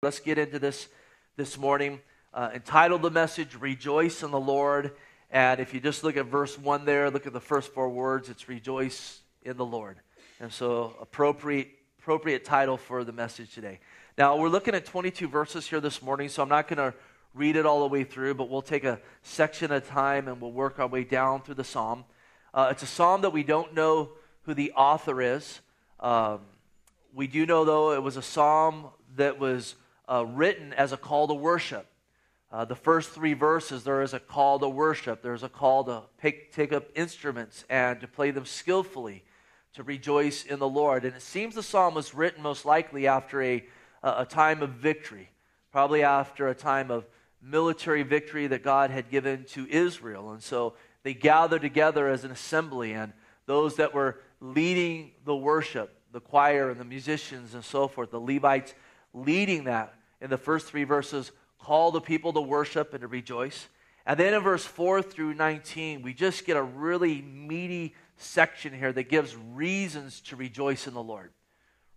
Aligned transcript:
Let's 0.00 0.20
get 0.20 0.38
into 0.38 0.60
this 0.60 0.86
this 1.36 1.58
morning. 1.58 1.98
Uh, 2.32 2.50
entitled 2.54 3.02
the 3.02 3.10
message, 3.10 3.56
Rejoice 3.56 4.22
in 4.22 4.30
the 4.30 4.38
Lord. 4.38 4.92
And 5.28 5.58
if 5.58 5.74
you 5.74 5.80
just 5.80 6.04
look 6.04 6.16
at 6.16 6.26
verse 6.26 6.56
1 6.56 6.84
there, 6.84 7.10
look 7.10 7.26
at 7.26 7.32
the 7.32 7.40
first 7.40 7.74
four 7.74 7.88
words, 7.88 8.28
it's 8.28 8.48
Rejoice 8.48 9.22
in 9.42 9.56
the 9.56 9.64
Lord. 9.64 9.96
And 10.38 10.52
so, 10.52 10.94
appropriate, 11.00 11.70
appropriate 11.98 12.44
title 12.44 12.76
for 12.76 13.02
the 13.02 13.10
message 13.10 13.52
today. 13.52 13.80
Now, 14.16 14.36
we're 14.36 14.50
looking 14.50 14.72
at 14.72 14.86
22 14.86 15.26
verses 15.26 15.66
here 15.66 15.80
this 15.80 16.00
morning, 16.00 16.28
so 16.28 16.44
I'm 16.44 16.48
not 16.48 16.68
going 16.68 16.92
to 16.92 16.96
read 17.34 17.56
it 17.56 17.66
all 17.66 17.80
the 17.80 17.88
way 17.88 18.04
through, 18.04 18.34
but 18.34 18.48
we'll 18.48 18.62
take 18.62 18.84
a 18.84 19.00
section 19.24 19.72
at 19.72 19.88
time 19.88 20.28
and 20.28 20.40
we'll 20.40 20.52
work 20.52 20.78
our 20.78 20.86
way 20.86 21.02
down 21.02 21.42
through 21.42 21.56
the 21.56 21.64
psalm. 21.64 22.04
Uh, 22.54 22.68
it's 22.70 22.84
a 22.84 22.86
psalm 22.86 23.22
that 23.22 23.30
we 23.30 23.42
don't 23.42 23.74
know 23.74 24.10
who 24.42 24.54
the 24.54 24.70
author 24.74 25.20
is. 25.20 25.58
Um, 25.98 26.42
we 27.12 27.26
do 27.26 27.44
know, 27.44 27.64
though, 27.64 27.94
it 27.94 28.02
was 28.04 28.16
a 28.16 28.22
psalm 28.22 28.90
that 29.16 29.40
was 29.40 29.74
uh, 30.08 30.24
written 30.24 30.72
as 30.72 30.92
a 30.92 30.96
call 30.96 31.28
to 31.28 31.34
worship. 31.34 31.86
Uh, 32.50 32.64
the 32.64 32.74
first 32.74 33.10
three 33.10 33.34
verses, 33.34 33.84
there 33.84 34.00
is 34.00 34.14
a 34.14 34.18
call 34.18 34.58
to 34.58 34.68
worship. 34.68 35.22
There's 35.22 35.42
a 35.42 35.50
call 35.50 35.84
to 35.84 36.02
pick, 36.18 36.52
take 36.52 36.72
up 36.72 36.86
instruments 36.94 37.64
and 37.68 38.00
to 38.00 38.08
play 38.08 38.30
them 38.30 38.46
skillfully, 38.46 39.22
to 39.74 39.82
rejoice 39.82 40.44
in 40.44 40.58
the 40.58 40.68
Lord. 40.68 41.04
And 41.04 41.14
it 41.14 41.20
seems 41.20 41.54
the 41.54 41.62
psalm 41.62 41.94
was 41.94 42.14
written 42.14 42.42
most 42.42 42.64
likely 42.64 43.06
after 43.06 43.42
a, 43.42 43.64
a 44.02 44.24
time 44.24 44.62
of 44.62 44.70
victory, 44.70 45.28
probably 45.72 46.02
after 46.02 46.48
a 46.48 46.54
time 46.54 46.90
of 46.90 47.06
military 47.42 48.02
victory 48.02 48.46
that 48.46 48.64
God 48.64 48.90
had 48.90 49.10
given 49.10 49.44
to 49.50 49.68
Israel. 49.68 50.32
And 50.32 50.42
so 50.42 50.72
they 51.02 51.12
gathered 51.12 51.60
together 51.60 52.08
as 52.08 52.24
an 52.24 52.30
assembly, 52.30 52.94
and 52.94 53.12
those 53.44 53.76
that 53.76 53.92
were 53.92 54.20
leading 54.40 55.12
the 55.26 55.36
worship, 55.36 55.94
the 56.12 56.20
choir 56.20 56.70
and 56.70 56.80
the 56.80 56.84
musicians 56.84 57.52
and 57.52 57.62
so 57.62 57.88
forth, 57.88 58.10
the 58.10 58.20
Levites 58.20 58.74
leading 59.12 59.64
that 59.64 59.94
in 60.20 60.30
the 60.30 60.38
first 60.38 60.66
three 60.66 60.84
verses 60.84 61.32
call 61.58 61.90
the 61.90 62.00
people 62.00 62.32
to 62.32 62.40
worship 62.40 62.92
and 62.92 63.00
to 63.02 63.08
rejoice. 63.08 63.68
And 64.06 64.18
then 64.18 64.32
in 64.32 64.42
verse 64.42 64.64
4 64.64 65.02
through 65.02 65.34
19, 65.34 66.02
we 66.02 66.14
just 66.14 66.46
get 66.46 66.56
a 66.56 66.62
really 66.62 67.20
meaty 67.20 67.94
section 68.16 68.72
here 68.72 68.92
that 68.92 69.08
gives 69.08 69.36
reasons 69.36 70.20
to 70.22 70.36
rejoice 70.36 70.86
in 70.86 70.94
the 70.94 71.02
Lord. 71.02 71.30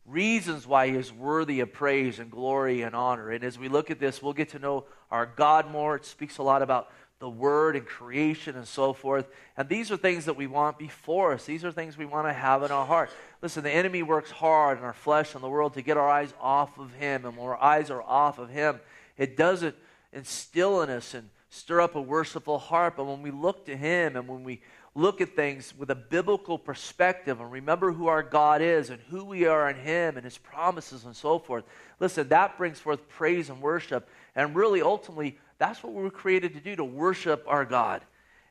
Reasons 0.05 0.65
why 0.67 0.89
he 0.89 0.95
is 0.95 1.13
worthy 1.13 1.59
of 1.59 1.71
praise 1.71 2.19
and 2.19 2.31
glory 2.31 2.81
and 2.81 2.95
honor. 2.95 3.29
And 3.29 3.43
as 3.43 3.57
we 3.57 3.69
look 3.69 3.91
at 3.91 3.99
this, 3.99 4.21
we'll 4.21 4.33
get 4.33 4.49
to 4.49 4.59
know 4.59 4.85
our 5.09 5.25
God 5.25 5.69
more. 5.71 5.95
It 5.95 6.05
speaks 6.05 6.37
a 6.37 6.43
lot 6.43 6.61
about 6.61 6.89
the 7.21 7.29
Word 7.29 7.75
and 7.75 7.85
creation 7.85 8.57
and 8.57 8.67
so 8.67 8.93
forth. 8.93 9.27
And 9.55 9.69
these 9.69 9.91
are 9.91 9.95
things 9.95 10.25
that 10.25 10.35
we 10.35 10.47
want 10.47 10.79
before 10.79 11.33
us. 11.33 11.45
These 11.45 11.63
are 11.63 11.71
things 11.71 11.95
we 11.95 12.05
want 12.05 12.27
to 12.27 12.33
have 12.33 12.63
in 12.63 12.71
our 12.71 12.85
heart. 12.85 13.11
Listen, 13.43 13.63
the 13.63 13.71
enemy 13.71 14.01
works 14.01 14.31
hard 14.31 14.79
in 14.79 14.83
our 14.83 14.91
flesh 14.91 15.35
and 15.35 15.43
the 15.43 15.47
world 15.47 15.75
to 15.75 15.83
get 15.83 15.97
our 15.97 16.09
eyes 16.09 16.33
off 16.41 16.79
of 16.79 16.91
Him. 16.93 17.25
And 17.25 17.37
when 17.37 17.45
our 17.45 17.61
eyes 17.61 17.91
are 17.91 18.01
off 18.01 18.39
of 18.39 18.49
Him, 18.49 18.79
it 19.17 19.37
doesn't 19.37 19.75
instill 20.11 20.81
in 20.81 20.89
us 20.89 21.13
and 21.13 21.29
stir 21.51 21.81
up 21.81 21.93
a 21.93 22.01
worshipful 22.01 22.57
heart. 22.57 22.95
But 22.97 23.05
when 23.05 23.21
we 23.21 23.29
look 23.29 23.67
to 23.67 23.77
Him 23.77 24.15
and 24.15 24.27
when 24.27 24.43
we 24.43 24.61
look 24.93 25.21
at 25.21 25.35
things 25.35 25.73
with 25.77 25.89
a 25.89 25.95
biblical 25.95 26.57
perspective 26.57 27.39
and 27.39 27.51
remember 27.51 27.91
who 27.93 28.07
our 28.07 28.23
God 28.23 28.61
is 28.61 28.89
and 28.89 28.99
who 29.09 29.23
we 29.23 29.45
are 29.45 29.69
in 29.69 29.77
Him 29.77 30.17
and 30.17 30.25
His 30.25 30.37
promises 30.37 31.05
and 31.05 31.15
so 31.15 31.39
forth, 31.39 31.63
listen, 31.99 32.27
that 32.29 32.57
brings 32.57 32.79
forth 32.79 33.07
praise 33.07 33.49
and 33.49 33.61
worship. 33.61 34.09
And 34.35 34.55
really, 34.55 34.81
ultimately, 34.81 35.37
that's 35.57 35.81
what 35.81 35.93
we 35.93 36.03
were 36.03 36.09
created 36.09 36.53
to 36.55 36.59
do, 36.59 36.75
to 36.75 36.83
worship 36.83 37.45
our 37.47 37.63
God. 37.63 38.01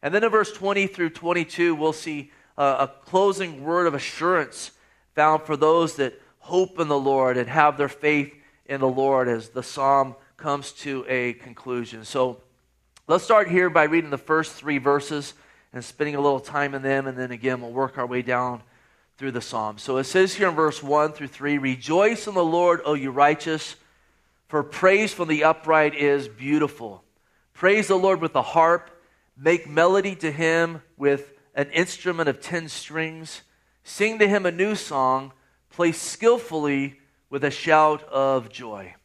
And 0.03 0.15
then 0.15 0.25
in 0.25 0.31
verse 0.31 0.53
20 0.53 0.87
through 0.87 1.11
22, 1.11 1.75
we'll 1.75 1.93
see 1.93 2.31
uh, 2.57 2.87
a 2.89 3.07
closing 3.07 3.63
word 3.63 3.87
of 3.87 3.95
assurance 3.95 4.71
found 5.15 5.43
for 5.43 5.57
those 5.57 5.97
that 5.97 6.15
hope 6.39 6.79
in 6.81 6.89
the 6.89 6.99
Lord 6.99 7.37
and 7.37 7.49
have 7.49 7.77
their 7.77 7.89
faith 7.89 8.35
in 8.65 8.81
the 8.81 8.89
Lord 8.89 9.29
as 9.29 9.51
the 9.51 9.63
psalm 9.63 10.15
comes 10.39 10.73
to 10.73 11.05
a 11.07 11.35
conclusion. 11.35 12.05
So 12.05 12.41
let's 13.07 13.25
start 13.25 13.51
here 13.51 13.69
by 13.69 13.85
reading 13.85 14.11
the 14.11 14.17
first 14.17 14.53
three 14.53 14.79
verses 14.79 15.35
and 15.73 15.85
spending 15.85 16.17
a 16.17 16.21
little 16.21 16.41
time 16.41 16.75
in 16.75 16.83
them, 16.83 17.07
and 17.07 17.17
then 17.17 17.31
again, 17.31 17.61
we'll 17.61 17.71
work 17.71 17.99
our 17.99 18.06
way 18.06 18.22
down 18.22 18.62
through 19.19 19.33
the 19.33 19.41
psalm. 19.41 19.78
So 19.78 19.99
it 19.99 20.05
says 20.05 20.34
here 20.34 20.49
in 20.49 20.55
verse 20.55 20.83
1 20.83 21.12
through 21.12 21.28
3 21.28 21.59
Rejoice 21.59 22.27
in 22.27 22.34
the 22.34 22.44
Lord, 22.44 22.81
O 22.84 22.94
you 22.94 23.11
righteous 23.11 23.77
for 24.50 24.65
praise 24.65 25.15
from 25.15 25.28
the 25.28 25.44
upright 25.44 25.94
is 25.94 26.27
beautiful. 26.27 27.05
Praise 27.53 27.87
the 27.87 27.97
Lord 27.97 28.21
with 28.21 28.33
the 28.33 28.43
harp. 28.43 28.91
Make 29.37 29.71
melody 29.71 30.17
to 30.17 30.33
him 30.33 30.83
with 30.97 31.33
an 31.55 31.71
instrument 31.71 32.28
of 32.28 32.41
ten 32.41 32.69
strings. 32.69 33.43
Sing 33.84 34.19
to 34.19 34.27
him 34.27 34.47
a 34.47 34.50
new 34.50 34.75
song. 34.75 35.31
Play 35.71 35.93
skillfully 35.93 36.99
with 37.31 37.44
a 37.44 37.50
shout 37.53 38.03
of 38.09 38.50
joy. 38.50 38.97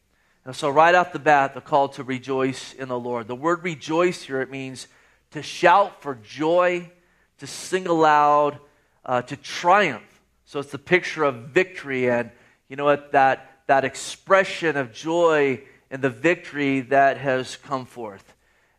And 0.44 0.56
so, 0.56 0.68
right 0.68 0.96
off 0.96 1.12
the 1.12 1.20
bat, 1.20 1.54
the 1.54 1.60
call 1.60 1.90
to 1.90 2.02
rejoice 2.02 2.72
in 2.72 2.88
the 2.88 2.98
Lord. 2.98 3.28
The 3.28 3.36
word 3.36 3.62
rejoice 3.62 4.22
here, 4.22 4.40
it 4.40 4.50
means 4.50 4.88
to 5.32 5.42
shout 5.42 6.02
for 6.02 6.14
joy, 6.14 6.90
to 7.38 7.46
sing 7.46 7.86
aloud, 7.86 8.58
uh, 9.04 9.22
to 9.22 9.36
triumph. 9.36 10.02
So, 10.44 10.60
it's 10.60 10.70
the 10.70 10.78
picture 10.78 11.24
of 11.24 11.48
victory 11.48 12.08
and, 12.08 12.30
you 12.68 12.76
know 12.76 12.84
what, 12.84 13.12
that 13.12 13.56
that 13.66 13.84
expression 13.84 14.76
of 14.76 14.92
joy 14.92 15.60
and 15.90 16.02
the 16.02 16.10
victory 16.10 16.80
that 16.80 17.18
has 17.18 17.56
come 17.56 17.84
forth. 17.84 18.34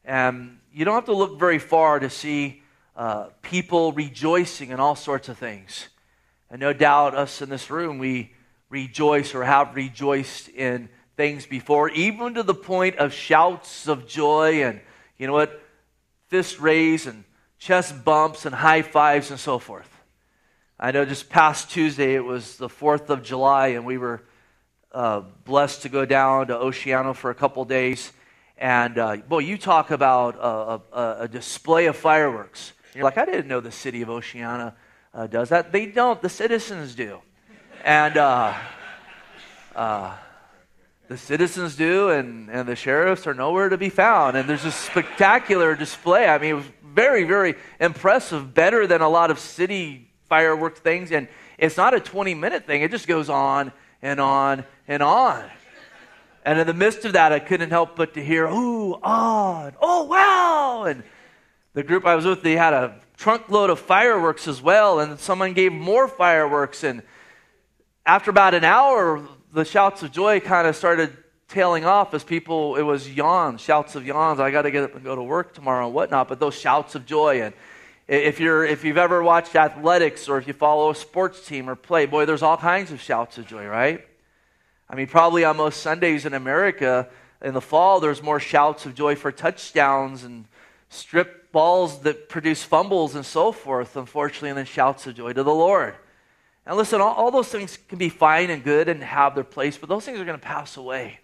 And 0.06 0.60
you 0.74 0.86
don't 0.86 0.96
have 0.96 1.06
to 1.06 1.14
look 1.14 1.40
very 1.40 1.60
far 1.60 2.00
to 2.00 2.10
see 2.10 2.62
uh, 2.96 3.28
people 3.42 3.92
rejoicing 3.92 4.70
in 4.70 4.80
all 4.80 4.96
sorts 4.96 5.30
of 5.30 5.38
things. 5.38 5.90
And 6.50 6.60
no 6.60 6.74
doubt, 6.74 7.16
us 7.16 7.42
in 7.42 7.50
this 7.50 7.70
room, 7.70 8.00
we 8.00 8.34
rejoice 8.70 9.36
or 9.36 9.44
have 9.44 9.76
rejoiced 9.76 10.50
in 10.50 10.90
things 11.18 11.46
before, 11.46 11.90
even 11.90 12.36
to 12.36 12.44
the 12.44 12.54
point 12.54 12.96
of 12.98 13.14
shouts 13.14 13.88
of 13.88 14.08
joy 14.08 14.64
and, 14.64 14.80
you 15.18 15.28
know 15.28 15.34
what, 15.34 15.62
fist 16.28 16.60
raise 16.60 17.08
and 17.08 17.24
chest 17.58 18.04
bumps 18.04 18.46
and 18.46 18.54
high 18.54 18.82
fives 18.82 19.32
and 19.32 19.40
so 19.40 19.60
forth. 19.60 19.90
I 20.80 20.92
know 20.92 21.06
just 21.06 21.30
past 21.30 21.72
Tuesday, 21.72 22.14
it 22.14 22.24
was 22.24 22.58
the 22.58 22.68
4th 22.68 23.10
of 23.10 23.24
July, 23.24 23.70
and 23.70 23.86
we 23.86 23.98
were 23.98 24.24
uh, 24.92 25.22
blessed 25.44 25.82
to 25.84 25.90
go 25.90 26.06
down 26.06 26.48
to 26.48 26.54
Oceano 26.54 27.16
for 27.16 27.32
a 27.32 27.36
couple 27.36 27.66
days. 27.66 28.12
And 28.58 28.98
uh, 28.98 29.18
boy, 29.18 29.40
you 29.40 29.58
talk 29.58 29.92
about 29.92 30.36
a, 30.36 30.98
a, 30.98 31.18
a, 31.22 31.28
display 31.28 31.86
of 31.86 31.96
fireworks. 31.96 32.74
You're 32.94 33.04
like, 33.04 33.18
I 33.18 33.26
didn't 33.26 33.48
know 33.48 33.60
the 33.60 33.72
city 33.72 34.02
of 34.02 34.10
Oceano 34.10 34.74
uh, 35.14 35.28
does 35.28 35.50
that. 35.50 35.72
They 35.72 35.88
don't, 35.88 36.22
the 36.22 36.30
citizens 36.30 36.96
do. 36.96 37.20
And 37.84 38.18
uh, 38.18 38.54
uh, 39.76 40.18
the 41.08 41.18
citizens 41.18 41.76
do, 41.76 42.10
and, 42.10 42.50
and 42.50 42.68
the 42.68 42.76
sheriffs 42.76 43.28
are 43.28 43.34
nowhere 43.34 43.70
to 43.70 43.78
be 43.78 43.90
found. 43.90 44.36
And 44.36 44.50
there's 44.50 44.66
a 44.66 44.72
spectacular 44.72 45.76
display. 45.76 46.28
I 46.28 46.38
mean, 46.38 46.52
it 46.52 46.54
was 46.54 46.66
very, 46.94 47.24
very 47.24 47.56
impressive, 47.80 48.54
better 48.54 48.88
than 48.88 49.02
a 49.02 49.10
lot 49.10 49.32
of 49.32 49.40
city 49.40 50.10
fireworks 50.28 50.80
things. 50.80 51.12
And 51.12 51.28
it's 51.58 51.78
not 51.78 51.94
a 51.94 52.00
20 52.00 52.34
minute 52.34 52.66
thing, 52.66 52.82
it 52.82 52.92
just 52.92 53.08
goes 53.08 53.30
on 53.30 53.72
and 54.02 54.20
on 54.20 54.66
and 54.88 55.02
on. 55.02 55.44
And 56.44 56.60
in 56.60 56.68
the 56.68 56.74
midst 56.74 57.04
of 57.04 57.14
that, 57.14 57.34
I 57.34 57.40
couldn't 57.40 57.72
help 57.72 57.98
but 57.98 58.14
to 58.14 58.24
hear, 58.24 58.48
ooh, 58.48 58.94
on, 58.94 59.74
oh, 59.82 60.04
wow. 60.04 60.86
And 60.86 61.04
the 61.74 61.84
group 61.84 62.06
I 62.06 62.16
was 62.16 62.26
with, 62.26 62.42
they 62.42 62.56
had 62.56 62.74
a 62.74 63.02
trunk 63.18 63.50
load 63.50 63.70
of 63.70 63.80
fireworks 63.80 64.48
as 64.48 64.62
well, 64.62 65.02
and 65.02 65.20
someone 65.20 65.54
gave 65.54 65.74
more 65.74 66.08
fireworks. 66.08 66.86
And 66.86 67.02
after 68.06 68.32
about 68.32 68.54
an 68.54 68.64
hour, 68.64 69.28
the 69.58 69.66
shouts 69.66 70.04
of 70.04 70.12
joy 70.12 70.40
kind 70.40 70.68
of 70.68 70.76
started 70.76 71.18
tailing 71.48 71.84
off 71.84 72.14
as 72.14 72.24
people, 72.24 72.76
it 72.76 72.84
was 72.84 73.10
yawns, 73.10 73.60
shouts 73.60 73.96
of 73.96 74.06
yawns. 74.06 74.40
I 74.40 74.52
got 74.52 74.64
to 74.64 74.72
get 74.72 74.84
up 74.84 74.94
and 74.94 75.04
go 75.04 75.16
to 75.16 75.24
work 75.24 75.56
tomorrow 75.56 75.88
and 75.88 75.96
whatnot. 75.96 76.28
But 76.28 76.40
those 76.40 76.54
shouts 76.54 76.94
of 76.94 77.08
joy. 77.08 77.42
And 77.42 77.56
if, 78.08 78.40
you're, 78.40 78.64
if 78.64 78.84
you've 78.84 79.00
ever 79.00 79.24
watched 79.24 79.56
athletics 79.56 80.30
or 80.30 80.38
if 80.38 80.46
you 80.46 80.54
follow 80.54 80.92
a 80.92 80.96
sports 80.96 81.44
team 81.44 81.68
or 81.68 81.76
play, 81.76 82.06
boy, 82.06 82.26
there's 82.26 82.44
all 82.44 82.58
kinds 82.58 82.92
of 82.92 83.02
shouts 83.02 83.40
of 83.40 83.48
joy, 83.48 83.66
right? 83.66 84.08
I 84.88 84.96
mean, 84.96 85.08
probably 85.08 85.44
on 85.44 85.58
most 85.58 85.82
Sundays 85.82 86.28
in 86.28 86.36
America 86.36 87.10
in 87.42 87.56
the 87.56 87.62
fall, 87.62 88.00
there's 88.00 88.22
more 88.22 88.40
shouts 88.40 88.86
of 88.86 88.94
joy 88.94 89.16
for 89.16 89.32
touchdowns 89.32 90.24
and 90.24 90.46
strip 90.90 91.52
balls 91.52 92.02
that 92.02 92.30
produce 92.30 92.62
fumbles 92.62 93.16
and 93.16 93.26
so 93.26 93.52
forth, 93.52 93.96
unfortunately, 93.96 94.50
and 94.50 94.60
then 94.60 94.66
shouts 94.66 95.08
of 95.08 95.16
joy 95.16 95.34
to 95.34 95.42
the 95.42 95.54
Lord. 95.54 95.96
And 96.68 96.76
listen, 96.76 97.00
all, 97.00 97.14
all 97.14 97.32
those 97.32 97.48
things 97.48 97.80
can 97.88 97.98
be 97.98 98.10
fine 98.10 98.50
and 98.50 98.62
good 98.62 98.90
and 98.90 99.02
have 99.02 99.36
their 99.36 99.46
place, 99.46 99.78
but 99.78 99.88
those 99.88 100.04
things 100.04 100.20
are 100.20 100.26
going 100.26 100.38
to 100.38 100.46
pass 100.46 100.76
away. 100.76 101.22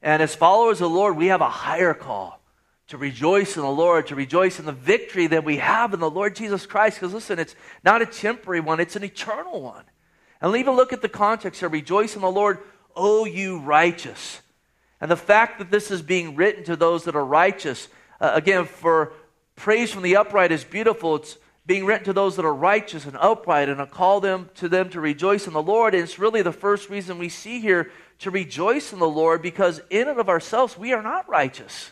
And 0.00 0.22
as 0.22 0.34
followers 0.34 0.80
of 0.80 0.90
the 0.90 0.96
Lord, 0.96 1.16
we 1.16 1.26
have 1.26 1.42
a 1.42 1.48
higher 1.48 1.92
call 1.92 2.40
to 2.88 2.96
rejoice 2.96 3.56
in 3.56 3.62
the 3.62 3.70
Lord, 3.70 4.06
to 4.06 4.14
rejoice 4.14 4.58
in 4.58 4.64
the 4.64 4.72
victory 4.72 5.26
that 5.26 5.44
we 5.44 5.58
have 5.58 5.92
in 5.92 6.00
the 6.00 6.10
Lord 6.10 6.34
Jesus 6.34 6.64
Christ. 6.64 6.96
Because 6.96 7.12
listen, 7.12 7.38
it's 7.38 7.54
not 7.84 8.00
a 8.00 8.06
temporary 8.06 8.60
one, 8.60 8.80
it's 8.80 8.96
an 8.96 9.04
eternal 9.04 9.60
one. 9.60 9.84
And 10.40 10.56
even 10.56 10.74
look 10.74 10.92
at 10.92 11.02
the 11.02 11.08
context 11.08 11.60
here 11.60 11.68
rejoice 11.68 12.16
in 12.16 12.22
the 12.22 12.30
Lord, 12.30 12.60
O 12.94 13.26
you 13.26 13.58
righteous. 13.58 14.40
And 15.02 15.10
the 15.10 15.16
fact 15.16 15.58
that 15.58 15.70
this 15.70 15.90
is 15.90 16.00
being 16.00 16.34
written 16.34 16.64
to 16.64 16.76
those 16.76 17.04
that 17.04 17.16
are 17.16 17.24
righteous, 17.24 17.88
uh, 18.22 18.30
again, 18.32 18.64
for 18.64 19.12
praise 19.54 19.92
from 19.92 20.02
the 20.02 20.16
upright 20.16 20.50
is 20.50 20.64
beautiful. 20.64 21.16
It's 21.16 21.36
being 21.66 21.84
written 21.84 22.04
to 22.04 22.12
those 22.12 22.36
that 22.36 22.44
are 22.44 22.54
righteous 22.54 23.04
and 23.04 23.16
upright, 23.16 23.68
and 23.68 23.90
call 23.90 24.20
them 24.20 24.48
to 24.54 24.68
them 24.68 24.88
to 24.90 25.00
rejoice 25.00 25.46
in 25.46 25.52
the 25.52 25.62
Lord. 25.62 25.94
And 25.94 26.04
it's 26.04 26.18
really 26.18 26.42
the 26.42 26.52
first 26.52 26.88
reason 26.88 27.18
we 27.18 27.28
see 27.28 27.60
here 27.60 27.90
to 28.20 28.30
rejoice 28.30 28.92
in 28.92 29.00
the 29.00 29.08
Lord 29.08 29.42
because 29.42 29.80
in 29.90 30.08
and 30.08 30.20
of 30.20 30.28
ourselves 30.28 30.78
we 30.78 30.92
are 30.92 31.02
not 31.02 31.28
righteous. 31.28 31.90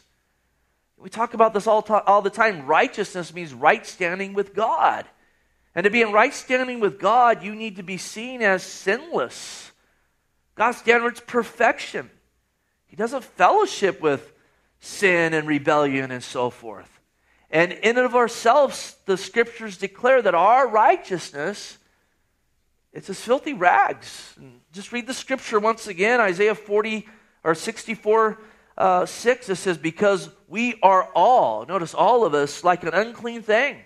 We 0.97 1.11
talk 1.11 1.35
about 1.35 1.53
this 1.53 1.67
all, 1.67 1.85
all 2.07 2.23
the 2.23 2.31
time. 2.31 2.67
Righteousness 2.67 3.35
means 3.35 3.53
right 3.53 3.85
standing 3.85 4.33
with 4.33 4.55
God. 4.55 5.05
And 5.75 5.85
to 5.85 5.91
be 5.91 6.03
in 6.03 6.13
right 6.13 6.33
standing 6.33 6.79
with 6.79 7.01
God, 7.01 7.43
you 7.43 7.55
need 7.55 7.77
to 7.77 7.83
be 7.83 7.99
seen 7.99 8.43
as 8.43 8.63
sinless. 8.63 9.73
God's 10.55 10.79
standard's 10.79 11.21
perfection. 11.21 12.11
He 12.87 12.95
doesn't 12.95 13.25
fellowship 13.25 14.01
with 14.01 14.33
sin 14.79 15.35
and 15.35 15.49
rebellion 15.49 16.13
and 16.13 16.23
so 16.23 16.49
forth. 16.49 17.01
And 17.55 17.73
in 17.73 17.97
and 17.97 18.05
of 18.05 18.15
ourselves, 18.15 18.97
the 19.07 19.17
scriptures 19.17 19.79
declare 19.79 20.21
that 20.21 20.35
our 20.35 20.69
righteousness 20.69 21.79
it's 22.95 23.11
as 23.11 23.21
filthy 23.21 23.55
rags. 23.55 24.35
Just 24.73 24.93
read 24.93 25.09
the 25.09 25.15
scripture 25.15 25.59
once 25.59 25.89
again, 25.89 26.21
Isaiah 26.21 26.55
40 26.55 27.09
or 27.43 27.57
64 27.57 28.39
uh, 28.79 29.05
6. 29.05 29.49
It 29.49 29.57
says, 29.57 29.77
Because 29.77 30.31
we 30.47 30.79
are 30.81 31.11
all, 31.13 31.67
notice 31.67 31.93
all 31.93 32.25
of 32.25 32.35
us, 32.35 32.63
like 32.63 32.85
an 32.85 32.95
unclean 32.95 33.43
thing, 33.43 33.79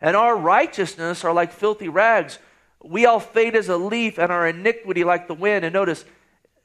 and 0.00 0.16
our 0.16 0.34
righteousness 0.34 1.22
are 1.22 1.34
like 1.34 1.52
filthy 1.52 1.90
rags. 1.90 2.38
We 2.82 3.04
all 3.04 3.20
fade 3.20 3.54
as 3.54 3.68
a 3.68 3.76
leaf, 3.76 4.18
and 4.18 4.32
our 4.32 4.48
iniquity 4.48 5.04
like 5.04 5.28
the 5.28 5.34
wind. 5.34 5.66
And 5.66 5.74
notice, 5.74 6.06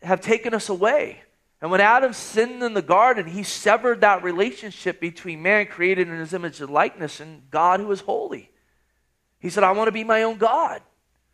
have 0.01 0.21
taken 0.21 0.53
us 0.53 0.69
away. 0.69 1.23
And 1.65 1.71
when 1.71 1.81
Adam 1.81 2.13
sinned 2.13 2.61
in 2.61 2.75
the 2.75 2.81
garden, 2.83 3.25
he 3.25 3.41
severed 3.41 4.01
that 4.01 4.21
relationship 4.21 4.99
between 4.99 5.41
man 5.41 5.65
created 5.65 6.07
in 6.07 6.19
his 6.19 6.31
image 6.31 6.61
and 6.61 6.69
likeness 6.69 7.19
and 7.19 7.41
God 7.49 7.79
who 7.79 7.91
is 7.91 8.01
holy. 8.01 8.51
He 9.39 9.49
said, 9.49 9.63
I 9.63 9.71
want 9.71 9.87
to 9.87 9.91
be 9.91 10.03
my 10.03 10.21
own 10.21 10.37
God. 10.37 10.83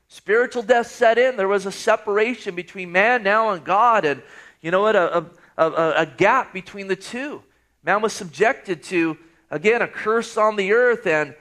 Spiritual 0.08 0.64
death 0.64 0.88
set 0.88 1.18
in. 1.18 1.36
There 1.36 1.50
was 1.50 1.66
a 1.66 1.72
separation 1.72 2.56
between 2.56 2.94
man 2.94 3.24
now 3.24 3.50
and 3.50 3.62
God, 3.66 4.06
and 4.06 4.22
you 4.62 4.72
know 4.72 4.80
what? 4.80 4.96
A, 4.96 5.18
a, 5.58 5.66
a, 5.70 5.94
a 5.98 6.06
gap 6.06 6.54
between 6.54 6.88
the 6.88 6.96
two. 6.96 7.44
Man 7.84 8.02
was 8.02 8.14
subjected 8.14 8.84
to, 8.84 9.18
again, 9.50 9.82
a 9.82 9.88
curse 9.90 10.38
on 10.38 10.56
the 10.56 10.72
earth 10.72 11.08
and 11.08 11.36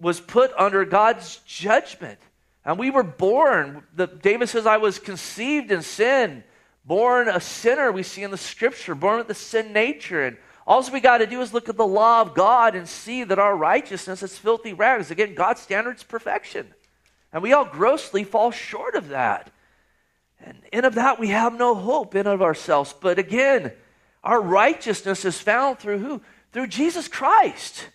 was 0.00 0.20
put 0.20 0.52
under 0.58 0.84
God's 0.84 1.36
judgment. 1.46 2.18
And 2.64 2.76
we 2.76 2.90
were 2.90 3.04
born. 3.04 3.84
The, 3.94 4.08
David 4.08 4.48
says, 4.48 4.66
I 4.66 4.78
was 4.78 4.98
conceived 4.98 5.70
in 5.70 5.82
sin, 5.82 6.42
born 6.84 7.28
a 7.28 7.40
sinner, 7.40 7.92
we 7.92 8.02
see 8.02 8.22
in 8.22 8.30
the 8.30 8.36
scripture, 8.36 8.94
born 8.94 9.18
with 9.18 9.28
the 9.28 9.34
sin 9.34 9.72
nature. 9.72 10.24
And 10.24 10.36
all 10.66 10.88
we 10.90 11.00
got 11.00 11.18
to 11.18 11.26
do 11.26 11.40
is 11.40 11.52
look 11.52 11.68
at 11.68 11.76
the 11.76 11.86
law 11.86 12.20
of 12.20 12.34
God 12.34 12.74
and 12.74 12.88
see 12.88 13.24
that 13.24 13.38
our 13.38 13.56
righteousness 13.56 14.22
is 14.22 14.38
filthy 14.38 14.72
rags. 14.72 15.10
Again, 15.10 15.34
God's 15.34 15.60
standard 15.60 15.96
is 15.96 16.02
perfection. 16.02 16.74
And 17.32 17.42
we 17.42 17.52
all 17.52 17.64
grossly 17.64 18.24
fall 18.24 18.50
short 18.50 18.94
of 18.94 19.08
that. 19.08 19.50
And 20.44 20.58
in 20.72 20.84
of 20.84 20.94
that 20.94 21.18
we 21.18 21.28
have 21.28 21.54
no 21.54 21.74
hope 21.74 22.14
in 22.14 22.26
of 22.26 22.42
ourselves. 22.42 22.94
But 22.98 23.18
again, 23.18 23.72
our 24.24 24.40
righteousness 24.40 25.24
is 25.24 25.40
found 25.40 25.78
through 25.78 25.98
who? 25.98 26.22
Through 26.52 26.66
Jesus 26.66 27.08
Christ, 27.08 27.88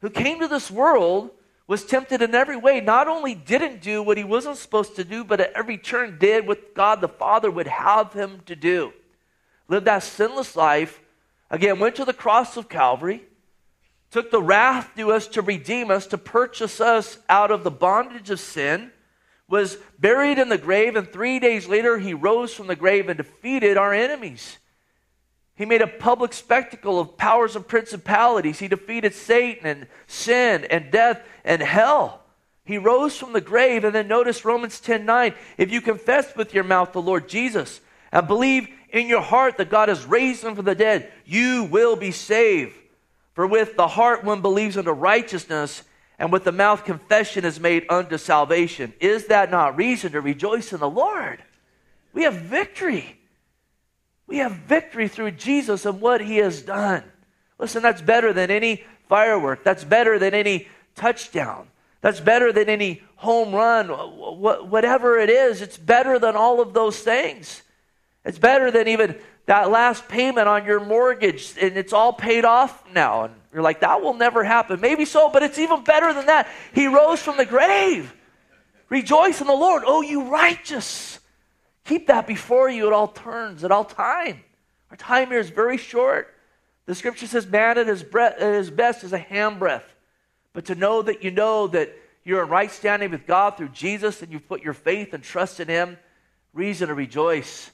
who 0.00 0.10
came 0.10 0.40
to 0.40 0.48
this 0.48 0.70
world, 0.70 1.30
was 1.70 1.84
tempted 1.84 2.20
in 2.20 2.34
every 2.34 2.56
way, 2.56 2.80
not 2.80 3.06
only 3.06 3.32
didn't 3.32 3.80
do 3.80 4.02
what 4.02 4.18
he 4.18 4.24
wasn't 4.24 4.56
supposed 4.56 4.96
to 4.96 5.04
do, 5.04 5.22
but 5.22 5.40
at 5.40 5.52
every 5.52 5.78
turn 5.78 6.18
did 6.18 6.44
what 6.44 6.74
God 6.74 7.00
the 7.00 7.06
Father 7.06 7.48
would 7.48 7.68
have 7.68 8.12
him 8.12 8.40
to 8.46 8.56
do. 8.56 8.92
Lived 9.68 9.86
that 9.86 10.02
sinless 10.02 10.56
life. 10.56 11.00
Again, 11.48 11.78
went 11.78 11.94
to 11.94 12.04
the 12.04 12.12
cross 12.12 12.56
of 12.56 12.68
Calvary 12.68 13.22
took 14.10 14.30
the 14.30 14.42
wrath 14.42 14.90
to 14.96 15.12
us 15.12 15.28
to 15.28 15.42
redeem 15.42 15.90
us, 15.90 16.06
to 16.08 16.18
purchase 16.18 16.80
us 16.80 17.18
out 17.28 17.50
of 17.50 17.64
the 17.64 17.70
bondage 17.70 18.30
of 18.30 18.40
sin, 18.40 18.90
was 19.48 19.78
buried 19.98 20.38
in 20.38 20.48
the 20.48 20.58
grave, 20.58 20.96
and 20.96 21.12
three 21.12 21.38
days 21.38 21.68
later 21.68 21.98
he 21.98 22.14
rose 22.14 22.52
from 22.52 22.66
the 22.66 22.76
grave 22.76 23.08
and 23.08 23.16
defeated 23.16 23.76
our 23.76 23.92
enemies. 23.92 24.58
He 25.60 25.66
made 25.66 25.82
a 25.82 25.86
public 25.86 26.32
spectacle 26.32 26.98
of 26.98 27.18
powers 27.18 27.54
and 27.54 27.68
principalities. 27.68 28.58
He 28.58 28.66
defeated 28.66 29.14
Satan 29.14 29.66
and 29.66 29.86
sin 30.06 30.64
and 30.70 30.90
death 30.90 31.20
and 31.44 31.60
hell. 31.60 32.22
He 32.64 32.78
rose 32.78 33.14
from 33.14 33.34
the 33.34 33.42
grave, 33.42 33.84
and 33.84 33.94
then 33.94 34.08
notice 34.08 34.46
Romans 34.46 34.80
10 34.80 35.04
9. 35.04 35.34
If 35.58 35.70
you 35.70 35.82
confess 35.82 36.34
with 36.34 36.54
your 36.54 36.64
mouth 36.64 36.92
the 36.92 37.02
Lord 37.02 37.28
Jesus 37.28 37.82
and 38.10 38.26
believe 38.26 38.68
in 38.88 39.06
your 39.06 39.20
heart 39.20 39.58
that 39.58 39.68
God 39.68 39.90
has 39.90 40.06
raised 40.06 40.42
him 40.42 40.56
from 40.56 40.64
the 40.64 40.74
dead, 40.74 41.12
you 41.26 41.64
will 41.64 41.94
be 41.94 42.10
saved. 42.10 42.78
For 43.34 43.46
with 43.46 43.76
the 43.76 43.86
heart 43.86 44.24
one 44.24 44.40
believes 44.40 44.78
unto 44.78 44.92
righteousness, 44.92 45.82
and 46.18 46.32
with 46.32 46.44
the 46.44 46.52
mouth 46.52 46.86
confession 46.86 47.44
is 47.44 47.60
made 47.60 47.84
unto 47.90 48.16
salvation. 48.16 48.94
Is 48.98 49.26
that 49.26 49.50
not 49.50 49.76
reason 49.76 50.12
to 50.12 50.22
rejoice 50.22 50.72
in 50.72 50.80
the 50.80 50.88
Lord? 50.88 51.44
We 52.14 52.22
have 52.22 52.36
victory. 52.36 53.19
We 54.30 54.38
have 54.38 54.52
victory 54.52 55.08
through 55.08 55.32
Jesus 55.32 55.84
and 55.84 56.00
what 56.00 56.20
he 56.20 56.36
has 56.36 56.62
done. 56.62 57.02
Listen, 57.58 57.82
that's 57.82 58.00
better 58.00 58.32
than 58.32 58.50
any 58.50 58.84
firework. 59.08 59.64
That's 59.64 59.84
better 59.84 60.18
than 60.18 60.34
any 60.34 60.68
touchdown. 60.94 61.66
That's 62.00 62.20
better 62.20 62.52
than 62.52 62.68
any 62.68 63.02
home 63.16 63.52
run. 63.52 63.88
Whatever 63.88 65.18
it 65.18 65.28
is, 65.28 65.60
it's 65.60 65.76
better 65.76 66.18
than 66.18 66.36
all 66.36 66.60
of 66.60 66.72
those 66.72 67.00
things. 67.00 67.62
It's 68.24 68.38
better 68.38 68.70
than 68.70 68.88
even 68.88 69.18
that 69.46 69.70
last 69.70 70.08
payment 70.08 70.46
on 70.46 70.64
your 70.64 70.78
mortgage 70.78 71.54
and 71.60 71.76
it's 71.76 71.92
all 71.92 72.12
paid 72.12 72.44
off 72.44 72.84
now. 72.92 73.24
And 73.24 73.34
you're 73.52 73.62
like, 73.62 73.80
that 73.80 74.00
will 74.00 74.14
never 74.14 74.44
happen. 74.44 74.80
Maybe 74.80 75.04
so, 75.04 75.28
but 75.28 75.42
it's 75.42 75.58
even 75.58 75.82
better 75.82 76.12
than 76.12 76.26
that. 76.26 76.48
He 76.72 76.86
rose 76.86 77.20
from 77.20 77.36
the 77.36 77.46
grave. 77.46 78.14
Rejoice 78.88 79.40
in 79.40 79.46
the 79.46 79.52
Lord, 79.52 79.82
oh, 79.86 80.02
you 80.02 80.24
righteous. 80.24 81.19
Keep 81.84 82.06
that 82.08 82.26
before 82.26 82.68
you 82.68 82.86
at 82.86 82.92
all 82.92 83.08
turns, 83.08 83.64
at 83.64 83.70
all 83.70 83.84
time. 83.84 84.40
Our 84.90 84.96
time 84.96 85.28
here 85.28 85.38
is 85.38 85.50
very 85.50 85.76
short. 85.76 86.34
The 86.86 86.94
scripture 86.94 87.26
says, 87.26 87.46
man 87.46 87.78
at 87.78 87.86
his, 87.86 88.02
breath, 88.02 88.34
at 88.38 88.54
his 88.54 88.70
best 88.70 89.04
is 89.04 89.12
a 89.12 89.18
handbreadth. 89.18 89.84
But 90.52 90.66
to 90.66 90.74
know 90.74 91.02
that 91.02 91.22
you 91.22 91.30
know 91.30 91.68
that 91.68 91.94
you're 92.24 92.42
in 92.42 92.48
right 92.48 92.70
standing 92.70 93.10
with 93.10 93.26
God 93.26 93.56
through 93.56 93.68
Jesus 93.68 94.22
and 94.22 94.32
you've 94.32 94.48
put 94.48 94.62
your 94.62 94.74
faith 94.74 95.14
and 95.14 95.22
trust 95.22 95.60
in 95.60 95.68
him, 95.68 95.98
reason 96.52 96.88
to 96.88 96.94
rejoice. 96.94 97.70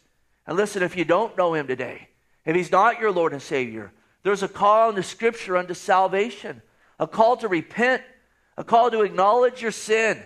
And 0.47 0.57
listen, 0.57 0.83
if 0.83 0.97
you 0.97 1.05
don't 1.05 1.37
know 1.37 1.55
him 1.55 1.67
today, 1.67 2.09
if 2.45 2.55
he's 2.55 2.71
not 2.71 3.01
your 3.01 3.11
Lord 3.11 3.33
and 3.33 3.43
Savior, 3.43 3.93
there's 4.23 4.43
a 4.43 4.49
call 4.49 4.91
in 4.91 4.97
the 4.97 5.03
scripture 5.03 5.57
unto 5.57 5.75
salvation, 5.75 6.63
a 6.99 7.07
call 7.07 7.37
to 7.39 7.49
repent, 7.49 8.03
a 8.57 8.65
call 8.65 8.91
to 8.91 9.03
acknowledge 9.03 9.63
your 9.63 9.73
sin, 9.73 10.23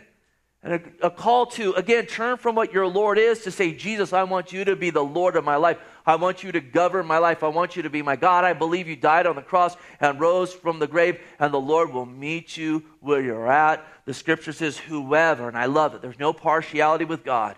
and 0.63 0.75
a, 0.75 1.07
a, 1.07 1.11
call 1.11 1.47
to, 1.47 1.73
again, 1.73 2.05
turn 2.05 2.37
from 2.37 2.55
what 2.55 2.73
your 2.73 2.87
Lord 2.87 3.19
is 3.19 3.41
to 3.45 3.51
say, 3.51 3.73
Jesus, 3.73 4.13
I 4.13 4.25
want 4.25 4.53
you 4.53 4.65
to 4.67 4.77
be 4.77 4.91
the 4.91 5.03
Lord 5.03 5.37
of 5.37 5.45
my 5.45 5.57
life. 5.57 5.79
I 6.05 6.17
want 6.17 6.43
you 6.43 6.53
to 6.53 6.61
govern 6.61 7.07
my 7.07 7.17
life. 7.17 7.43
I 7.43 7.49
want 7.49 7.77
you 7.77 7.83
to 7.83 7.91
be 7.91 8.03
my 8.03 8.17
God. 8.17 8.45
I 8.45 8.53
believe 8.53 8.87
you 8.87 8.97
died 8.97 9.27
on 9.27 9.37
the 9.37 9.43
cross 9.43 9.77
and 10.01 10.21
rose 10.21 10.53
from 10.53 10.79
the 10.79 10.87
grave, 10.87 11.19
and 11.39 11.55
the 11.55 11.61
Lord 11.61 11.93
will 11.93 12.05
meet 12.05 12.59
you 12.59 12.85
where 13.01 13.23
you're 13.23 13.51
at. 13.51 13.87
The 14.05 14.13
scripture 14.13 14.53
says, 14.53 14.77
whoever, 14.77 15.49
and 15.49 15.57
I 15.57 15.65
love 15.65 15.95
it, 15.95 16.03
there's 16.03 16.19
no 16.19 16.35
partiality 16.35 17.07
with 17.07 17.25
God 17.25 17.57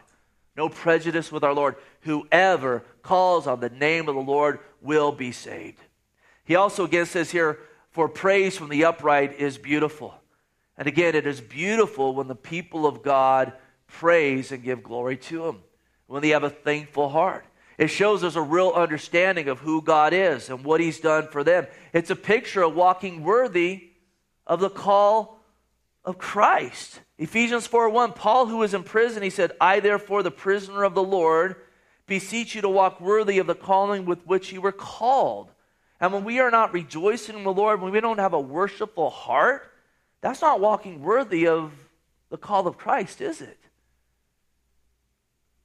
no 0.56 0.68
prejudice 0.68 1.32
with 1.32 1.44
our 1.44 1.54
Lord. 1.54 1.76
Whoever 2.00 2.85
calls 3.02 3.47
on 3.47 3.61
the 3.61 3.71
name 3.71 4.09
of 4.09 4.14
the 4.14 4.21
Lord 4.21 4.61
will 4.80 5.12
be 5.12 5.32
saved. 5.32 5.80
He 6.44 6.56
also 6.56 6.85
again 6.85 7.06
says 7.06 7.30
here, 7.30 7.59
for 7.90 8.09
praise 8.09 8.56
from 8.56 8.68
the 8.68 8.85
upright 8.85 9.38
is 9.38 9.59
beautiful. 9.59 10.14
And 10.76 10.88
again, 10.88 11.14
it 11.14 11.26
is 11.26 11.40
beautiful 11.40 12.14
when 12.14 12.28
the 12.28 12.34
people 12.34 12.86
of 12.86 13.02
God 13.02 13.52
praise 13.86 14.52
and 14.52 14.62
give 14.62 14.82
glory 14.82 15.16
to 15.16 15.46
Him, 15.46 15.58
when 16.06 16.22
they 16.22 16.30
have 16.30 16.44
a 16.44 16.50
thankful 16.50 17.08
heart. 17.08 17.44
It 17.78 17.88
shows 17.88 18.20
there's 18.20 18.36
a 18.36 18.42
real 18.42 18.70
understanding 18.70 19.48
of 19.48 19.58
who 19.58 19.82
God 19.82 20.12
is 20.12 20.48
and 20.50 20.64
what 20.64 20.80
He's 20.80 21.00
done 21.00 21.28
for 21.28 21.44
them. 21.44 21.66
It's 21.92 22.10
a 22.10 22.16
picture 22.16 22.62
of 22.62 22.74
walking 22.74 23.22
worthy 23.22 23.90
of 24.46 24.60
the 24.60 24.70
call 24.70 25.40
of 26.04 26.18
Christ. 26.18 27.00
Ephesians 27.18 27.66
4 27.66 27.88
1, 27.90 28.12
Paul, 28.12 28.46
who 28.46 28.58
was 28.58 28.74
in 28.74 28.82
prison, 28.82 29.22
he 29.22 29.30
said, 29.30 29.52
I, 29.60 29.80
therefore, 29.80 30.22
the 30.22 30.30
prisoner 30.30 30.84
of 30.84 30.94
the 30.94 31.02
Lord, 31.02 31.56
beseech 32.06 32.54
you 32.54 32.62
to 32.62 32.68
walk 32.68 33.00
worthy 33.00 33.38
of 33.38 33.46
the 33.46 33.54
calling 33.54 34.04
with 34.04 34.26
which 34.26 34.52
you 34.52 34.60
were 34.60 34.72
called. 34.72 35.50
And 36.00 36.12
when 36.12 36.24
we 36.24 36.40
are 36.40 36.50
not 36.50 36.72
rejoicing 36.72 37.36
in 37.36 37.44
the 37.44 37.52
Lord, 37.52 37.80
when 37.80 37.92
we 37.92 38.00
don't 38.00 38.18
have 38.18 38.32
a 38.32 38.40
worshipful 38.40 39.10
heart, 39.10 39.71
that's 40.22 40.40
not 40.40 40.60
walking 40.60 41.02
worthy 41.02 41.46
of 41.46 41.72
the 42.30 42.38
call 42.38 42.66
of 42.66 42.78
Christ, 42.78 43.20
is 43.20 43.42
it? 43.42 43.58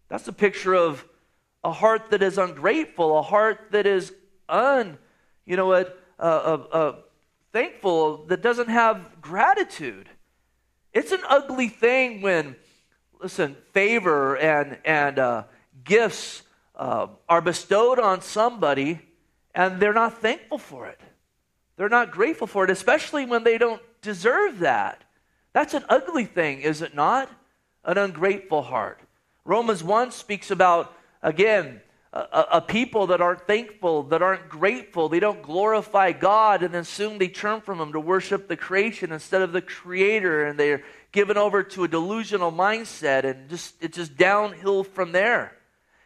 That's 0.09 0.27
a 0.27 0.33
picture 0.33 0.73
of 0.73 1.05
a 1.63 1.71
heart 1.71 2.09
that 2.09 2.21
is 2.21 2.37
ungrateful, 2.37 3.17
a 3.17 3.21
heart 3.21 3.67
that 3.71 3.85
is 3.85 4.13
un, 4.49 4.97
you 5.45 5.55
know 5.55 5.67
what, 5.67 5.97
uh, 6.19 6.21
uh, 6.21 6.67
uh, 6.71 6.95
thankful, 7.53 8.25
that 8.25 8.41
doesn't 8.41 8.69
have 8.69 9.21
gratitude. 9.21 10.09
It's 10.91 11.11
an 11.11 11.21
ugly 11.29 11.69
thing 11.69 12.21
when, 12.21 12.55
listen, 13.21 13.55
favor 13.73 14.37
and, 14.37 14.77
and 14.83 15.19
uh, 15.19 15.43
gifts 15.83 16.41
uh, 16.75 17.07
are 17.29 17.41
bestowed 17.41 17.99
on 17.99 18.21
somebody 18.21 19.01
and 19.53 19.79
they're 19.79 19.93
not 19.93 20.21
thankful 20.21 20.57
for 20.57 20.87
it. 20.87 20.99
They're 21.75 21.89
not 21.89 22.11
grateful 22.11 22.47
for 22.47 22.63
it, 22.63 22.69
especially 22.69 23.25
when 23.25 23.43
they 23.43 23.57
don't 23.57 23.81
deserve 24.07 24.59
that. 24.59 25.03
That's 25.51 25.73
an 25.73 25.83
ugly 25.89 26.23
thing, 26.23 26.61
is 26.61 26.81
it 26.81 26.95
not? 26.95 27.29
An 27.83 27.97
ungrateful 27.97 28.61
heart. 28.61 29.01
Romans 29.43 29.83
1 29.83 30.11
speaks 30.11 30.49
about 30.49 30.95
again, 31.21 31.81
a, 32.13 32.45
a, 32.53 32.61
people 32.61 33.07
that 33.07 33.19
aren't 33.19 33.45
thankful, 33.45 34.03
that 34.03 34.21
aren't 34.21 34.47
grateful, 34.47 35.09
they 35.09 35.19
don't 35.19 35.41
glorify 35.41 36.13
God, 36.13 36.63
and 36.63 36.73
then 36.73 36.85
soon 36.85 37.17
they 37.17 37.27
turn 37.27 37.59
from 37.59 37.81
Him 37.81 37.91
to 37.91 37.99
worship 37.99 38.47
the 38.47 38.55
creation 38.55 39.11
instead 39.11 39.41
of 39.41 39.51
the 39.51 39.61
Creator, 39.61 40.45
and 40.45 40.57
they're 40.57 40.83
given 41.11 41.35
over 41.37 41.63
to 41.63 41.83
a 41.83 41.87
delusional 41.87 42.51
mindset, 42.51 43.25
and 43.25 43.49
just 43.49 43.75
it's 43.81 43.97
just 43.97 44.15
downhill 44.15 44.85
from 44.85 45.11
there. 45.11 45.53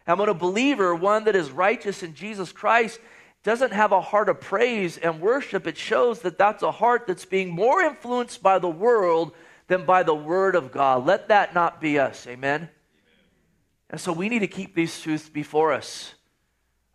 When 0.06 0.28
a 0.28 0.34
believer, 0.34 0.96
one 0.96 1.26
that 1.26 1.36
is 1.36 1.52
righteous 1.52 2.02
in 2.04 2.16
Jesus 2.16 2.52
Christ, 2.52 3.00
doesn't 3.44 3.74
have 3.74 3.92
a 3.92 4.02
heart 4.02 4.30
of 4.30 4.40
praise 4.40 4.98
and 4.98 5.20
worship, 5.20 5.66
it 5.66 5.78
shows 5.78 6.22
that 6.22 6.38
that's 6.38 6.64
a 6.64 6.72
heart 6.72 7.08
that's 7.08 7.26
being 7.26 7.50
more 7.50 7.82
influenced 7.82 8.44
by 8.44 8.60
the 8.60 8.70
world 8.70 9.34
than 9.68 9.86
by 9.86 10.04
the 10.04 10.14
Word 10.14 10.56
of 10.56 10.72
God. 10.72 11.06
Let 11.06 11.30
that 11.30 11.54
not 11.54 11.82
be 11.82 11.98
us. 11.98 12.28
Amen. 12.28 12.70
And 13.90 14.00
so 14.00 14.14
we 14.14 14.30
need 14.30 14.40
to 14.40 14.48
keep 14.48 14.76
these 14.76 15.00
truths 15.00 15.30
before 15.30 15.74
us 15.74 16.14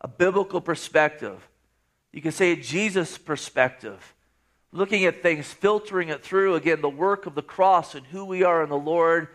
a 0.00 0.08
biblical 0.08 0.60
perspective. 0.60 1.48
You 2.12 2.22
can 2.22 2.32
say 2.32 2.52
a 2.52 2.56
Jesus 2.56 3.18
perspective, 3.18 4.14
looking 4.72 5.04
at 5.04 5.22
things, 5.22 5.52
filtering 5.52 6.10
it 6.10 6.22
through, 6.22 6.54
again, 6.54 6.80
the 6.80 6.88
work 6.88 7.26
of 7.26 7.34
the 7.34 7.42
cross 7.42 7.94
and 7.94 8.06
who 8.06 8.24
we 8.24 8.44
are 8.44 8.62
in 8.62 8.68
the 8.68 8.76
Lord, 8.76 9.28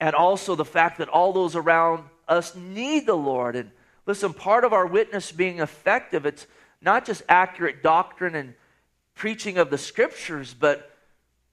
and 0.00 0.14
also 0.14 0.54
the 0.54 0.64
fact 0.64 0.98
that 0.98 1.08
all 1.08 1.32
those 1.32 1.54
around 1.54 2.04
us 2.26 2.54
need 2.56 3.06
the 3.06 3.14
Lord. 3.14 3.56
And 3.56 3.70
listen, 4.06 4.32
part 4.32 4.64
of 4.64 4.72
our 4.72 4.86
witness 4.86 5.32
being 5.32 5.60
effective, 5.60 6.26
it's 6.26 6.46
not 6.80 7.04
just 7.04 7.22
accurate 7.28 7.82
doctrine 7.82 8.34
and 8.34 8.54
preaching 9.14 9.58
of 9.58 9.70
the 9.70 9.78
scriptures, 9.78 10.54
but 10.54 10.90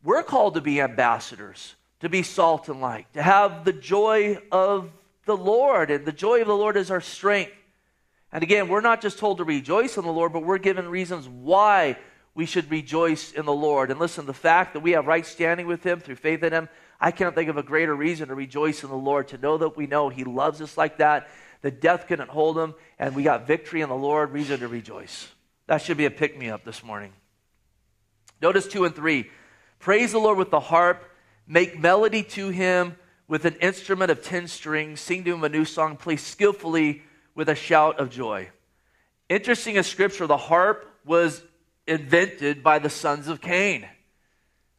we're 0.04 0.24
called 0.24 0.56
to 0.56 0.62
be 0.62 0.82
ambassadors, 0.82 1.76
to 2.00 2.10
be 2.10 2.24
salt 2.24 2.70
and 2.70 2.82
light, 2.82 3.12
to 3.14 3.22
have 3.22 3.64
the 3.64 3.74
joy 3.74 4.40
of 4.52 4.92
the 5.26 5.38
Lord, 5.38 5.92
and 5.92 6.06
the 6.06 6.12
joy 6.12 6.42
of 6.42 6.48
the 6.48 6.56
Lord 6.56 6.76
is 6.76 6.92
our 6.92 7.02
strength. 7.02 7.54
And 8.32 8.44
again, 8.44 8.68
we're 8.68 8.82
not 8.82 9.02
just 9.02 9.20
told 9.20 9.38
to 9.38 9.44
rejoice 9.44 9.98
in 9.98 10.04
the 10.06 10.12
Lord, 10.12 10.34
but 10.34 10.44
we're 10.44 10.58
given 10.58 10.88
reasons 10.88 11.28
why 11.28 11.98
we 12.34 12.46
should 12.46 12.72
rejoice 12.72 13.34
in 13.34 13.46
the 13.46 13.54
Lord. 13.54 13.92
And 13.92 14.00
listen, 14.00 14.26
the 14.26 14.34
fact 14.34 14.74
that 14.74 14.80
we 14.80 14.92
have 14.92 15.06
right 15.06 15.26
standing 15.26 15.68
with 15.68 15.84
Him 15.84 16.00
through 16.00 16.16
faith 16.16 16.42
in 16.44 16.54
Him, 16.54 16.70
I 17.00 17.12
can't 17.12 17.36
think 17.36 17.50
of 17.50 17.58
a 17.58 17.64
greater 17.64 17.94
reason 17.94 18.30
to 18.30 18.36
rejoice 18.36 18.84
in 18.84 18.90
the 18.90 18.96
Lord, 18.96 19.28
to 19.30 19.38
know 19.38 19.58
that 19.58 19.76
we 19.76 19.86
know 19.86 20.10
He 20.10 20.24
loves 20.24 20.62
us 20.62 20.78
like 20.78 20.98
that, 20.98 21.30
that 21.62 21.82
death 21.82 22.08
couldn't 22.08 22.30
hold 22.30 22.58
Him, 22.58 22.74
and 23.00 23.16
we 23.16 23.24
got 23.24 23.48
victory 23.48 23.82
in 23.82 23.90
the 23.90 23.96
Lord, 23.96 24.32
reason 24.32 24.60
to 24.60 24.68
rejoice. 24.68 25.28
That 25.68 25.82
should 25.82 25.98
be 25.98 26.06
a 26.06 26.12
pick 26.12 26.38
me 26.38 26.50
up 26.50 26.64
this 26.64 26.84
morning. 26.84 27.14
Notice 28.42 28.68
two 28.68 28.86
and 28.86 28.96
three. 28.96 29.30
Praise 29.80 30.12
the 30.12 30.20
Lord 30.20 30.38
with 30.38 30.52
the 30.52 30.60
harp, 30.60 31.04
make 31.48 31.80
melody 31.80 32.24
to 32.24 32.50
Him 32.50 32.96
with 33.32 33.46
an 33.46 33.56
instrument 33.62 34.12
of 34.12 34.22
10 34.22 34.50
strings, 34.50 35.00
sing 35.00 35.24
to 35.24 35.34
him 35.34 35.42
a 35.46 35.48
new 35.48 35.64
song, 35.64 35.96
play 35.96 36.18
skillfully 36.18 37.02
with 37.34 37.48
a 37.48 37.56
shout 37.56 37.98
of 37.98 38.10
joy. 38.10 38.50
Interesting 39.30 39.78
in 39.78 39.84
scripture, 39.84 40.28
the 40.28 40.36
harp 40.36 40.86
was 41.06 41.42
invented 41.88 42.62
by 42.62 42.78
the 42.78 42.90
sons 42.90 43.30
of 43.30 43.40
Cain. 43.40 43.88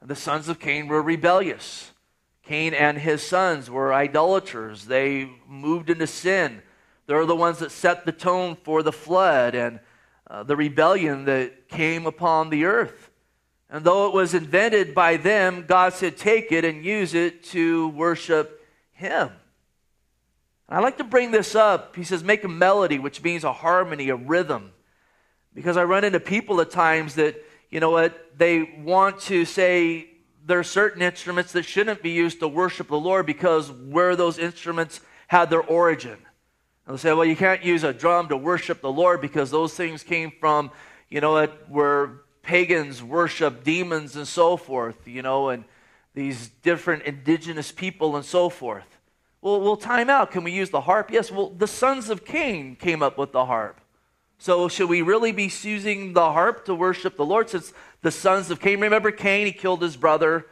And 0.02 0.10
the 0.10 0.14
sons 0.14 0.50
of 0.50 0.60
Cain 0.60 0.86
were 0.86 1.00
rebellious. 1.00 1.92
Cain 2.42 2.74
and 2.74 2.98
his 2.98 3.22
sons 3.22 3.70
were 3.70 3.94
idolaters. 3.94 4.84
They 4.84 5.30
moved 5.48 5.88
into 5.88 6.06
sin. 6.06 6.60
They're 7.06 7.26
the 7.26 7.36
ones 7.36 7.58
that 7.58 7.72
set 7.72 8.04
the 8.04 8.12
tone 8.12 8.56
for 8.62 8.82
the 8.82 8.92
flood 8.92 9.54
and 9.54 9.80
uh, 10.30 10.42
the 10.44 10.56
rebellion 10.56 11.24
that 11.26 11.68
came 11.68 12.06
upon 12.06 12.50
the 12.50 12.64
earth. 12.64 13.10
And 13.68 13.84
though 13.84 14.06
it 14.06 14.14
was 14.14 14.34
invented 14.34 14.94
by 14.94 15.16
them, 15.16 15.64
God 15.66 15.94
said, 15.94 16.16
take 16.16 16.52
it 16.52 16.64
and 16.64 16.84
use 16.84 17.14
it 17.14 17.42
to 17.44 17.88
worship 17.88 18.66
Him. 18.92 19.30
And 20.68 20.78
I 20.78 20.80
like 20.80 20.98
to 20.98 21.04
bring 21.04 21.30
this 21.30 21.54
up. 21.54 21.96
He 21.96 22.04
says, 22.04 22.22
make 22.22 22.44
a 22.44 22.48
melody, 22.48 22.98
which 22.98 23.22
means 23.22 23.44
a 23.44 23.52
harmony, 23.52 24.10
a 24.10 24.16
rhythm. 24.16 24.72
Because 25.54 25.76
I 25.76 25.84
run 25.84 26.04
into 26.04 26.20
people 26.20 26.60
at 26.60 26.70
times 26.70 27.14
that, 27.16 27.42
you 27.70 27.80
know 27.80 27.90
what, 27.90 28.38
they 28.38 28.62
want 28.62 29.20
to 29.22 29.44
say 29.44 30.08
there 30.44 30.58
are 30.58 30.64
certain 30.64 31.02
instruments 31.02 31.52
that 31.52 31.64
shouldn't 31.64 32.02
be 32.02 32.10
used 32.10 32.40
to 32.40 32.48
worship 32.48 32.88
the 32.88 32.98
Lord 32.98 33.26
because 33.26 33.70
where 33.70 34.16
those 34.16 34.38
instruments 34.38 35.00
had 35.28 35.50
their 35.50 35.62
origin. 35.62 36.18
And 36.86 36.96
they 36.96 37.00
say, 37.00 37.12
well, 37.12 37.24
you 37.24 37.36
can't 37.36 37.64
use 37.64 37.84
a 37.84 37.92
drum 37.92 38.28
to 38.28 38.36
worship 38.36 38.80
the 38.80 38.92
Lord 38.92 39.20
because 39.20 39.50
those 39.50 39.74
things 39.74 40.02
came 40.02 40.32
from, 40.40 40.70
you 41.08 41.20
know, 41.20 41.46
where 41.68 42.22
pagans 42.42 43.02
worship 43.02 43.64
demons 43.64 44.16
and 44.16 44.26
so 44.26 44.56
forth, 44.56 45.06
you 45.06 45.22
know, 45.22 45.50
and 45.50 45.64
these 46.14 46.48
different 46.62 47.04
indigenous 47.04 47.72
people 47.72 48.16
and 48.16 48.24
so 48.24 48.48
forth. 48.48 48.98
Well, 49.40 49.60
we'll 49.60 49.76
time 49.76 50.10
out. 50.10 50.30
Can 50.30 50.44
we 50.44 50.52
use 50.52 50.70
the 50.70 50.82
harp? 50.82 51.10
Yes. 51.10 51.30
Well, 51.30 51.50
the 51.50 51.66
sons 51.66 52.10
of 52.10 52.24
Cain 52.24 52.76
came 52.76 53.02
up 53.02 53.18
with 53.18 53.32
the 53.32 53.46
harp. 53.46 53.80
So, 54.38 54.68
should 54.68 54.88
we 54.88 55.02
really 55.02 55.30
be 55.30 55.50
using 55.62 56.14
the 56.14 56.32
harp 56.32 56.64
to 56.64 56.74
worship 56.74 57.16
the 57.16 57.24
Lord 57.24 57.48
since 57.48 57.72
the 58.02 58.10
sons 58.10 58.50
of 58.50 58.60
Cain? 58.60 58.80
Remember 58.80 59.12
Cain, 59.12 59.46
he 59.46 59.52
killed 59.52 59.82
his 59.82 59.96
brother. 59.96 60.46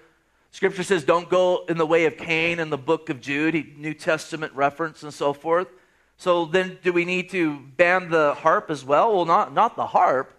Scripture 0.52 0.82
says, 0.82 1.04
don't 1.04 1.28
go 1.28 1.64
in 1.68 1.76
the 1.76 1.86
way 1.86 2.04
of 2.06 2.16
Cain 2.16 2.58
in 2.58 2.70
the 2.70 2.78
book 2.78 3.08
of 3.10 3.20
Jude, 3.20 3.78
New 3.78 3.94
Testament 3.94 4.52
reference 4.54 5.02
and 5.02 5.12
so 5.14 5.32
forth. 5.32 5.68
So, 6.20 6.44
then 6.44 6.76
do 6.82 6.92
we 6.92 7.06
need 7.06 7.30
to 7.30 7.60
ban 7.78 8.10
the 8.10 8.34
harp 8.34 8.70
as 8.70 8.84
well? 8.84 9.16
Well, 9.16 9.24
not, 9.24 9.54
not 9.54 9.74
the 9.74 9.86
harp 9.86 10.34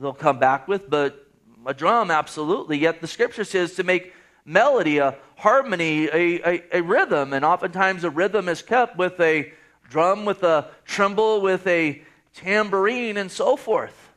they'll 0.00 0.12
come 0.12 0.40
back 0.40 0.66
with, 0.66 0.90
but 0.90 1.28
a 1.64 1.72
drum, 1.72 2.10
absolutely. 2.10 2.76
Yet 2.76 3.00
the 3.00 3.06
scripture 3.06 3.44
says 3.44 3.74
to 3.74 3.84
make 3.84 4.12
melody, 4.44 4.98
a 4.98 5.14
harmony, 5.36 6.06
a, 6.06 6.40
a, 6.44 6.62
a, 6.72 6.82
rhythm. 6.82 7.32
And 7.32 7.44
oftentimes 7.44 8.02
a 8.02 8.10
rhythm 8.10 8.48
is 8.48 8.62
kept 8.62 8.96
with 8.98 9.20
a 9.20 9.52
drum, 9.88 10.24
with 10.24 10.42
a 10.42 10.68
timbrel, 10.88 11.40
with 11.40 11.64
a 11.68 12.02
tambourine, 12.34 13.18
and 13.18 13.30
so 13.30 13.54
forth. 13.54 14.10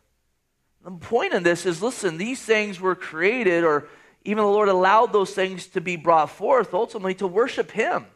The 0.84 0.89
point 0.89 1.36
in 1.36 1.44
this 1.44 1.67
is 1.67 1.84
listen, 1.84 2.17
these 2.17 2.41
things 2.41 2.82
were 2.82 2.96
created, 2.96 3.63
or 3.63 3.89
even 4.24 4.44
the 4.44 4.50
Lord 4.50 4.70
allowed 4.70 5.13
those 5.13 5.36
things 5.36 5.67
to 5.67 5.82
be 5.82 5.98
brought 5.98 6.32
forth 6.32 6.74
ultimately 6.74 7.13
to 7.13 7.27
worship 7.27 7.70
Him. 7.70 8.08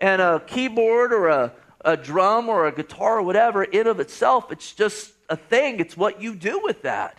And 0.00 0.22
a 0.22 0.40
keyboard 0.40 1.12
or 1.12 1.28
a, 1.28 1.52
a 1.84 1.96
drum 1.96 2.48
or 2.48 2.66
a 2.66 2.72
guitar 2.72 3.18
or 3.18 3.22
whatever, 3.22 3.62
in 3.62 3.86
of 3.86 4.00
itself, 4.00 4.50
it's 4.50 4.72
just 4.72 5.12
a 5.28 5.36
thing, 5.36 5.80
it's 5.80 5.96
what 5.96 6.20
you 6.20 6.34
do 6.34 6.60
with 6.62 6.82
that. 6.82 7.18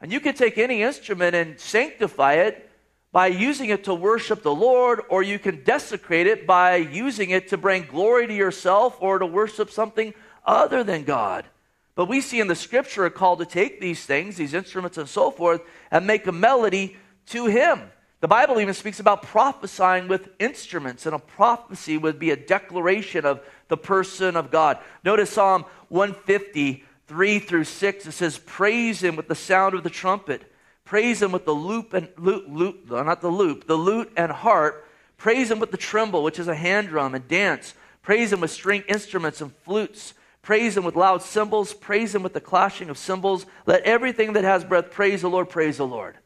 And 0.00 0.12
you 0.12 0.20
can 0.20 0.34
take 0.34 0.58
any 0.58 0.82
instrument 0.82 1.34
and 1.34 1.58
sanctify 1.58 2.34
it 2.34 2.68
by 3.10 3.26
using 3.28 3.70
it 3.70 3.84
to 3.84 3.94
worship 3.94 4.42
the 4.42 4.54
Lord, 4.54 5.00
or 5.08 5.22
you 5.22 5.38
can 5.38 5.64
desecrate 5.64 6.26
it 6.26 6.46
by 6.46 6.76
using 6.76 7.30
it 7.30 7.48
to 7.48 7.56
bring 7.56 7.84
glory 7.84 8.26
to 8.26 8.34
yourself 8.34 8.96
or 9.00 9.18
to 9.18 9.26
worship 9.26 9.70
something 9.70 10.14
other 10.44 10.84
than 10.84 11.04
God. 11.04 11.44
But 11.94 12.06
we 12.06 12.20
see 12.20 12.38
in 12.38 12.46
the 12.46 12.54
scripture 12.54 13.06
a 13.06 13.10
call 13.10 13.36
to 13.38 13.46
take 13.46 13.80
these 13.80 14.04
things, 14.04 14.36
these 14.36 14.54
instruments 14.54 14.98
and 14.98 15.08
so 15.08 15.30
forth, 15.30 15.62
and 15.90 16.06
make 16.06 16.26
a 16.26 16.32
melody 16.32 16.96
to 17.26 17.46
Him. 17.46 17.90
The 18.20 18.28
Bible 18.28 18.60
even 18.60 18.74
speaks 18.74 18.98
about 18.98 19.22
prophesying 19.22 20.08
with 20.08 20.28
instruments, 20.40 21.06
and 21.06 21.14
a 21.14 21.20
prophecy 21.20 21.96
would 21.96 22.18
be 22.18 22.30
a 22.30 22.36
declaration 22.36 23.24
of 23.24 23.40
the 23.68 23.76
person 23.76 24.36
of 24.36 24.50
God. 24.50 24.78
Notice 25.04 25.30
Psalm 25.30 25.64
150, 25.88 26.84
3 27.06 27.38
through 27.38 27.64
6, 27.64 28.06
it 28.06 28.12
says, 28.12 28.38
Praise 28.38 29.02
him 29.02 29.14
with 29.14 29.28
the 29.28 29.36
sound 29.36 29.74
of 29.74 29.84
the 29.84 29.90
trumpet. 29.90 30.50
Praise 30.84 31.22
him 31.22 31.30
with 31.30 31.44
the 31.44 31.54
loop 31.54 31.94
and 31.94 32.08
lute, 32.16 32.90
not 32.90 33.20
the 33.20 33.28
loop, 33.28 33.66
the 33.66 33.76
lute 33.76 34.10
and 34.16 34.32
harp. 34.32 34.84
Praise 35.16 35.50
him 35.50 35.60
with 35.60 35.70
the 35.70 35.76
timbrel, 35.76 36.22
which 36.22 36.38
is 36.38 36.48
a 36.48 36.54
hand 36.54 36.88
drum, 36.88 37.14
and 37.14 37.28
dance. 37.28 37.74
Praise 38.02 38.32
him 38.32 38.40
with 38.40 38.50
string 38.50 38.82
instruments 38.88 39.40
and 39.40 39.54
flutes. 39.58 40.14
Praise 40.42 40.76
him 40.76 40.84
with 40.84 40.96
loud 40.96 41.22
cymbals. 41.22 41.74
Praise 41.74 42.14
him 42.14 42.22
with 42.22 42.32
the 42.32 42.40
clashing 42.40 42.88
of 42.88 42.98
cymbals. 42.98 43.46
Let 43.66 43.82
everything 43.82 44.32
that 44.32 44.44
has 44.44 44.64
breath 44.64 44.90
praise 44.90 45.20
the 45.20 45.28
Lord, 45.28 45.50
praise 45.50 45.76
the 45.76 45.86
Lord. 45.86 46.16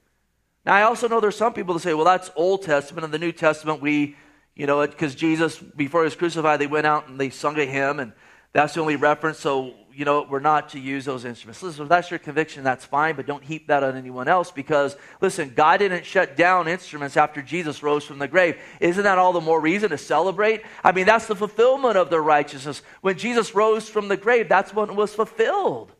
Now, 0.64 0.74
I 0.74 0.82
also 0.82 1.08
know 1.08 1.20
there's 1.20 1.36
some 1.36 1.54
people 1.54 1.74
that 1.74 1.80
say, 1.80 1.94
well, 1.94 2.04
that's 2.04 2.30
Old 2.36 2.62
Testament. 2.62 3.04
In 3.04 3.10
the 3.10 3.18
New 3.18 3.32
Testament, 3.32 3.80
we, 3.80 4.16
you 4.54 4.66
know, 4.66 4.86
because 4.86 5.14
Jesus, 5.14 5.58
before 5.58 6.02
he 6.02 6.04
was 6.04 6.16
crucified, 6.16 6.60
they 6.60 6.66
went 6.66 6.86
out 6.86 7.08
and 7.08 7.18
they 7.18 7.30
sung 7.30 7.58
a 7.58 7.64
hymn, 7.64 8.00
and 8.00 8.12
that's 8.52 8.74
the 8.74 8.80
only 8.80 8.96
reference. 8.96 9.38
So 9.38 9.74
you 9.94 10.04
know, 10.04 10.26
we're 10.28 10.40
not 10.40 10.70
to 10.70 10.78
use 10.78 11.04
those 11.04 11.24
instruments. 11.24 11.62
Listen, 11.62 11.82
if 11.82 11.88
that's 11.88 12.10
your 12.10 12.18
conviction, 12.18 12.64
that's 12.64 12.84
fine, 12.84 13.14
but 13.14 13.26
don't 13.26 13.42
heap 13.42 13.66
that 13.66 13.82
on 13.82 13.96
anyone 13.96 14.28
else 14.28 14.50
because, 14.50 14.96
listen, 15.20 15.52
God 15.54 15.78
didn't 15.78 16.06
shut 16.06 16.36
down 16.36 16.68
instruments 16.68 17.16
after 17.16 17.42
Jesus 17.42 17.82
rose 17.82 18.04
from 18.04 18.18
the 18.18 18.28
grave. 18.28 18.58
Isn't 18.80 19.04
that 19.04 19.18
all 19.18 19.32
the 19.32 19.40
more 19.40 19.60
reason 19.60 19.90
to 19.90 19.98
celebrate? 19.98 20.62
I 20.82 20.92
mean, 20.92 21.06
that's 21.06 21.26
the 21.26 21.36
fulfillment 21.36 21.96
of 21.96 22.10
their 22.10 22.22
righteousness. 22.22 22.82
When 23.00 23.18
Jesus 23.18 23.54
rose 23.54 23.88
from 23.88 24.08
the 24.08 24.16
grave, 24.16 24.48
that's 24.48 24.74
when 24.74 24.90
it 24.90 24.96
was 24.96 25.14
fulfilled. 25.14 25.92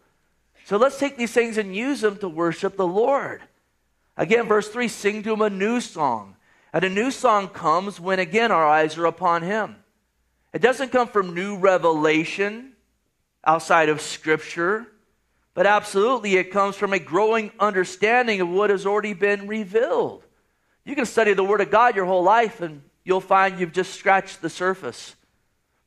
So 0.64 0.76
let's 0.76 0.99
take 0.99 1.19
these 1.19 1.33
things 1.33 1.59
and 1.59 1.75
use 1.75 2.00
them 2.00 2.16
to 2.19 2.28
worship 2.28 2.76
the 2.76 2.87
Lord. 2.87 3.42
Again, 4.16 4.47
verse 4.47 4.69
3 4.69 4.88
sing 4.88 5.23
to 5.23 5.33
him 5.33 5.42
a 5.42 5.50
new 5.50 5.81
song. 5.81 6.37
And 6.73 6.85
a 6.85 6.88
new 6.88 7.11
song 7.11 7.49
comes 7.49 8.00
when, 8.00 8.19
again, 8.19 8.50
our 8.50 8.66
eyes 8.66 8.97
are 8.97 9.07
upon 9.07 9.42
him. 9.42 9.76
It 10.52 10.62
doesn't 10.62 10.92
come 10.92 11.09
from 11.09 11.35
new 11.35 11.57
revelation 11.57 12.73
outside 13.45 13.88
of 13.88 14.00
Scripture, 14.00 14.87
but 15.54 15.66
absolutely 15.66 16.37
it 16.37 16.50
comes 16.50 16.76
from 16.76 16.92
a 16.92 16.99
growing 16.99 17.50
understanding 17.59 18.40
of 18.40 18.49
what 18.49 18.71
has 18.71 18.87
already 18.87 19.14
been 19.14 19.47
revealed. 19.47 20.25
You 20.85 20.95
can 20.95 21.07
study 21.07 21.35
the 21.35 21.45
Word 21.45 21.61
of 21.61 21.71
God 21.71 21.97
your 21.97 22.07
whole 22.07 22.23
life 22.23 22.61
and 22.61 22.83
you'll 23.04 23.21
find 23.21 23.59
you've 23.59 23.73
just 23.73 23.95
scratched 23.95 24.42
the 24.42 24.50
surface. 24.50 25.14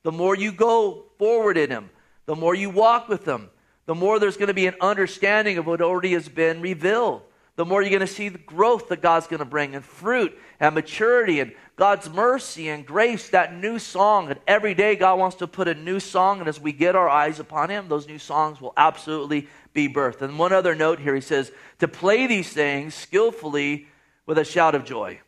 the 0.04 0.12
more 0.12 0.36
you 0.36 0.52
go 0.52 1.06
forward 1.18 1.58
in 1.58 1.72
Him, 1.72 1.90
the 2.28 2.36
more 2.36 2.54
you 2.54 2.70
walk 2.70 3.10
with 3.10 3.26
Him, 3.26 3.50
the 3.88 3.96
more 3.96 4.20
there's 4.20 4.38
going 4.38 4.50
to 4.50 4.54
be 4.54 4.68
an 4.68 4.76
understanding 4.80 5.58
of 5.58 5.66
what 5.66 5.82
already 5.82 6.14
has 6.14 6.30
been 6.30 6.62
revealed. 6.62 7.24
The 7.56 7.66
more 7.66 7.82
you're 7.82 7.90
going 7.90 8.02
to 8.02 8.08
see 8.08 8.28
the 8.30 8.38
growth 8.38 8.90
that 8.90 9.02
God's 9.02 9.28
going 9.28 9.40
to 9.40 9.46
bring 9.46 9.76
and 9.76 9.84
fruit 9.84 10.38
and 10.60 10.76
maturity 10.76 11.40
and 11.40 11.54
God's 11.78 12.10
mercy 12.10 12.68
and 12.68 12.86
grace, 12.86 13.30
that 13.30 13.56
new 13.56 13.80
song. 13.80 14.30
And 14.30 14.40
every 14.46 14.74
day 14.74 14.96
God 14.96 15.20
wants 15.20 15.38
to 15.38 15.48
put 15.48 15.70
a 15.70 15.74
new 15.74 16.02
song. 16.02 16.40
And 16.40 16.50
as 16.50 16.60
we 16.60 16.74
get 16.74 16.96
our 16.96 17.08
eyes 17.08 17.40
upon 17.40 17.70
Him, 17.70 17.88
those 17.88 18.08
new 18.08 18.20
songs 18.20 18.60
will 18.60 18.74
absolutely 18.76 19.48
be 19.74 19.88
birthed. 19.88 20.22
And 20.22 20.38
one 20.38 20.52
other 20.52 20.76
note 20.76 21.00
here 21.00 21.16
he 21.16 21.22
says, 21.22 21.52
to 21.80 21.88
play 21.88 22.28
these 22.28 22.52
things 22.52 22.94
skillfully 22.94 23.88
with 24.26 24.38
a 24.38 24.46
shout 24.46 24.76
of 24.76 24.84
joy. 24.84 25.20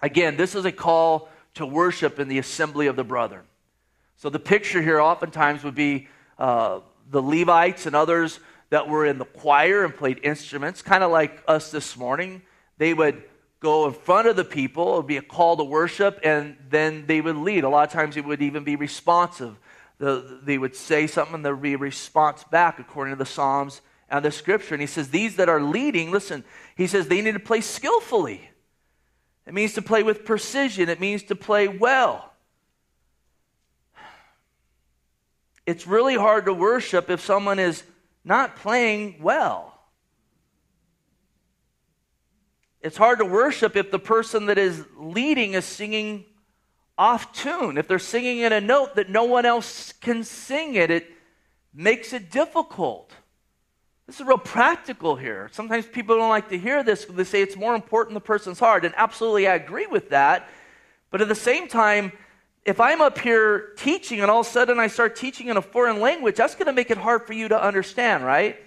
Again, 0.00 0.36
this 0.36 0.54
is 0.54 0.64
a 0.64 0.72
call 0.72 1.28
to 1.54 1.66
worship 1.66 2.18
in 2.18 2.28
the 2.28 2.38
assembly 2.38 2.86
of 2.86 2.96
the 2.96 3.04
brethren. 3.04 3.42
So 4.16 4.30
the 4.30 4.38
picture 4.38 4.80
here 4.80 5.00
oftentimes 5.00 5.64
would 5.64 5.74
be 5.74 6.08
uh, 6.38 6.80
the 7.10 7.22
Levites 7.22 7.86
and 7.86 7.96
others 7.96 8.40
that 8.70 8.88
were 8.88 9.04
in 9.04 9.18
the 9.18 9.24
choir 9.24 9.84
and 9.84 9.94
played 9.94 10.20
instruments, 10.22 10.80
kind 10.80 11.04
of 11.04 11.10
like 11.10 11.42
us 11.46 11.70
this 11.70 11.96
morning. 11.96 12.42
They 12.78 12.94
would 12.94 13.22
go 13.60 13.86
in 13.86 13.92
front 13.92 14.26
of 14.26 14.36
the 14.36 14.44
people, 14.44 14.94
it 14.94 14.96
would 14.98 15.06
be 15.06 15.18
a 15.18 15.22
call 15.22 15.56
to 15.58 15.64
worship, 15.64 16.18
and 16.24 16.56
then 16.70 17.04
they 17.06 17.20
would 17.20 17.36
lead. 17.36 17.64
A 17.64 17.68
lot 17.68 17.86
of 17.86 17.92
times 17.92 18.16
it 18.16 18.24
would 18.24 18.40
even 18.40 18.64
be 18.64 18.76
responsive. 18.76 19.58
The, 19.98 20.40
they 20.42 20.56
would 20.56 20.74
say 20.74 21.06
something, 21.06 21.34
and 21.34 21.44
there 21.44 21.54
would 21.54 21.62
be 21.62 21.74
a 21.74 21.78
response 21.78 22.42
back 22.44 22.78
according 22.78 23.12
to 23.12 23.18
the 23.18 23.26
Psalms 23.26 23.82
and 24.08 24.24
the 24.24 24.30
Scripture. 24.30 24.74
And 24.74 24.80
he 24.80 24.86
says, 24.86 25.10
These 25.10 25.36
that 25.36 25.50
are 25.50 25.60
leading, 25.60 26.10
listen, 26.10 26.42
he 26.74 26.86
says 26.86 27.06
they 27.06 27.20
need 27.20 27.34
to 27.34 27.40
play 27.40 27.60
skillfully. 27.60 28.48
It 29.46 29.52
means 29.52 29.74
to 29.74 29.82
play 29.82 30.02
with 30.02 30.24
precision, 30.24 30.88
it 30.88 31.00
means 31.00 31.22
to 31.24 31.34
play 31.34 31.68
well. 31.68 32.32
It's 35.66 35.86
really 35.86 36.16
hard 36.16 36.46
to 36.46 36.54
worship 36.54 37.10
if 37.10 37.20
someone 37.20 37.58
is 37.58 37.82
not 38.24 38.56
playing 38.56 39.16
well. 39.20 39.78
It's 42.82 42.96
hard 42.96 43.18
to 43.18 43.24
worship 43.24 43.76
if 43.76 43.90
the 43.90 43.98
person 43.98 44.46
that 44.46 44.56
is 44.58 44.84
leading 44.96 45.52
is 45.54 45.64
singing 45.64 46.24
off 46.96 47.32
tune. 47.32 47.76
If 47.76 47.88
they're 47.88 47.98
singing 47.98 48.38
in 48.38 48.52
a 48.52 48.60
note 48.60 48.94
that 48.96 49.10
no 49.10 49.24
one 49.24 49.44
else 49.44 49.92
can 49.92 50.24
sing 50.24 50.74
it, 50.74 50.90
it 50.90 51.10
makes 51.74 52.12
it 52.12 52.30
difficult. 52.30 53.12
This 54.06 54.18
is 54.18 54.26
real 54.26 54.38
practical 54.38 55.14
here. 55.14 55.48
Sometimes 55.52 55.86
people 55.86 56.16
don't 56.16 56.30
like 56.30 56.48
to 56.48 56.58
hear 56.58 56.82
this. 56.82 57.04
They 57.04 57.24
say 57.24 57.42
it's 57.42 57.56
more 57.56 57.74
important 57.74 58.14
the 58.14 58.20
person's 58.20 58.58
heart. 58.58 58.84
And 58.84 58.94
absolutely, 58.96 59.46
I 59.46 59.54
agree 59.54 59.86
with 59.86 60.10
that. 60.10 60.48
But 61.10 61.20
at 61.20 61.28
the 61.28 61.34
same 61.34 61.68
time, 61.68 62.12
if 62.70 62.80
I'm 62.80 63.00
up 63.00 63.18
here 63.18 63.72
teaching 63.76 64.20
and 64.20 64.30
all 64.30 64.42
of 64.42 64.46
a 64.46 64.48
sudden 64.48 64.78
I 64.78 64.86
start 64.86 65.16
teaching 65.16 65.48
in 65.48 65.56
a 65.56 65.62
foreign 65.62 65.98
language, 65.98 66.36
that's 66.36 66.54
going 66.54 66.66
to 66.66 66.72
make 66.72 66.92
it 66.92 66.98
hard 66.98 67.26
for 67.26 67.32
you 67.32 67.48
to 67.48 67.60
understand, 67.60 68.24
right? 68.24 68.62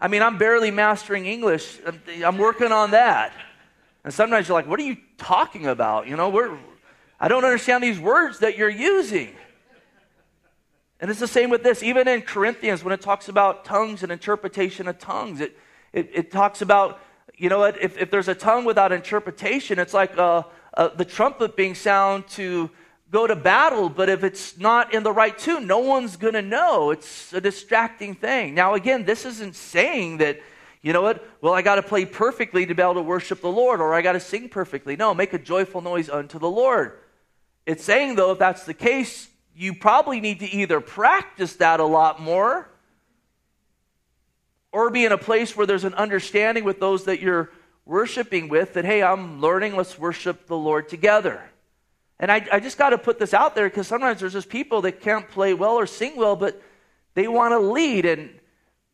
I 0.00 0.06
mean, 0.06 0.22
I'm 0.22 0.38
barely 0.38 0.70
mastering 0.70 1.26
English. 1.26 1.80
I'm 2.24 2.38
working 2.38 2.70
on 2.70 2.92
that. 2.92 3.32
And 4.04 4.14
sometimes 4.14 4.46
you're 4.46 4.56
like, 4.56 4.68
what 4.68 4.78
are 4.78 4.84
you 4.84 4.96
talking 5.16 5.66
about? 5.66 6.06
You 6.06 6.14
know, 6.14 6.28
we're, 6.28 6.56
I 7.18 7.26
don't 7.26 7.44
understand 7.44 7.82
these 7.82 7.98
words 7.98 8.38
that 8.38 8.56
you're 8.56 8.68
using. 8.68 9.34
And 11.00 11.10
it's 11.10 11.18
the 11.18 11.26
same 11.26 11.50
with 11.50 11.64
this. 11.64 11.82
Even 11.82 12.06
in 12.06 12.22
Corinthians, 12.22 12.84
when 12.84 12.92
it 12.94 13.00
talks 13.00 13.28
about 13.28 13.64
tongues 13.64 14.04
and 14.04 14.12
interpretation 14.12 14.86
of 14.86 15.00
tongues, 15.00 15.40
it, 15.40 15.58
it, 15.92 16.10
it 16.14 16.30
talks 16.30 16.62
about, 16.62 17.00
you 17.36 17.48
know, 17.48 17.64
if, 17.64 17.98
if 17.98 18.08
there's 18.08 18.28
a 18.28 18.36
tongue 18.36 18.64
without 18.64 18.92
interpretation, 18.92 19.80
it's 19.80 19.94
like 19.94 20.16
uh, 20.16 20.44
uh, 20.74 20.88
the 20.94 21.04
trumpet 21.04 21.56
being 21.56 21.74
sound 21.74 22.28
to 22.28 22.70
go 23.10 23.26
to 23.26 23.36
battle, 23.36 23.88
but 23.88 24.08
if 24.08 24.22
it's 24.22 24.58
not 24.58 24.92
in 24.92 25.02
the 25.02 25.12
right 25.12 25.36
tune, 25.36 25.66
no 25.66 25.78
one's 25.78 26.16
going 26.16 26.34
to 26.34 26.42
know. 26.42 26.90
It's 26.90 27.32
a 27.32 27.40
distracting 27.40 28.14
thing. 28.14 28.54
Now, 28.54 28.74
again, 28.74 29.04
this 29.04 29.24
isn't 29.24 29.54
saying 29.54 30.18
that, 30.18 30.40
you 30.82 30.92
know 30.92 31.02
what, 31.02 31.26
well, 31.40 31.54
I 31.54 31.62
got 31.62 31.76
to 31.76 31.82
play 31.82 32.04
perfectly 32.04 32.66
to 32.66 32.74
be 32.74 32.82
able 32.82 32.94
to 32.94 33.02
worship 33.02 33.40
the 33.40 33.48
Lord, 33.48 33.80
or 33.80 33.94
I 33.94 34.02
got 34.02 34.12
to 34.12 34.20
sing 34.20 34.48
perfectly. 34.48 34.96
No, 34.96 35.14
make 35.14 35.32
a 35.32 35.38
joyful 35.38 35.80
noise 35.80 36.10
unto 36.10 36.38
the 36.38 36.50
Lord. 36.50 36.98
It's 37.66 37.84
saying, 37.84 38.16
though, 38.16 38.32
if 38.32 38.38
that's 38.38 38.64
the 38.64 38.74
case, 38.74 39.28
you 39.54 39.74
probably 39.74 40.20
need 40.20 40.40
to 40.40 40.46
either 40.46 40.80
practice 40.80 41.54
that 41.56 41.80
a 41.80 41.84
lot 41.84 42.20
more 42.20 42.70
or 44.70 44.90
be 44.90 45.04
in 45.04 45.12
a 45.12 45.18
place 45.18 45.56
where 45.56 45.66
there's 45.66 45.84
an 45.84 45.94
understanding 45.94 46.62
with 46.62 46.78
those 46.78 47.04
that 47.04 47.20
you're 47.20 47.50
worshiping 47.84 48.48
with 48.48 48.74
that, 48.74 48.84
hey, 48.84 49.02
I'm 49.02 49.40
learning, 49.40 49.76
let's 49.76 49.98
worship 49.98 50.46
the 50.46 50.56
Lord 50.56 50.88
together. 50.88 51.42
And 52.20 52.32
I, 52.32 52.46
I 52.52 52.60
just 52.60 52.78
got 52.78 52.90
to 52.90 52.98
put 52.98 53.18
this 53.18 53.32
out 53.32 53.54
there 53.54 53.68
because 53.68 53.86
sometimes 53.86 54.20
there's 54.20 54.32
just 54.32 54.48
people 54.48 54.82
that 54.82 55.00
can't 55.00 55.28
play 55.28 55.54
well 55.54 55.74
or 55.74 55.86
sing 55.86 56.16
well, 56.16 56.36
but 56.36 56.60
they 57.14 57.28
want 57.28 57.52
to 57.52 57.58
lead. 57.58 58.04
And 58.04 58.30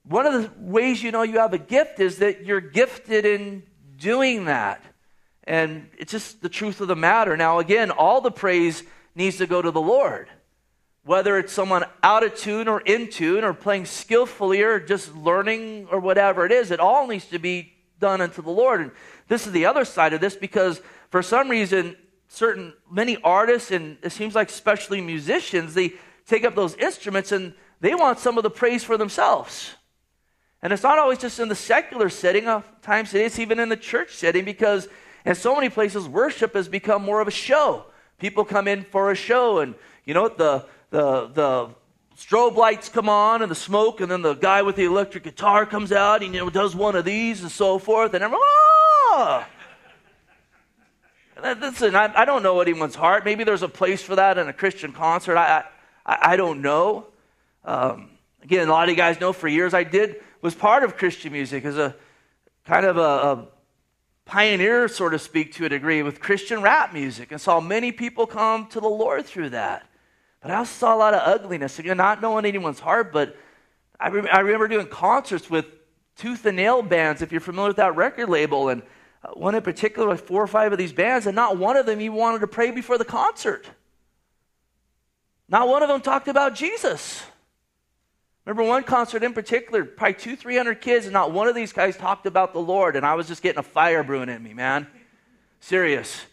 one 0.05 0.27
of 0.27 0.35
the 0.35 0.51
ways 0.59 1.03
you 1.03 1.11
know 1.11 1.23
you 1.23 1.39
have 1.39 1.55
a 1.55 1.59
gift 1.59 2.01
is 2.01 2.19
that 2.19 2.45
you're 2.45 2.61
gifted 2.61 3.25
in 3.25 3.63
doing 3.97 4.45
that. 4.45 4.85
And 5.45 5.89
it's 5.99 6.13
just 6.13 6.43
the 6.43 6.49
truth 6.49 6.81
of 6.81 6.89
the 6.89 6.97
matter. 6.97 7.37
Now, 7.37 7.59
again, 7.59 7.91
all 7.91 8.21
the 8.21 8.31
praise 8.31 8.83
needs 9.15 9.39
to 9.39 9.47
go 9.47 9.63
to 9.63 9.71
the 9.71 9.81
Lord 9.81 10.29
whether 11.05 11.39
it's 11.39 11.53
someone 11.53 11.85
out 12.03 12.25
of 12.25 12.35
tune 12.35 12.67
or 12.67 12.81
in 12.81 13.09
tune 13.09 13.45
or 13.45 13.53
playing 13.53 13.85
skillfully 13.85 14.63
or 14.63 14.81
just 14.81 15.15
learning 15.15 15.87
or 15.91 16.01
whatever 16.01 16.47
it 16.47 16.53
is, 16.53 16.71
it 16.71 16.81
all 16.81 17.07
needs 17.07 17.27
to 17.27 17.39
be 17.39 17.73
done 18.01 18.21
unto 18.21 18.43
the 18.43 18.51
Lord. 18.51 18.81
And 18.81 18.91
this 19.29 19.47
is 19.47 19.53
the 19.53 19.67
other 19.67 19.85
side 19.85 20.15
of 20.15 20.21
this 20.21 20.35
because 20.35 20.81
for 21.11 21.23
some 21.23 21.49
reason, 21.49 21.97
certain 22.35 22.75
many 22.91 23.17
artists 23.23 23.71
and 23.71 23.97
it 24.03 24.11
seems 24.11 24.35
like 24.35 24.49
especially 24.49 25.01
musicians, 25.01 25.75
they 25.75 25.93
take 26.27 26.45
up 26.45 26.55
those 26.55 26.75
instruments 26.77 27.33
and 27.33 27.55
they 27.81 27.95
want 27.95 28.19
some 28.19 28.37
of 28.37 28.43
the 28.43 28.51
praise 28.51 28.83
for 28.83 28.97
themselves. 28.97 29.75
And 30.63 30.73
it's 30.73 30.83
not 30.83 30.99
always 30.99 31.19
just 31.19 31.39
in 31.39 31.49
the 31.49 31.55
secular 31.55 32.09
setting, 32.09 32.45
times 32.83 33.15
it 33.15 33.21
is 33.23 33.39
even 33.39 33.59
in 33.59 33.69
the 33.69 33.77
church 33.77 34.15
setting 34.15 34.45
because 34.45 34.89
in 35.25 35.35
so 35.35 35.55
many 35.55 35.69
places 35.69 36.09
worship 36.09 36.55
has 36.55 36.69
become 36.69 37.03
more 37.03 37.21
of 37.21 37.29
a 37.29 37.33
show. 37.33 37.85
People 38.19 38.45
come 38.45 38.67
in 38.69 38.85
for 38.85 39.11
a 39.11 39.15
show 39.15 39.59
and 39.59 39.75
you 40.05 40.15
know 40.15 40.29
the 40.29 40.67
the, 40.91 41.27
the 41.29 41.69
strobe 42.17 42.57
lights 42.57 42.89
come 42.89 43.09
on 43.09 43.43
and 43.43 43.51
the 43.51 43.57
smoke, 43.57 44.01
and 44.01 44.11
then 44.11 44.23
the 44.23 44.35
guy 44.35 44.63
with 44.63 44.77
the 44.77 44.85
electric 44.85 45.25
guitar 45.25 45.67
comes 45.67 45.93
out 45.93 46.23
and 46.23 46.33
you 46.33 46.41
know, 46.41 46.51
does 46.51 46.75
one 46.75 46.95
of 46.95 47.05
these 47.05 47.43
and 47.43 47.51
so 47.51 47.79
forth. 47.79 48.15
And 48.15 48.23
everyone, 48.23 48.41
ah! 48.45 49.47
Listen, 51.45 51.95
I, 51.95 52.11
I, 52.17 52.25
don't 52.25 52.43
know 52.43 52.63
anyone's 52.63 52.95
heart. 52.95 53.27
Maybe 53.27 53.45
there's 53.45 53.63
a 53.63 53.69
place 53.69 54.01
for 54.01 54.17
that 54.17 54.39
in 54.39 54.49
a 54.49 54.53
Christian 54.53 54.93
concert. 54.93 55.37
I, 55.37 55.65
I, 56.07 56.19
I 56.23 56.37
don't 56.37 56.63
know. 56.63 57.09
Um, 57.67 58.13
again, 58.43 58.67
a 58.67 58.71
lot 58.71 58.85
of 58.85 58.91
you 58.91 58.97
guys 58.97 59.21
know 59.21 59.35
for 59.35 59.47
years 59.47 59.75
I 59.75 59.85
did 59.85 60.23
was 60.41 60.55
part 60.55 60.83
of 60.85 60.97
Christian 60.97 61.33
music 61.33 61.67
as 61.67 61.77
a 61.77 61.95
kind 62.65 62.87
of 62.87 62.97
a, 62.97 63.01
a 63.01 63.47
pioneer, 64.25 64.89
so 64.89 65.11
to 65.11 65.19
speak, 65.19 65.53
to 65.55 65.67
a 65.67 65.69
degree, 65.69 66.03
with 66.03 66.19
Christian 66.19 66.63
rap 66.63 66.95
music, 66.95 67.31
and 67.31 67.39
saw 67.39 67.61
many 67.61 67.93
people 67.93 68.27
come 68.27 68.67
to 68.69 68.81
the 68.81 68.89
Lord 68.89 69.27
through 69.27 69.51
that. 69.51 69.87
But 70.41 70.51
I 70.51 70.55
also 70.55 70.73
saw 70.73 70.95
a 70.95 70.97
lot 70.97 71.13
of 71.13 71.21
ugliness. 71.27 71.79
Again, 71.79 71.99
not 71.99 72.23
knowing 72.23 72.47
anyone's 72.47 72.81
heart, 72.81 73.13
but 73.13 73.37
I, 74.01 74.09
re- 74.09 74.31
I 74.31 74.41
remember 74.41 74.67
doing 74.67 74.87
concerts 74.87 75.51
with 75.51 75.67
Tooth 76.17 76.47
and 76.47 76.57
Nail 76.57 76.81
bands, 76.81 77.21
if 77.21 77.33
you're 77.33 77.41
familiar 77.43 77.69
with 77.69 77.77
that 77.77 77.97
record 77.97 78.31
label. 78.31 78.71
And 78.71 78.83
one 79.33 79.55
in 79.55 79.63
particular, 79.63 80.09
like 80.09 80.21
four 80.21 80.43
or 80.43 80.47
five 80.47 80.73
of 80.73 80.79
these 80.79 80.93
bands, 80.93 81.27
and 81.27 81.35
not 81.35 81.57
one 81.57 81.77
of 81.77 81.87
them 81.87 82.01
even 82.01 82.17
wanted 82.17 82.41
to 82.41 82.47
pray 82.47 82.71
before 82.71 82.99
the 82.99 83.05
concert. 83.05 83.67
Not 85.49 85.69
one 85.69 85.83
of 85.83 85.89
them 85.89 86.01
talked 86.01 86.29
about 86.29 86.55
Jesus. 86.55 87.23
Remember 88.45 88.63
one 88.63 88.83
concert 88.83 89.23
in 89.23 89.33
particular, 89.33 89.85
probably 89.85 90.15
two, 90.15 90.37
three 90.37 90.57
hundred 90.57 90.81
kids, 90.81 91.07
and 91.07 91.13
not 91.13 91.33
one 91.33 91.49
of 91.49 91.55
these 91.55 91.73
guys 91.73 91.97
talked 91.97 92.27
about 92.27 92.53
the 92.53 92.61
Lord, 92.61 92.97
and 92.97 93.07
I 93.07 93.15
was 93.15 93.27
just 93.27 93.43
getting 93.43 93.59
a 93.59 93.63
fire 93.63 94.03
brewing 94.03 94.29
in 94.29 94.43
me, 94.43 94.53
man. 94.53 94.87
Serious 95.61 96.27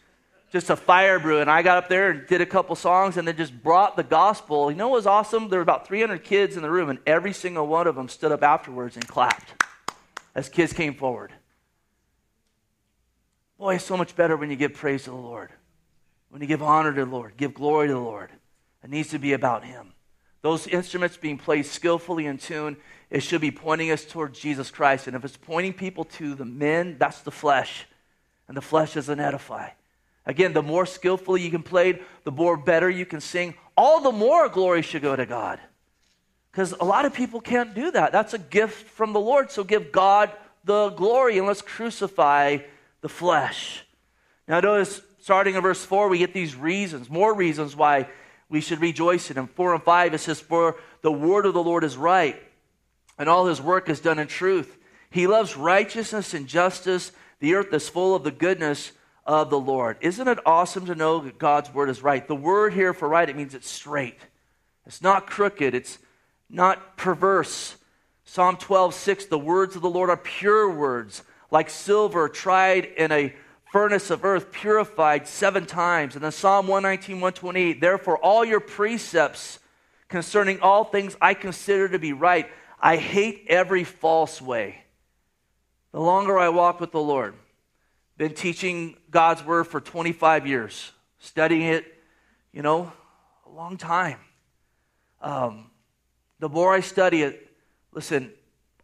just 0.52 0.70
a 0.70 0.76
fire 0.76 1.18
brew. 1.18 1.40
And 1.40 1.50
I 1.50 1.62
got 1.62 1.78
up 1.78 1.90
there 1.90 2.12
and 2.12 2.28
did 2.28 2.42
a 2.42 2.46
couple 2.46 2.76
songs 2.76 3.18
and 3.18 3.28
then 3.28 3.38
just 3.38 3.64
brought 3.64 3.96
the 3.96 4.04
gospel. 4.04 4.70
You 4.70 4.78
know 4.78 4.90
what 4.90 4.98
was 4.98 5.08
awesome? 5.08 5.50
There 5.50 5.60
were 5.60 5.64
about 5.64 5.88
300 5.88 6.24
kids 6.24 6.58
in 6.58 6.62
the 6.62 6.70
room, 6.70 6.90
and 6.90 7.00
every 7.08 7.34
single 7.34 7.66
one 7.68 7.88
of 7.88 7.96
them 7.96 8.10
stood 8.10 8.32
up 8.32 8.44
afterwards 8.44 8.96
and 8.96 9.08
clapped 9.08 9.54
as 10.36 10.50
kids 10.50 10.74
came 10.74 10.94
forward. 10.94 11.32
Boy, 13.62 13.76
it's 13.76 13.86
so 13.86 13.96
much 13.96 14.16
better 14.16 14.36
when 14.36 14.50
you 14.50 14.56
give 14.56 14.74
praise 14.74 15.04
to 15.04 15.12
the 15.12 15.16
Lord, 15.16 15.52
when 16.32 16.42
you 16.42 16.48
give 16.48 16.64
honor 16.64 16.92
to 16.92 17.06
the 17.06 17.12
Lord, 17.12 17.38
give 17.38 17.54
glory 17.54 17.90
to 17.90 17.94
the 17.94 18.00
Lord. 18.00 18.32
It 18.84 18.90
needs 18.90 19.10
to 19.10 19.20
be 19.20 19.34
about 19.34 19.64
Him. 19.64 19.94
Those 20.42 20.66
instruments 20.66 21.16
being 21.16 21.38
played 21.38 21.68
skillfully 21.68 22.26
in 22.26 22.40
tune, 22.40 22.76
it 23.12 23.20
should 23.20 23.40
be 23.40 23.52
pointing 23.52 23.92
us 23.92 24.04
towards 24.04 24.40
Jesus 24.40 24.72
Christ. 24.72 25.06
And 25.06 25.16
if 25.16 25.24
it's 25.24 25.38
pointing 25.38 25.74
people 25.74 26.06
to 26.06 26.34
the 26.34 26.44
men, 26.44 26.96
that's 26.98 27.22
the 27.22 27.30
flesh. 27.30 27.86
And 28.48 28.58
the 28.58 28.64
flesh 28.64 28.96
doesn't 28.96 29.20
edify. 29.20 29.70
Again, 30.26 30.54
the 30.54 30.64
more 30.64 30.88
skillfully 30.88 31.44
you 31.44 31.52
can 31.52 31.62
play, 31.62 32.02
the 32.24 32.32
more 32.32 32.58
better 32.58 32.90
you 32.90 33.06
can 33.06 33.22
sing, 33.22 33.54
all 33.78 34.02
the 34.02 34.12
more 34.12 34.50
glory 34.50 34.82
should 34.82 35.04
go 35.04 35.16
to 35.16 35.28
God. 35.28 35.60
Because 36.52 36.72
a 36.72 36.84
lot 36.84 37.06
of 37.06 37.14
people 37.14 37.40
can't 37.40 37.76
do 37.76 37.92
that. 37.92 38.12
That's 38.12 38.34
a 38.34 38.40
gift 38.40 38.88
from 38.88 39.14
the 39.14 39.20
Lord. 39.20 39.52
So 39.52 39.64
give 39.64 39.92
God 39.92 40.32
the 40.64 40.90
glory 40.90 41.38
and 41.38 41.46
let's 41.46 41.62
crucify 41.62 42.58
the 43.02 43.10
flesh. 43.10 43.86
Now, 44.48 44.60
notice 44.60 45.02
starting 45.20 45.56
in 45.56 45.62
verse 45.62 45.84
4, 45.84 46.10
we 46.10 46.18
get 46.18 46.34
these 46.34 46.56
reasons, 46.56 47.10
more 47.10 47.34
reasons 47.34 47.76
why 47.76 48.10
we 48.50 48.62
should 48.62 48.82
rejoice 48.82 49.30
in 49.30 49.38
him. 49.38 49.48
4 49.48 49.76
and 49.76 49.84
5, 49.84 50.14
it 50.14 50.20
says, 50.20 50.40
For 50.40 50.78
the 51.02 51.12
word 51.12 51.46
of 51.46 51.54
the 51.54 51.64
Lord 51.64 51.84
is 51.84 51.98
right, 51.98 52.42
and 53.18 53.30
all 53.30 53.46
his 53.46 53.62
work 53.62 53.90
is 53.90 54.00
done 54.00 54.20
in 54.20 54.28
truth. 54.28 54.78
He 55.10 55.28
loves 55.28 55.58
righteousness 55.58 56.34
and 56.34 56.48
justice. 56.48 57.12
The 57.40 57.56
earth 57.56 57.74
is 57.74 57.90
full 57.90 58.16
of 58.16 58.24
the 58.24 58.32
goodness 58.32 58.92
of 59.26 59.50
the 59.50 59.60
Lord. 59.60 59.98
Isn't 60.02 60.28
it 60.28 60.40
awesome 60.46 60.86
to 60.88 60.96
know 60.96 61.20
that 61.20 61.38
God's 61.38 61.74
word 61.74 61.90
is 61.90 62.02
right? 62.02 62.28
The 62.28 62.36
word 62.36 62.74
here 62.74 62.94
for 62.94 63.08
right, 63.08 63.30
it 63.30 63.36
means 63.36 63.54
it's 63.54 63.70
straight. 63.70 64.20
It's 64.86 65.02
not 65.02 65.28
crooked. 65.28 65.76
It's 65.76 66.00
not 66.50 66.98
perverse. 66.98 67.76
Psalm 68.26 68.58
12, 68.58 68.94
6, 68.94 69.26
the 69.26 69.40
words 69.40 69.76
of 69.76 69.82
the 69.82 69.90
Lord 69.90 70.10
are 70.10 70.18
pure 70.18 70.70
words, 70.70 71.24
like 71.52 71.70
silver 71.70 72.30
tried 72.30 72.86
in 72.86 73.12
a 73.12 73.36
furnace 73.72 74.10
of 74.10 74.26
earth, 74.26 74.52
purified 74.52 75.28
seven 75.28 75.66
times. 75.66 76.16
And 76.16 76.24
then 76.24 76.32
Psalm 76.32 76.68
119, 76.68 77.18
128, 77.18 77.80
therefore 77.80 78.18
all 78.18 78.44
your 78.44 78.60
precepts 78.60 79.60
concerning 80.08 80.60
all 80.62 80.84
things 80.84 81.16
I 81.22 81.34
consider 81.34 81.90
to 81.90 82.00
be 82.00 82.14
right. 82.14 82.50
I 82.80 82.98
hate 82.98 83.46
every 83.48 83.84
false 83.84 84.42
way. 84.42 84.84
The 85.92 86.00
longer 86.00 86.38
I 86.38 86.50
walk 86.50 86.80
with 86.80 86.92
the 86.92 87.02
Lord, 87.02 87.36
been 88.18 88.34
teaching 88.34 88.98
God's 89.10 89.44
word 89.44 89.66
for 89.66 89.82
25 89.82 90.48
years, 90.48 90.92
studying 91.20 91.64
it, 91.64 91.86
you 92.52 92.62
know, 92.62 92.92
a 93.46 93.50
long 93.50 93.78
time. 93.78 94.20
Um, 95.22 95.72
the 96.40 96.50
more 96.50 96.74
I 96.74 96.82
study 96.82 97.24
it, 97.24 97.52
listen, 97.94 98.32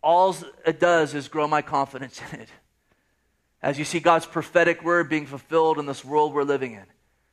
all 0.01 0.35
it 0.65 0.79
does 0.79 1.13
is 1.13 1.27
grow 1.27 1.47
my 1.47 1.61
confidence 1.61 2.21
in 2.31 2.41
it. 2.41 2.49
As 3.61 3.79
you 3.79 3.85
see 3.85 3.99
God's 3.99 4.25
prophetic 4.25 4.83
word 4.83 5.09
being 5.09 5.25
fulfilled 5.25 5.79
in 5.79 5.85
this 5.85 6.05
world 6.05 6.33
we're 6.33 6.43
living 6.43 6.73
in, 6.73 6.85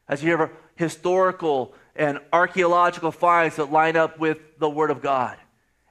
as 0.08 0.22
you 0.22 0.28
hear 0.28 0.50
historical 0.76 1.74
and 1.94 2.18
archaeological 2.32 3.12
finds 3.12 3.56
that 3.56 3.70
line 3.70 3.96
up 3.96 4.18
with 4.18 4.38
the 4.58 4.68
Word 4.68 4.90
of 4.90 5.02
God, 5.02 5.36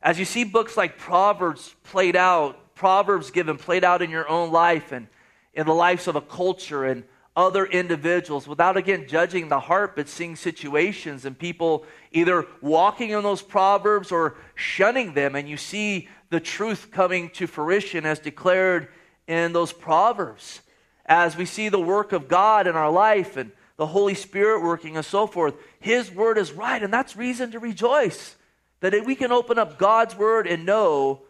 as 0.01 0.19
you 0.19 0.25
see 0.25 0.43
books 0.43 0.75
like 0.75 0.97
Proverbs 0.97 1.73
played 1.83 2.15
out, 2.15 2.75
Proverbs 2.75 3.31
given 3.31 3.57
played 3.57 3.83
out 3.83 4.01
in 4.01 4.09
your 4.09 4.27
own 4.27 4.51
life 4.51 4.91
and 4.91 5.07
in 5.53 5.65
the 5.65 5.73
lives 5.73 6.07
of 6.07 6.15
a 6.15 6.21
culture 6.21 6.83
and 6.83 7.03
other 7.35 7.65
individuals 7.65 8.47
without 8.47 8.77
again 8.77 9.07
judging 9.07 9.47
the 9.47 9.59
heart, 9.59 9.95
but 9.95 10.07
seeing 10.07 10.35
situations 10.35 11.25
and 11.25 11.37
people 11.37 11.85
either 12.11 12.45
walking 12.61 13.11
in 13.11 13.23
those 13.23 13.41
proverbs 13.41 14.11
or 14.11 14.35
shunning 14.55 15.13
them. 15.13 15.35
And 15.35 15.47
you 15.47 15.57
see 15.57 16.09
the 16.29 16.39
truth 16.39 16.89
coming 16.91 17.29
to 17.31 17.47
fruition 17.47 18.05
as 18.05 18.19
declared 18.19 18.89
in 19.27 19.53
those 19.53 19.73
proverbs. 19.73 20.61
As 21.05 21.35
we 21.35 21.45
see 21.45 21.69
the 21.69 21.79
work 21.79 22.13
of 22.13 22.27
God 22.27 22.67
in 22.67 22.75
our 22.75 22.91
life 22.91 23.37
and 23.37 23.51
the 23.77 23.87
Holy 23.87 24.13
Spirit 24.13 24.63
working 24.63 24.95
and 24.95 25.05
so 25.05 25.27
forth, 25.27 25.55
His 25.79 26.11
word 26.11 26.37
is 26.37 26.51
right. 26.51 26.81
And 26.81 26.93
that's 26.93 27.15
reason 27.15 27.51
to 27.51 27.59
rejoice 27.59 28.35
that 28.79 29.05
we 29.05 29.15
can 29.15 29.31
open 29.31 29.57
up 29.57 29.77
God's 29.77 30.15
word 30.15 30.45
and 30.45 30.65
know 30.65 31.21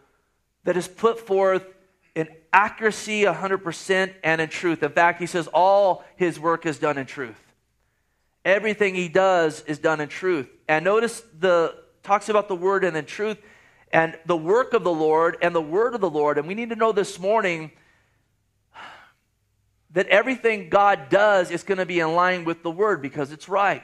that 0.64 0.78
is 0.78 0.88
put 0.88 1.20
forth 1.20 1.64
in 2.16 2.28
accuracy 2.52 3.24
100% 3.24 4.14
and 4.24 4.42
in 4.42 4.50
truth. 4.50 4.84
In 4.84 4.92
fact, 4.92 5.20
he 5.20 5.26
says 5.26 5.48
all 5.48 6.04
his 6.16 6.40
work 6.40 6.66
is 6.66 6.78
done 6.78 6.98
in 6.98 7.06
truth. 7.06 7.40
Everything 8.46 8.96
he 8.96 9.08
does 9.08 9.62
is 9.62 9.80
done 9.80 10.02
in 10.02 10.10
truth. 10.10 10.50
And 10.68 10.84
notice 10.84 11.24
the 11.40 11.76
talks 12.04 12.30
about 12.30 12.48
the 12.48 12.56
word 12.56 12.84
and 12.84 12.98
in 12.98 13.06
truth 13.06 13.38
and 13.92 14.18
the 14.26 14.36
work 14.36 14.74
of 14.74 14.84
the 14.84 14.92
Lord 14.92 15.38
and 15.42 15.56
the 15.56 15.62
word 15.62 15.96
of 15.96 16.02
the 16.02 16.10
Lord. 16.10 16.38
And 16.38 16.48
we 16.48 16.56
need 16.56 16.70
to 16.70 16.76
know 16.76 16.92
this 16.92 17.20
morning 17.20 17.72
that 19.94 20.08
everything 20.08 20.70
God 20.70 21.10
does 21.10 21.52
is 21.52 21.64
going 21.64 21.78
to 21.78 21.86
be 21.86 22.00
in 22.00 22.16
line 22.16 22.46
with 22.46 22.64
the 22.64 22.72
word 22.72 23.02
because 23.02 23.32
it's 23.32 23.48
right. 23.48 23.84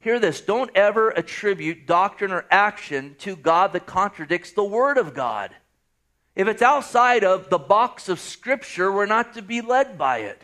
Hear 0.00 0.20
this 0.20 0.40
don't 0.40 0.70
ever 0.76 1.10
attribute 1.10 1.86
doctrine 1.86 2.30
or 2.30 2.46
action 2.50 3.16
to 3.20 3.34
God 3.34 3.72
that 3.72 3.86
contradicts 3.86 4.52
the 4.52 4.64
word 4.64 4.96
of 4.98 5.14
God. 5.14 5.50
If 6.36 6.46
it's 6.46 6.62
outside 6.62 7.24
of 7.24 7.50
the 7.50 7.58
box 7.58 8.08
of 8.08 8.20
Scripture, 8.20 8.92
we're 8.92 9.06
not 9.06 9.34
to 9.34 9.42
be 9.42 9.60
led 9.60 9.98
by 9.98 10.18
it. 10.18 10.40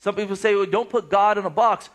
Some 0.00 0.14
people 0.14 0.36
say, 0.36 0.54
well, 0.54 0.66
don't 0.66 0.90
put 0.90 1.08
God 1.08 1.38
in 1.38 1.46
a 1.46 1.50
box. 1.50 1.88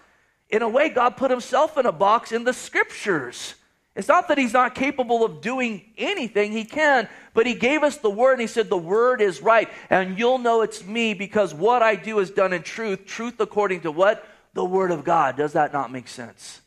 In 0.49 0.61
a 0.61 0.69
way, 0.69 0.89
God 0.89 1.17
put 1.17 1.29
himself 1.29 1.77
in 1.77 1.85
a 1.85 1.91
box 1.91 2.31
in 2.31 2.45
the 2.45 2.53
Scriptures. 2.53 3.55
It's 3.95 4.07
not 4.07 4.27
that 4.29 4.39
he's 4.39 4.53
not 4.53 4.73
capable 4.73 5.23
of 5.23 5.41
doing 5.41 5.83
anything, 5.97 6.51
he 6.51 6.65
can, 6.65 7.07
but 7.35 7.45
he 7.45 7.53
gave 7.53 7.83
us 7.83 7.97
the 7.97 8.09
word 8.09 8.33
and 8.33 8.41
he 8.41 8.47
said, 8.47 8.69
The 8.69 8.77
word 8.77 9.21
is 9.21 9.41
right, 9.41 9.69
and 9.89 10.17
you'll 10.17 10.39
know 10.39 10.61
it's 10.61 10.83
me 10.83 11.13
because 11.13 11.53
what 11.53 11.83
I 11.83 11.95
do 11.95 12.19
is 12.19 12.31
done 12.31 12.53
in 12.53 12.63
truth. 12.63 13.05
Truth 13.05 13.39
according 13.39 13.81
to 13.81 13.91
what? 13.91 14.27
The 14.53 14.65
word 14.65 14.91
of 14.91 15.03
God. 15.03 15.37
Does 15.37 15.53
that 15.53 15.73
not 15.73 15.91
make 15.91 16.07
sense? 16.07 16.61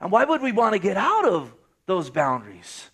And 0.00 0.10
why 0.10 0.24
would 0.24 0.42
we 0.42 0.50
want 0.50 0.72
to 0.72 0.80
get 0.80 0.96
out 0.96 1.28
of 1.28 1.54
those 1.86 2.10
boundaries? 2.10 2.90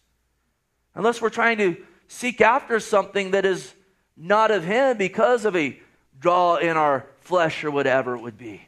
Unless 0.95 1.23
we're 1.23 1.31
trying 1.31 1.57
to 1.59 1.77
seek 2.07 2.43
after 2.43 2.81
something 2.81 3.31
that 3.31 3.47
is 3.47 3.75
not 4.15 4.51
of 4.51 4.65
Him 4.65 4.99
because 4.99 5.47
of 5.47 5.57
a 5.57 5.81
draw 6.21 6.57
in 6.57 6.77
our 6.77 7.07
flesh 7.21 7.65
or 7.65 7.71
whatever 7.71 8.15
it 8.17 8.21
would 8.21 8.37
be. 8.37 8.61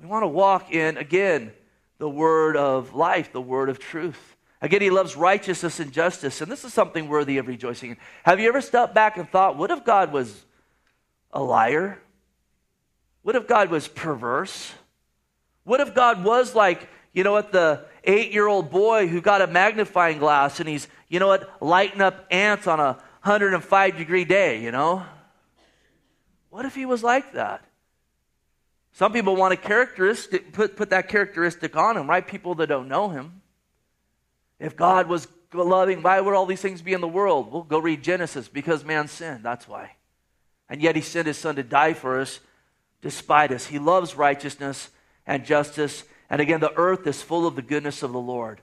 We 0.00 0.06
want 0.06 0.22
to 0.22 0.28
walk 0.28 0.72
in, 0.72 0.96
again, 0.96 1.52
the 1.98 2.08
word 2.08 2.56
of 2.56 2.94
life, 2.94 3.32
the 3.32 3.40
word 3.40 3.68
of 3.68 3.78
truth. 3.78 4.36
Again, 4.60 4.82
He 4.82 4.90
loves 4.90 5.16
righteousness 5.16 5.80
and 5.80 5.92
justice, 5.92 6.40
and 6.40 6.50
this 6.50 6.64
is 6.64 6.72
something 6.72 7.08
worthy 7.08 7.38
of 7.38 7.46
rejoicing 7.46 7.92
in. 7.92 7.96
Have 8.24 8.40
you 8.40 8.48
ever 8.48 8.60
stepped 8.60 8.94
back 8.94 9.16
and 9.16 9.28
thought, 9.28 9.56
what 9.56 9.70
if 9.70 9.84
God 9.84 10.12
was 10.12 10.44
a 11.32 11.42
liar? 11.42 11.98
What 13.22 13.36
if 13.36 13.46
God 13.46 13.70
was 13.70 13.88
perverse? 13.88 14.72
What 15.64 15.80
if 15.80 15.94
God 15.94 16.24
was 16.24 16.54
like, 16.54 16.88
you 17.12 17.24
know 17.24 17.32
what, 17.32 17.50
the 17.50 17.84
eight 18.04 18.32
year 18.32 18.46
old 18.46 18.70
boy 18.70 19.08
who 19.08 19.20
got 19.20 19.42
a 19.42 19.46
magnifying 19.46 20.18
glass 20.18 20.60
and 20.60 20.68
he's, 20.68 20.86
you 21.08 21.18
know 21.18 21.26
what, 21.26 21.60
lighting 21.60 22.00
up 22.00 22.26
ants 22.30 22.66
on 22.66 22.78
a 22.78 22.92
105 23.22 23.96
degree 23.96 24.24
day, 24.24 24.62
you 24.62 24.70
know? 24.70 25.02
What 26.50 26.64
if 26.64 26.74
he 26.74 26.86
was 26.86 27.02
like 27.02 27.32
that? 27.32 27.64
Some 28.96 29.12
people 29.12 29.36
want 29.36 29.52
a 29.52 29.56
characteristic, 29.56 30.52
put, 30.52 30.76
put 30.76 30.90
that 30.90 31.08
characteristic 31.08 31.76
on 31.76 31.96
him, 31.96 32.08
right? 32.08 32.26
People 32.26 32.54
that 32.56 32.66
don't 32.66 32.88
know 32.88 33.08
him. 33.08 33.42
If 34.58 34.74
God 34.74 35.06
was 35.06 35.28
loving, 35.52 36.02
why 36.02 36.20
would 36.20 36.34
all 36.34 36.46
these 36.46 36.62
things 36.62 36.82
be 36.82 36.92
in 36.92 37.00
the 37.00 37.08
world? 37.08 37.52
We'll 37.52 37.62
go 37.62 37.78
read 37.78 38.02
Genesis 38.02 38.48
because 38.48 38.84
man 38.84 39.08
sinned. 39.08 39.44
That's 39.44 39.68
why. 39.68 39.92
And 40.68 40.82
yet 40.82 40.96
he 40.96 41.02
sent 41.02 41.26
his 41.26 41.36
son 41.36 41.56
to 41.56 41.62
die 41.62 41.92
for 41.92 42.20
us 42.20 42.40
despite 43.02 43.52
us. 43.52 43.66
He 43.66 43.78
loves 43.78 44.16
righteousness 44.16 44.90
and 45.26 45.44
justice 45.44 46.04
and 46.28 46.40
again, 46.40 46.60
the 46.60 46.72
earth 46.74 47.06
is 47.06 47.22
full 47.22 47.46
of 47.46 47.56
the 47.56 47.62
goodness 47.62 48.02
of 48.02 48.12
the 48.12 48.20
Lord. 48.20 48.60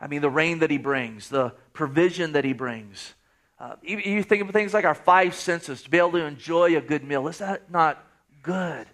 I 0.00 0.06
mean, 0.06 0.22
the 0.22 0.30
rain 0.30 0.60
that 0.60 0.70
He 0.70 0.78
brings, 0.78 1.28
the 1.28 1.52
provision 1.72 2.32
that 2.32 2.44
He 2.44 2.52
brings. 2.52 3.14
Uh, 3.58 3.76
you, 3.82 3.98
you 3.98 4.22
think 4.22 4.42
of 4.42 4.50
things 4.50 4.72
like 4.72 4.84
our 4.84 4.94
five 4.94 5.34
senses 5.34 5.82
to 5.82 5.90
be 5.90 5.98
able 5.98 6.12
to 6.12 6.24
enjoy 6.24 6.76
a 6.76 6.80
good 6.80 7.04
meal. 7.04 7.28
Is 7.28 7.38
that 7.38 7.70
not 7.70 8.02
good? 8.42 8.86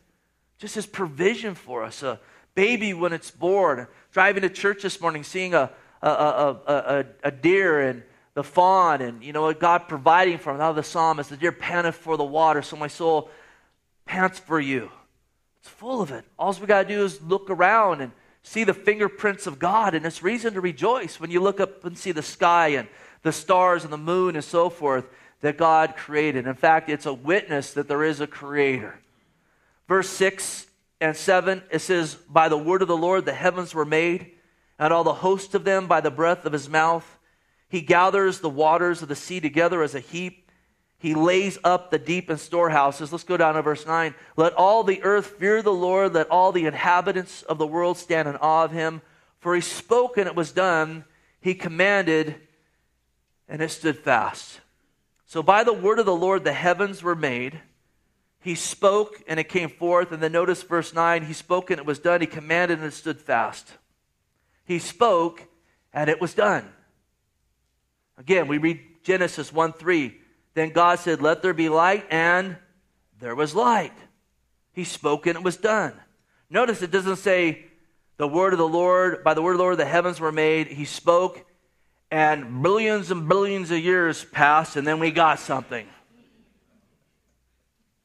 Just 0.59 0.75
His 0.75 0.87
provision 0.87 1.55
for 1.55 1.85
us. 1.85 2.03
A 2.03 2.21
baby 2.55 2.95
when 2.95 3.13
it's 3.13 3.31
born. 3.31 3.87
Driving 4.13 4.43
to 4.43 4.49
church 4.49 4.83
this 4.83 5.01
morning, 5.01 5.23
seeing 5.23 5.55
a, 5.55 5.71
a, 6.03 6.09
a, 6.09 6.61
a, 6.67 7.05
a 7.25 7.31
deer 7.31 7.81
and 7.81 8.03
the 8.35 8.45
fawn, 8.45 9.01
and 9.01 9.25
you 9.25 9.33
know 9.33 9.53
God 9.55 9.89
providing 9.89 10.37
for 10.37 10.53
him. 10.53 10.59
Now 10.59 10.73
the 10.73 10.83
psalmist, 10.83 11.31
the 11.31 11.39
deer 11.39 11.53
panteth 11.53 11.95
for 11.95 12.19
the 12.19 12.25
water, 12.25 12.61
so 12.61 12.77
my 12.77 12.87
soul 12.87 13.31
pants 14.05 14.39
for 14.39 14.61
you. 14.61 14.91
It's 15.61 15.71
full 15.71 16.03
of 16.03 16.13
it. 16.13 16.25
All 16.39 16.53
we 16.61 16.67
got 16.67 16.83
to 16.83 16.89
do 16.89 17.03
is 17.03 17.21
look 17.23 17.49
around 17.49 18.03
and 18.03 18.13
see 18.43 18.63
the 18.63 18.75
fingerprints 18.75 19.47
of 19.47 19.59
God, 19.59 19.95
and 19.95 20.05
it's 20.05 20.23
reason 20.23 20.53
to 20.53 20.61
rejoice 20.61 21.19
when 21.19 21.31
you 21.31 21.41
look 21.41 21.61
up 21.61 21.83
and 21.87 21.97
see 21.97 22.13
the 22.13 22.23
sky 22.23 22.69
and 22.69 22.89
the 23.23 23.33
stars 23.33 23.85
and 23.85 23.93
the 23.93 23.99
moon 23.99 24.37
and 24.37 24.45
so 24.45 24.69
forth 24.69 25.07
that 25.41 25.57
God 25.57 25.97
created. 25.97 26.47
In 26.47 26.55
fact, 26.55 26.91
it's 26.91 27.07
a 27.07 27.15
witness 27.15 27.73
that 27.73 27.89
there 27.89 28.05
is 28.05 28.21
a 28.21 28.27
creator. 28.27 29.01
Verse 29.89 30.09
6 30.09 30.67
and 31.01 31.17
7, 31.17 31.63
it 31.71 31.81
says, 31.81 32.15
By 32.15 32.49
the 32.49 32.59
word 32.59 32.83
of 32.83 32.89
the 32.89 32.97
Lord 32.97 33.25
the 33.25 33.33
heavens 33.33 33.75
were 33.75 33.85
made, 33.85 34.33
and 34.79 34.93
all 34.93 35.05
the 35.05 35.15
host 35.15 35.55
of 35.55 35.65
them 35.65 35.87
by 35.87 36.01
the 36.01 36.11
breath 36.11 36.45
of 36.45 36.53
his 36.53 36.69
mouth. 36.69 37.19
He 37.69 37.81
gathers 37.81 38.41
the 38.41 38.49
waters 38.49 39.03
of 39.03 39.09
the 39.09 39.17
sea 39.17 39.41
together 39.41 39.83
as 39.83 39.95
a 39.95 40.01
heap. 40.01 40.51
He 40.99 41.15
lays 41.15 41.59
up 41.63 41.91
the 41.91 41.99
deep 41.99 42.31
in 42.31 42.39
storehouses. 42.39 43.13
Let's 43.13 43.25
go 43.25 43.37
down 43.37 43.55
to 43.55 43.63
verse 43.63 43.87
9. 43.87 44.15
Let 44.37 44.55
all 44.55 44.83
the 44.83 45.03
earth 45.03 45.27
fear 45.27 45.63
the 45.63 45.73
Lord. 45.73 46.15
Let 46.15 46.31
all 46.31 46.53
the 46.53 46.67
inhabitants 46.67 47.43
of 47.43 47.59
the 47.59 47.67
world 47.67 47.99
stand 47.99 48.29
in 48.29 48.37
awe 48.37 48.65
of 48.65 48.73
him. 48.73 49.03
For 49.39 49.55
he 49.55 49.61
spoke 49.61 50.17
and 50.17 50.27
it 50.27 50.35
was 50.35 50.53
done. 50.53 51.05
He 51.41 51.55
commanded 51.55 52.37
and 53.49 53.61
it 53.61 53.71
stood 53.71 53.99
fast. 53.99 54.61
So 55.27 55.43
by 55.43 55.65
the 55.65 55.73
word 55.73 55.99
of 55.99 56.07
the 56.07 56.17
Lord, 56.17 56.45
the 56.45 56.53
heavens 56.53 57.03
were 57.03 57.15
made. 57.15 57.61
He 58.47 58.55
spoke 58.55 59.21
and 59.27 59.41
it 59.41 59.49
came 59.49 59.69
forth. 59.69 60.13
And 60.13 60.23
then 60.23 60.31
notice 60.31 60.63
verse 60.63 60.95
9. 60.95 61.25
He 61.25 61.33
spoke 61.33 61.73
and 61.73 61.81
it 61.81 61.85
was 61.85 61.99
done. 61.99 62.21
He 62.21 62.29
commanded 62.29 62.79
and 62.79 62.87
it 62.87 62.93
stood 62.93 63.21
fast. 63.21 63.69
He 64.65 64.79
spoke 64.79 65.43
and 65.93 66.09
it 66.09 66.21
was 66.21 66.33
done. 66.33 66.65
Again, 68.17 68.47
we 68.47 68.59
read 68.59 68.81
Genesis 69.03 69.53
1 69.53 69.73
3. 69.73 70.17
Then 70.55 70.71
God 70.71 71.01
said, 71.01 71.21
Let 71.21 71.43
there 71.43 71.55
be 71.55 71.69
light, 71.69 72.07
and 72.09 72.57
there 73.19 73.35
was 73.35 73.53
light. 73.53 73.93
He 74.73 74.85
spoke 74.85 75.27
and 75.27 75.37
it 75.37 75.43
was 75.43 75.57
done. 75.57 75.95
Notice 76.49 76.83
it 76.83 76.93
doesn't 76.93 77.17
say 77.17 77.65
the 78.17 78.29
word 78.29 78.53
of 78.53 78.61
the 78.61 78.69
Lord, 78.69 79.25
by 79.25 79.35
the 79.35 79.43
word 79.43 79.55
of 79.55 79.59
the 79.59 79.65
Lord, 79.65 79.77
the 79.77 79.87
heavens 79.87 80.21
were 80.21 80.31
made. 80.31 80.69
He 80.69 80.85
spoke, 80.85 81.45
and 82.13 82.63
billions 82.63 83.11
and 83.11 83.29
billions 83.29 83.73
of 83.73 83.81
years 83.81 84.25
passed, 84.25 84.77
and 84.77 84.87
then 84.87 85.01
we 85.01 85.11
got 85.11 85.41
something. 85.41 85.89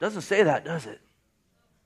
Doesn't 0.02 0.24
say 0.24 0.42
that, 0.42 0.66
does 0.66 0.88
it? 0.88 1.00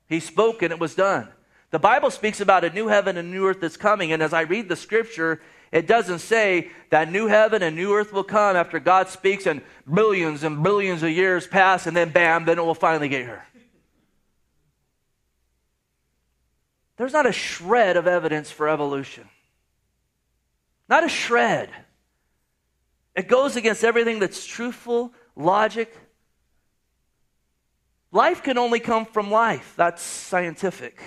He 0.07 0.21
spoke 0.21 0.61
and 0.63 0.71
it 0.71 0.79
was 0.79 0.95
done. 0.95 1.27
The 1.71 1.79
Bible 1.79 2.09
speaks 2.09 2.39
about 2.39 2.63
a 2.63 2.69
new 2.69 2.87
heaven 2.87 3.17
and 3.17 3.29
new 3.29 3.45
earth 3.45 3.59
that's 3.59 3.75
coming, 3.75 4.13
and 4.13 4.23
as 4.23 4.33
I 4.33 4.41
read 4.41 4.69
the 4.69 4.77
scripture, 4.77 5.41
it 5.69 5.85
doesn't 5.85 6.19
say 6.19 6.69
that 6.91 7.11
new 7.11 7.27
heaven 7.27 7.61
and 7.61 7.75
new 7.75 7.93
earth 7.93 8.13
will 8.13 8.23
come 8.23 8.55
after 8.55 8.79
God 8.79 9.09
speaks 9.09 9.45
and 9.45 9.61
billions 9.91 10.43
and 10.43 10.63
billions 10.63 11.03
of 11.03 11.09
years 11.09 11.45
pass, 11.45 11.87
and 11.87 11.97
then 11.97 12.11
bam, 12.11 12.45
then 12.45 12.57
it 12.57 12.63
will 12.63 12.73
finally 12.73 13.09
get 13.09 13.25
here. 13.25 13.43
There's 16.95 17.11
not 17.11 17.25
a 17.25 17.33
shred 17.33 17.97
of 17.97 18.07
evidence 18.07 18.49
for 18.49 18.69
evolution. 18.69 19.27
Not 20.87 21.03
a 21.03 21.09
shred. 21.09 21.69
It 23.13 23.27
goes 23.27 23.57
against 23.57 23.83
everything 23.83 24.19
that's 24.19 24.45
truthful, 24.45 25.11
logic. 25.35 25.93
Life 28.15 28.43
can 28.43 28.57
only 28.57 28.79
come 28.79 29.05
from 29.05 29.29
life. 29.29 29.73
That's 29.75 30.01
scientific. 30.01 31.01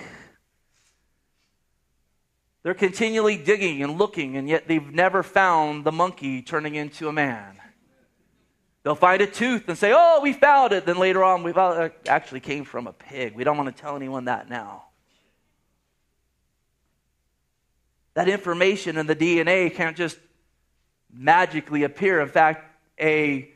They're 2.61 2.75
continually 2.75 3.35
digging 3.35 3.81
and 3.81 3.97
looking, 3.97 4.37
and 4.37 4.47
yet 4.47 4.67
they've 4.67 4.93
never 4.93 5.23
found 5.23 5.85
the 5.85 5.91
monkey 5.91 6.43
turning 6.43 6.75
into 6.75 7.07
a 7.07 7.11
man. 7.11 7.59
They'll 8.83 8.93
find 8.93 9.23
a 9.23 9.25
tooth 9.25 9.67
and 9.67 9.75
say, 9.75 9.91
Oh, 9.91 10.19
we 10.21 10.33
found 10.33 10.71
it. 10.71 10.85
Then 10.85 10.99
later 10.99 11.23
on, 11.23 11.41
we 11.41 11.51
found 11.51 11.81
it 11.81 11.95
actually 12.07 12.41
came 12.41 12.63
from 12.63 12.85
a 12.85 12.93
pig. 12.93 13.35
We 13.35 13.43
don't 13.43 13.57
want 13.57 13.75
to 13.75 13.81
tell 13.81 13.95
anyone 13.95 14.25
that 14.25 14.47
now. 14.47 14.83
That 18.13 18.29
information 18.29 18.97
in 18.97 19.07
the 19.07 19.15
DNA 19.15 19.73
can't 19.73 19.97
just 19.97 20.19
magically 21.11 21.81
appear. 21.81 22.21
In 22.21 22.29
fact, 22.29 22.65
a, 22.99 23.51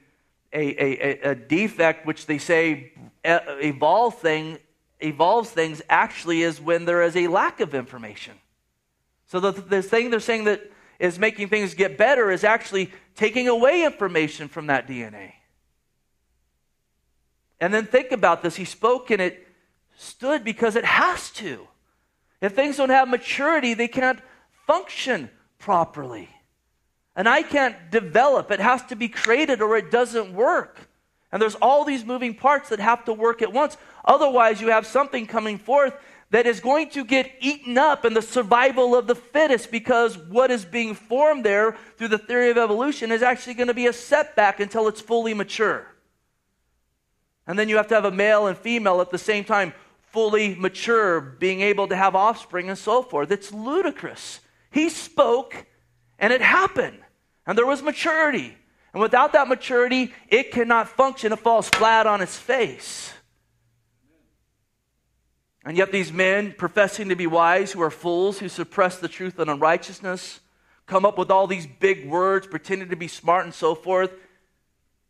a, 0.53 1.29
a, 1.29 1.31
a 1.31 1.35
defect, 1.35 2.05
which 2.05 2.25
they 2.25 2.37
say 2.37 2.93
evolve 3.23 4.19
thing, 4.19 4.59
evolves 4.99 5.49
things, 5.49 5.81
actually 5.89 6.43
is 6.43 6.61
when 6.61 6.85
there 6.85 7.01
is 7.01 7.15
a 7.15 7.27
lack 7.27 7.59
of 7.59 7.73
information. 7.73 8.35
So 9.27 9.39
the, 9.39 9.51
the 9.51 9.81
thing 9.81 10.11
they're 10.11 10.19
saying 10.19 10.43
that 10.45 10.71
is 10.99 11.17
making 11.17 11.49
things 11.49 11.73
get 11.73 11.97
better 11.97 12.31
is 12.31 12.43
actually 12.43 12.91
taking 13.15 13.47
away 13.47 13.83
information 13.83 14.47
from 14.47 14.67
that 14.67 14.87
DNA. 14.87 15.33
And 17.59 17.73
then 17.73 17.85
think 17.85 18.11
about 18.11 18.43
this. 18.43 18.55
He 18.55 18.65
spoke 18.65 19.09
and 19.09 19.21
it 19.21 19.47
stood 19.97 20.43
because 20.43 20.75
it 20.75 20.85
has 20.85 21.31
to. 21.31 21.67
If 22.41 22.53
things 22.53 22.77
don't 22.77 22.89
have 22.89 23.07
maturity, 23.07 23.73
they 23.73 23.87
can't 23.87 24.19
function 24.67 25.29
properly. 25.59 26.29
And 27.15 27.29
I 27.29 27.43
can't 27.43 27.91
develop. 27.91 28.49
It 28.51 28.59
has 28.59 28.83
to 28.85 28.95
be 28.95 29.07
created 29.07 29.61
or 29.61 29.77
it 29.77 29.91
doesn't 29.91 30.33
work. 30.33 30.89
And 31.31 31.41
there's 31.41 31.55
all 31.55 31.83
these 31.83 32.05
moving 32.05 32.35
parts 32.35 32.69
that 32.69 32.79
have 32.79 33.05
to 33.05 33.13
work 33.13 33.41
at 33.41 33.53
once. 33.53 33.77
Otherwise, 34.05 34.61
you 34.61 34.69
have 34.69 34.85
something 34.85 35.25
coming 35.25 35.57
forth 35.57 35.93
that 36.33 36.47
is 36.47 36.59
going 36.59 36.89
to 36.89 37.05
get 37.05 37.31
eaten 37.39 37.77
up 37.77 38.05
in 38.05 38.15
the 38.15 38.21
survival 38.21 38.95
of 38.95 39.05
the 39.05 39.13
fittest 39.13 39.71
because 39.71 40.17
what 40.17 40.49
is 40.49 40.65
being 40.65 40.95
formed 40.95 41.43
there 41.43 41.77
through 41.97 42.07
the 42.07 42.17
theory 42.17 42.49
of 42.49 42.57
evolution 42.57 43.11
is 43.11 43.21
actually 43.21 43.53
going 43.53 43.67
to 43.67 43.73
be 43.73 43.85
a 43.85 43.93
setback 43.93 44.59
until 44.59 44.87
it's 44.87 44.99
fully 44.99 45.35
mature. 45.35 45.85
And 47.45 47.59
then 47.59 47.69
you 47.69 47.77
have 47.77 47.87
to 47.89 47.95
have 47.95 48.05
a 48.05 48.11
male 48.11 48.47
and 48.47 48.57
female 48.57 48.99
at 48.99 49.11
the 49.11 49.19
same 49.19 49.43
time, 49.43 49.73
fully 50.11 50.55
mature, 50.55 51.21
being 51.21 51.61
able 51.61 51.87
to 51.87 51.95
have 51.95 52.15
offspring 52.15 52.69
and 52.69 52.77
so 52.77 53.03
forth. 53.03 53.29
It's 53.29 53.51
ludicrous. 53.51 54.39
He 54.71 54.89
spoke 54.89 55.67
and 56.17 56.33
it 56.33 56.41
happened, 56.41 56.99
and 57.45 57.57
there 57.57 57.65
was 57.65 57.81
maturity. 57.81 58.55
And 58.93 59.01
without 59.01 59.33
that 59.33 59.47
maturity, 59.47 60.13
it 60.29 60.51
cannot 60.51 60.87
function. 60.87 61.33
It 61.33 61.39
falls 61.39 61.67
flat 61.69 62.05
on 62.05 62.21
its 62.21 62.37
face. 62.37 63.13
And 65.65 65.77
yet, 65.77 65.91
these 65.91 66.11
men, 66.11 66.53
professing 66.57 67.09
to 67.09 67.15
be 67.15 67.25
wise, 67.25 67.71
who 67.71 67.81
are 67.81 67.89
fools, 67.89 68.39
who 68.39 68.49
suppress 68.49 68.99
the 68.99 69.07
truth 69.07 69.39
and 69.39 69.49
unrighteousness, 69.49 70.41
come 70.85 71.05
up 71.05 71.17
with 71.17 71.31
all 71.31 71.47
these 71.47 71.65
big 71.65 72.07
words, 72.07 72.45
pretending 72.47 72.89
to 72.89 72.95
be 72.97 73.07
smart 73.07 73.45
and 73.45 73.53
so 73.53 73.73
forth. 73.73 74.11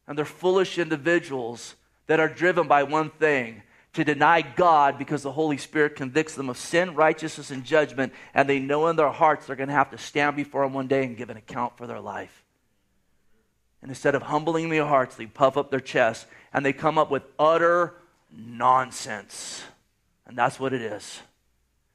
And 0.08 0.17
they're 0.17 0.26
foolish 0.26 0.78
individuals 0.78 1.76
that 2.06 2.19
are 2.19 2.28
driven 2.28 2.67
by 2.67 2.84
one 2.84 3.10
thing 3.10 3.63
to 3.94 4.04
deny 4.04 4.42
God 4.42 4.98
because 4.98 5.22
the 5.22 5.32
Holy 5.32 5.58
Spirit 5.58 5.96
convicts 5.96 6.36
them 6.36 6.50
of 6.50 6.58
sin, 6.58 6.96
righteousness, 6.96 7.52
and 7.52 7.64
judgment. 7.64 8.12
And 8.34 8.50
they 8.50 8.60
know 8.60 8.88
in 8.88 8.96
their 8.96 9.10
hearts 9.10 9.46
they're 9.46 9.56
going 9.56 9.70
to 9.70 9.76
have 9.76 9.92
to 9.92 9.98
stand 9.98 10.36
before 10.36 10.64
Him 10.64 10.74
one 10.74 10.88
day 10.88 11.06
and 11.06 11.16
give 11.16 11.30
an 11.30 11.38
account 11.38 11.78
for 11.78 11.86
their 11.86 12.00
life. 12.00 12.44
And 13.82 13.92
instead 13.92 14.16
of 14.16 14.24
humbling 14.24 14.70
their 14.70 14.86
hearts, 14.86 15.16
they 15.16 15.26
puff 15.26 15.58
up 15.58 15.70
their 15.70 15.80
chests 15.80 16.26
and 16.54 16.66
they 16.66 16.74
come 16.74 16.98
up 16.98 17.12
with 17.12 17.24
utter 17.38 17.94
nonsense. 18.32 19.62
And 20.26 20.38
that's 20.38 20.60
what 20.60 20.74
it 20.74 20.82
is. 20.82 21.20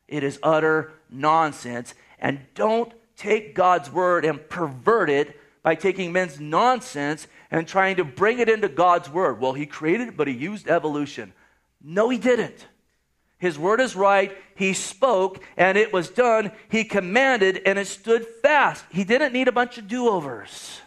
It 0.06 0.22
is 0.22 0.38
utter 0.42 0.92
nonsense. 1.10 1.94
And 2.18 2.40
don't 2.54 2.92
take 3.16 3.54
God's 3.54 3.90
word 3.90 4.24
and 4.24 4.48
pervert 4.48 5.10
it 5.10 5.38
by 5.62 5.74
taking 5.74 6.12
men's 6.12 6.38
nonsense 6.38 7.26
and 7.50 7.66
trying 7.66 7.96
to 7.96 8.04
bring 8.04 8.38
it 8.38 8.48
into 8.48 8.68
God's 8.68 9.10
word. 9.10 9.40
Well, 9.40 9.54
he 9.54 9.66
created 9.66 10.08
it, 10.08 10.16
but 10.16 10.28
he 10.28 10.34
used 10.34 10.68
evolution. 10.68 11.32
No, 11.82 12.08
he 12.08 12.18
didn't. 12.18 12.66
His 13.38 13.58
word 13.58 13.80
is 13.80 13.94
right. 13.94 14.36
He 14.56 14.72
spoke 14.72 15.42
and 15.56 15.78
it 15.78 15.92
was 15.92 16.10
done. 16.10 16.50
He 16.68 16.84
commanded 16.84 17.62
and 17.64 17.78
it 17.78 17.86
stood 17.86 18.26
fast. 18.42 18.84
He 18.90 19.04
didn't 19.04 19.32
need 19.32 19.48
a 19.48 19.52
bunch 19.52 19.78
of 19.78 19.86
do 19.86 20.08
overs. 20.08 20.80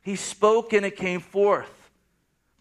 He 0.00 0.16
spoke 0.16 0.72
and 0.72 0.84
it 0.84 0.96
came 0.96 1.20
forth 1.20 1.70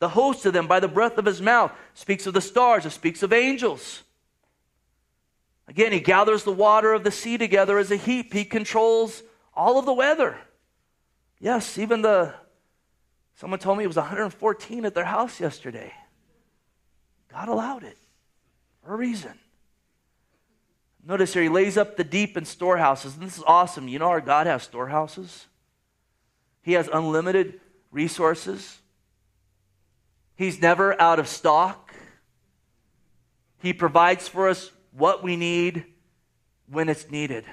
the 0.01 0.09
host 0.09 0.47
of 0.47 0.53
them 0.53 0.65
by 0.65 0.79
the 0.79 0.87
breath 0.87 1.19
of 1.19 1.25
his 1.25 1.41
mouth. 1.41 1.71
Speaks 1.93 2.25
of 2.25 2.33
the 2.33 2.41
stars, 2.41 2.87
it 2.87 2.91
speaks 2.91 3.21
of 3.21 3.31
angels. 3.31 4.01
Again, 5.67 5.91
he 5.91 5.99
gathers 5.99 6.43
the 6.43 6.51
water 6.51 6.91
of 6.91 7.03
the 7.03 7.11
sea 7.11 7.37
together 7.37 7.77
as 7.77 7.91
a 7.91 7.95
heap. 7.95 8.33
He 8.33 8.43
controls 8.43 9.21
all 9.53 9.77
of 9.77 9.85
the 9.85 9.93
weather. 9.93 10.37
Yes, 11.39 11.77
even 11.77 12.01
the, 12.01 12.33
someone 13.35 13.59
told 13.59 13.77
me 13.77 13.83
it 13.83 13.87
was 13.87 13.95
114 13.95 14.85
at 14.85 14.95
their 14.95 15.05
house 15.05 15.39
yesterday. 15.39 15.93
God 17.31 17.47
allowed 17.47 17.83
it 17.83 17.97
for 18.83 18.93
a 18.93 18.97
reason. 18.97 19.33
Notice 21.03 21.33
here, 21.33 21.43
he 21.43 21.49
lays 21.49 21.77
up 21.77 21.97
the 21.97 22.03
deep 22.03 22.37
in 22.37 22.45
storehouses. 22.45 23.15
And 23.15 23.23
this 23.23 23.37
is 23.37 23.43
awesome. 23.47 23.87
You 23.87 23.99
know, 23.99 24.09
our 24.09 24.21
God 24.21 24.47
has 24.47 24.63
storehouses, 24.63 25.47
He 26.61 26.73
has 26.73 26.89
unlimited 26.91 27.59
resources. 27.91 28.77
He's 30.35 30.59
never 30.59 30.99
out 30.99 31.19
of 31.19 31.27
stock. 31.27 31.93
He 33.61 33.73
provides 33.73 34.27
for 34.27 34.49
us 34.49 34.71
what 34.91 35.21
we 35.21 35.35
need 35.35 35.85
when 36.67 36.89
it's 36.89 37.11
needed. 37.11 37.45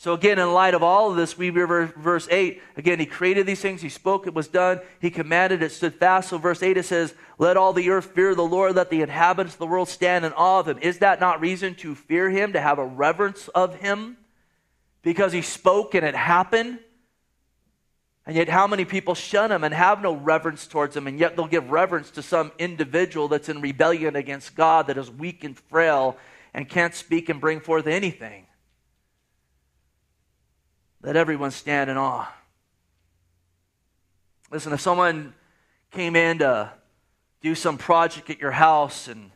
So, 0.00 0.12
again, 0.12 0.38
in 0.38 0.52
light 0.52 0.74
of 0.74 0.84
all 0.84 1.10
of 1.10 1.16
this, 1.16 1.36
we 1.36 1.50
read 1.50 1.92
verse 1.94 2.28
8. 2.30 2.62
Again, 2.76 3.00
He 3.00 3.06
created 3.06 3.46
these 3.46 3.60
things, 3.60 3.82
He 3.82 3.88
spoke, 3.88 4.28
it 4.28 4.34
was 4.34 4.46
done, 4.46 4.80
He 5.00 5.10
commanded, 5.10 5.60
it 5.60 5.72
stood 5.72 5.96
fast. 5.96 6.28
So, 6.28 6.38
verse 6.38 6.62
8, 6.62 6.76
it 6.76 6.84
says, 6.84 7.14
Let 7.36 7.56
all 7.56 7.72
the 7.72 7.90
earth 7.90 8.12
fear 8.14 8.36
the 8.36 8.42
Lord, 8.42 8.76
let 8.76 8.90
the 8.90 9.02
inhabitants 9.02 9.56
of 9.56 9.58
the 9.58 9.66
world 9.66 9.88
stand 9.88 10.24
in 10.24 10.32
awe 10.34 10.60
of 10.60 10.68
Him. 10.68 10.78
Is 10.78 11.00
that 11.00 11.18
not 11.18 11.40
reason 11.40 11.74
to 11.76 11.96
fear 11.96 12.30
Him, 12.30 12.52
to 12.52 12.60
have 12.60 12.78
a 12.78 12.86
reverence 12.86 13.48
of 13.48 13.74
Him? 13.74 14.16
Because 15.02 15.32
He 15.32 15.42
spoke 15.42 15.96
and 15.96 16.06
it 16.06 16.14
happened? 16.14 16.78
And 18.24 18.36
yet, 18.36 18.48
how 18.48 18.68
many 18.68 18.84
people 18.84 19.14
shun 19.14 19.50
him 19.50 19.64
and 19.64 19.72
have 19.72 20.02
no 20.02 20.14
reverence 20.14 20.66
towards 20.66 20.94
him, 20.94 21.06
and 21.06 21.18
yet 21.18 21.34
they'll 21.34 21.46
give 21.46 21.70
reverence 21.70 22.10
to 22.10 22.22
some 22.22 22.52
individual 22.58 23.26
that's 23.26 23.48
in 23.48 23.62
rebellion 23.62 24.16
against 24.16 24.54
God, 24.54 24.88
that 24.88 24.98
is 24.98 25.10
weak 25.10 25.44
and 25.44 25.58
frail 25.58 26.14
and 26.52 26.68
can't 26.68 26.94
speak 26.94 27.30
and 27.30 27.40
bring 27.40 27.58
forth 27.58 27.86
anything? 27.86 28.44
Let 31.02 31.16
everyone 31.16 31.50
stand 31.50 31.90
in 31.90 31.96
awe. 31.96 32.26
Listen, 34.50 34.72
if 34.72 34.80
someone 34.80 35.34
came 35.90 36.16
in 36.16 36.38
to 36.38 36.72
do 37.40 37.54
some 37.54 37.78
project 37.78 38.30
at 38.30 38.40
your 38.40 38.50
house 38.50 39.08
and 39.08 39.30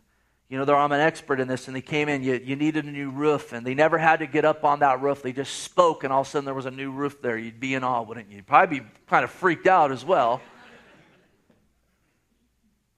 you 0.52 0.62
know, 0.62 0.74
I'm 0.74 0.92
an 0.92 1.00
expert 1.00 1.40
in 1.40 1.48
this, 1.48 1.66
and 1.66 1.74
they 1.74 1.80
came 1.80 2.10
in, 2.10 2.22
you, 2.22 2.34
you 2.34 2.56
needed 2.56 2.84
a 2.84 2.90
new 2.90 3.08
roof, 3.08 3.54
and 3.54 3.66
they 3.66 3.72
never 3.72 3.96
had 3.96 4.18
to 4.18 4.26
get 4.26 4.44
up 4.44 4.64
on 4.64 4.80
that 4.80 5.00
roof. 5.00 5.22
They 5.22 5.32
just 5.32 5.60
spoke, 5.60 6.04
and 6.04 6.12
all 6.12 6.20
of 6.20 6.26
a 6.26 6.30
sudden 6.30 6.44
there 6.44 6.52
was 6.52 6.66
a 6.66 6.70
new 6.70 6.90
roof 6.90 7.22
there. 7.22 7.38
You'd 7.38 7.58
be 7.58 7.72
in 7.72 7.82
awe, 7.82 8.02
wouldn't 8.02 8.28
you? 8.28 8.36
You'd 8.36 8.46
probably 8.46 8.80
be 8.80 8.86
kind 9.06 9.24
of 9.24 9.30
freaked 9.30 9.66
out 9.66 9.90
as 9.90 10.04
well. 10.04 10.42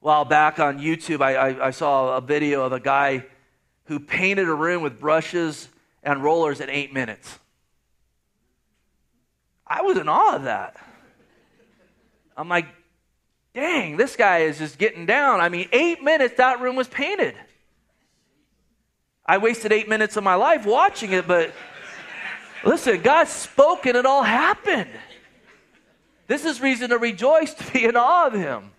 While 0.01 0.25
back 0.25 0.59
on 0.59 0.81
YouTube, 0.81 1.21
I, 1.21 1.37
I, 1.37 1.67
I 1.69 1.71
saw 1.71 2.17
a 2.17 2.21
video 2.21 2.65
of 2.65 2.73
a 2.73 2.81
guy 2.81 3.25
who 3.85 4.01
painted 4.01 4.49
a 4.49 4.55
room 4.55 4.83
with 4.83 4.99
brushes 4.99 5.69
and 6.03 6.25
rollers 6.25 6.61
in 6.61 6.69
eight 6.69 6.93
minutes. 6.93 7.39
I 9.67 9.83
was 9.83 9.97
in 9.97 10.09
awe 10.09 10.37
of 10.37 10.45
that. 10.45 10.77
I'm 12.37 12.49
like, 12.49 12.67
dang, 13.55 13.97
this 13.97 14.17
guy 14.17 14.41
is 14.41 14.59
just 14.59 14.79
getting 14.79 15.07
down. 15.07 15.41
I 15.41 15.49
mean, 15.49 15.69
eight 15.73 16.03
minutes, 16.03 16.35
that 16.37 16.61
room 16.61 16.77
was 16.77 16.89
painted. 16.89 17.35
I 19.27 19.39
wasted 19.39 19.73
eight 19.73 19.89
minutes 19.89 20.17
of 20.17 20.25
my 20.25 20.35
life 20.35 20.67
watching 20.67 21.13
it, 21.13 21.27
but 21.27 21.53
listen, 22.65 23.01
God 23.01 23.29
spoke 23.29 23.87
and 23.87 23.97
it 23.97 24.05
all 24.05 24.23
happened. 24.23 24.91
This 26.27 26.45
is 26.45 26.61
reason 26.61 26.91
to 26.91 26.99
rejoice, 26.99 27.55
to 27.55 27.73
be 27.73 27.85
in 27.85 27.97
awe 27.97 28.27
of 28.27 28.35
Him. 28.35 28.73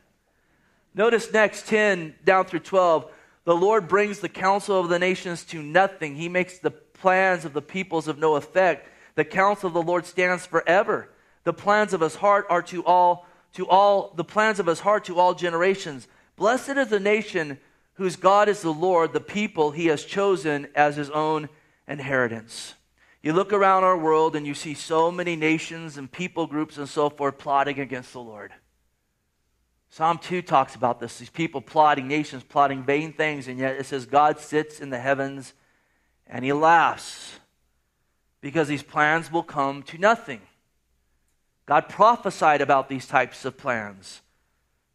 Notice 0.94 1.32
next 1.32 1.68
10 1.68 2.16
down 2.24 2.46
through 2.46 2.60
12. 2.60 3.12
The 3.44 3.56
Lord 3.56 3.88
brings 3.88 4.20
the 4.20 4.30
counsel 4.30 4.80
of 4.80 4.90
the 4.90 4.98
nations 4.98 5.44
to 5.46 5.62
nothing. 5.62 6.16
He 6.16 6.30
makes 6.30 6.60
the 6.60 6.72
plans 6.72 7.46
of 7.46 7.54
the 7.54 7.62
peoples 7.62 8.08
of 8.08 8.18
no 8.18 8.36
effect. 8.36 8.90
The 9.16 9.26
counsel 9.26 9.68
of 9.68 9.74
the 9.74 9.82
Lord 9.82 10.06
stands 10.06 10.46
forever. 10.46 11.10
The 11.44 11.54
plans 11.54 11.94
of 11.94 12.02
his 12.02 12.16
heart 12.16 12.46
are 12.50 12.62
to 12.64 12.84
all, 12.86 13.26
to 13.54 13.68
all, 13.68 14.14
the 14.16 14.24
plans 14.24 14.60
of 14.60 14.68
his 14.68 14.82
heart 14.82 15.06
to 15.06 15.20
all 15.20 15.34
generations. 15.34 16.08
Blessed 16.36 16.70
is 16.72 16.90
the 16.90 17.00
nation 17.00 17.60
whose 17.94 18.18
God 18.18 18.50
is 18.50 18.62
the 18.62 18.74
Lord, 18.74 19.14
the 19.14 19.22
people 19.22 19.72
he 19.72 19.88
has 19.88 20.04
chosen 20.04 20.68
as 20.76 20.98
his 20.98 21.10
own 21.10 21.48
inheritance. 21.88 22.76
You 23.24 23.34
look 23.34 23.54
around 23.54 23.84
our 23.84 23.98
world 23.98 24.36
and 24.36 24.46
you 24.46 24.54
see 24.54 24.74
so 24.74 25.12
many 25.12 25.36
nations 25.36 25.98
and 25.98 26.12
people 26.12 26.46
groups 26.46 26.78
and 26.78 26.88
so 26.88 27.10
forth 27.10 27.38
plotting 27.38 27.80
against 27.80 28.12
the 28.12 28.20
Lord. 28.20 28.54
Psalm 29.90 30.18
2 30.18 30.42
talks 30.42 30.76
about 30.76 31.00
this 31.00 31.18
these 31.20 31.30
people 31.30 31.62
plotting, 31.62 32.08
nations 32.08 32.44
plotting 32.44 32.84
vain 32.84 33.14
things, 33.14 33.48
and 33.48 33.58
yet 33.58 33.78
it 33.78 33.86
says 33.86 34.06
God 34.06 34.40
sits 34.40 34.82
in 34.82 34.90
the 34.90 35.00
heavens 35.00 35.54
and 36.28 36.44
he 36.44 36.52
laughs 36.52 37.40
because 38.46 38.68
these 38.68 38.84
plans 38.84 39.32
will 39.32 39.42
come 39.42 39.82
to 39.82 39.98
nothing. 39.98 40.40
God 41.66 41.90
prophesied 41.90 42.62
about 42.62 42.90
these 42.90 43.08
types 43.08 43.44
of 43.44 43.58
plans. 43.58 44.22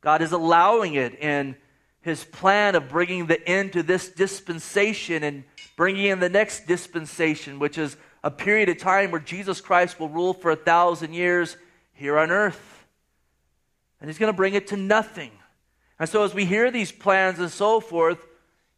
God 0.03 0.23
is 0.23 0.31
allowing 0.31 0.95
it 0.95 1.19
in 1.19 1.57
his 2.01 2.23
plan 2.23 2.77
of 2.77 2.89
bringing 2.89 3.27
the 3.27 3.45
end 3.49 3.73
to 3.73 3.83
this 3.83 4.09
dispensation 4.09 5.25
and 5.25 5.43
bringing 5.77 6.05
in 6.05 6.21
the 6.21 6.29
next 6.29 6.69
dispensation, 6.69 7.59
which 7.59 7.77
is 7.77 7.97
a 8.23 8.31
period 8.31 8.69
of 8.69 8.79
time 8.79 9.11
where 9.11 9.21
Jesus 9.21 9.61
Christ 9.61 9.99
will 9.99 10.09
rule 10.09 10.33
for 10.33 10.53
a 10.53 10.57
thousand 10.57 11.13
years 11.15 11.57
here 11.93 12.21
on 12.21 12.31
earth. 12.31 12.87
And 14.01 14.09
he's 14.09 14.19
going 14.19 14.33
to 14.33 14.37
bring 14.37 14.55
it 14.55 14.69
to 14.69 14.77
nothing. 14.77 15.33
And 15.99 16.09
so, 16.09 16.23
as 16.23 16.35
we 16.35 16.45
hear 16.45 16.71
these 16.71 16.93
plans 16.93 17.41
and 17.41 17.51
so 17.51 17.81
forth, 17.81 18.25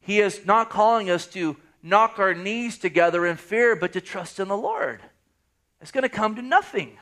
he 0.01 0.21
is 0.21 0.47
not 0.47 0.71
calling 0.71 1.11
us 1.11 1.27
to 1.27 1.59
knock 1.83 2.19
our 2.19 2.35
knees 2.35 2.79
together 2.79 3.27
in 3.27 3.37
fear, 3.37 3.75
but 3.75 3.93
to 3.93 4.01
trust 4.01 4.39
in 4.39 4.49
the 4.49 4.57
Lord. 4.57 5.01
It's 5.81 5.91
going 5.91 6.03
to 6.03 6.09
come 6.09 6.37
to 6.37 6.43
nothing. 6.43 6.97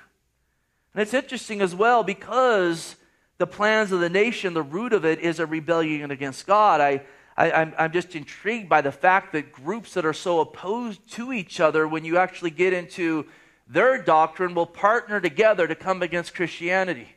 And 0.95 1.03
it's 1.03 1.15
interesting 1.15 1.61
as 1.61 1.75
well 1.75 2.03
because 2.03 2.97
the 3.39 3.47
plans 3.47 3.93
of 3.93 4.01
the 4.01 4.09
nation, 4.09 4.55
the 4.55 4.63
root 4.63 4.93
of 4.93 5.05
it 5.05 5.21
is 5.21 5.39
a 5.39 5.47
rebellion 5.47 6.11
against 6.11 6.47
God. 6.47 6.81
I, 6.81 7.03
I, 7.37 7.53
I'm, 7.53 7.75
I'm 7.79 7.93
just 7.93 8.17
intrigued 8.17 8.69
by 8.69 8.81
the 8.81 8.93
fact 8.93 9.33
that 9.33 9.53
groups 9.53 9.95
that 9.95 10.05
are 10.05 10.13
so 10.13 10.41
opposed 10.41 11.11
to 11.13 11.33
each 11.33 11.61
other, 11.61 11.87
when 11.87 12.05
you 12.05 12.19
actually 12.19 12.51
get 12.51 12.73
into 12.73 13.27
their 13.69 14.03
doctrine, 14.03 14.55
will 14.55 14.67
partner 14.67 15.21
together 15.21 15.69
to 15.69 15.75
come 15.75 16.03
against 16.03 16.35
Christianity. 16.35 17.09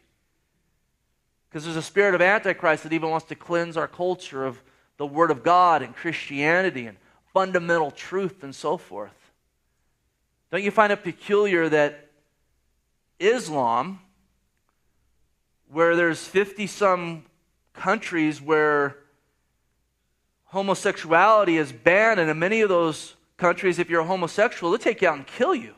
Because 1.49 1.65
there's 1.65 1.75
a 1.75 1.81
spirit 1.81 2.15
of 2.15 2.21
Antichrist 2.21 2.83
that 2.83 2.93
even 2.93 3.09
wants 3.09 3.27
to 3.27 3.35
cleanse 3.35 3.77
our 3.77 3.87
culture 3.87 4.45
of 4.45 4.61
the 4.97 5.05
Word 5.05 5.31
of 5.31 5.43
God 5.43 5.81
and 5.81 5.95
Christianity 5.95 6.87
and 6.87 6.97
fundamental 7.33 7.91
truth 7.91 8.43
and 8.43 8.55
so 8.55 8.77
forth. 8.77 9.31
Don't 10.51 10.63
you 10.63 10.71
find 10.71 10.93
it 10.93 11.03
peculiar 11.03 11.67
that 11.67 12.11
Islam, 13.19 13.99
where 15.71 15.95
there's 15.95 16.25
50 16.25 16.67
some 16.67 17.23
countries 17.73 18.39
where 18.39 18.97
homosexuality 20.45 21.57
is 21.57 21.71
banned, 21.71 22.19
and 22.19 22.29
in 22.29 22.37
many 22.37 22.61
of 22.61 22.69
those 22.69 23.15
countries, 23.37 23.79
if 23.79 23.89
you're 23.89 24.03
homosexual, 24.03 24.71
they'll 24.71 24.77
take 24.77 25.01
you 25.01 25.07
out 25.07 25.17
and 25.17 25.25
kill 25.25 25.55
you. 25.55 25.73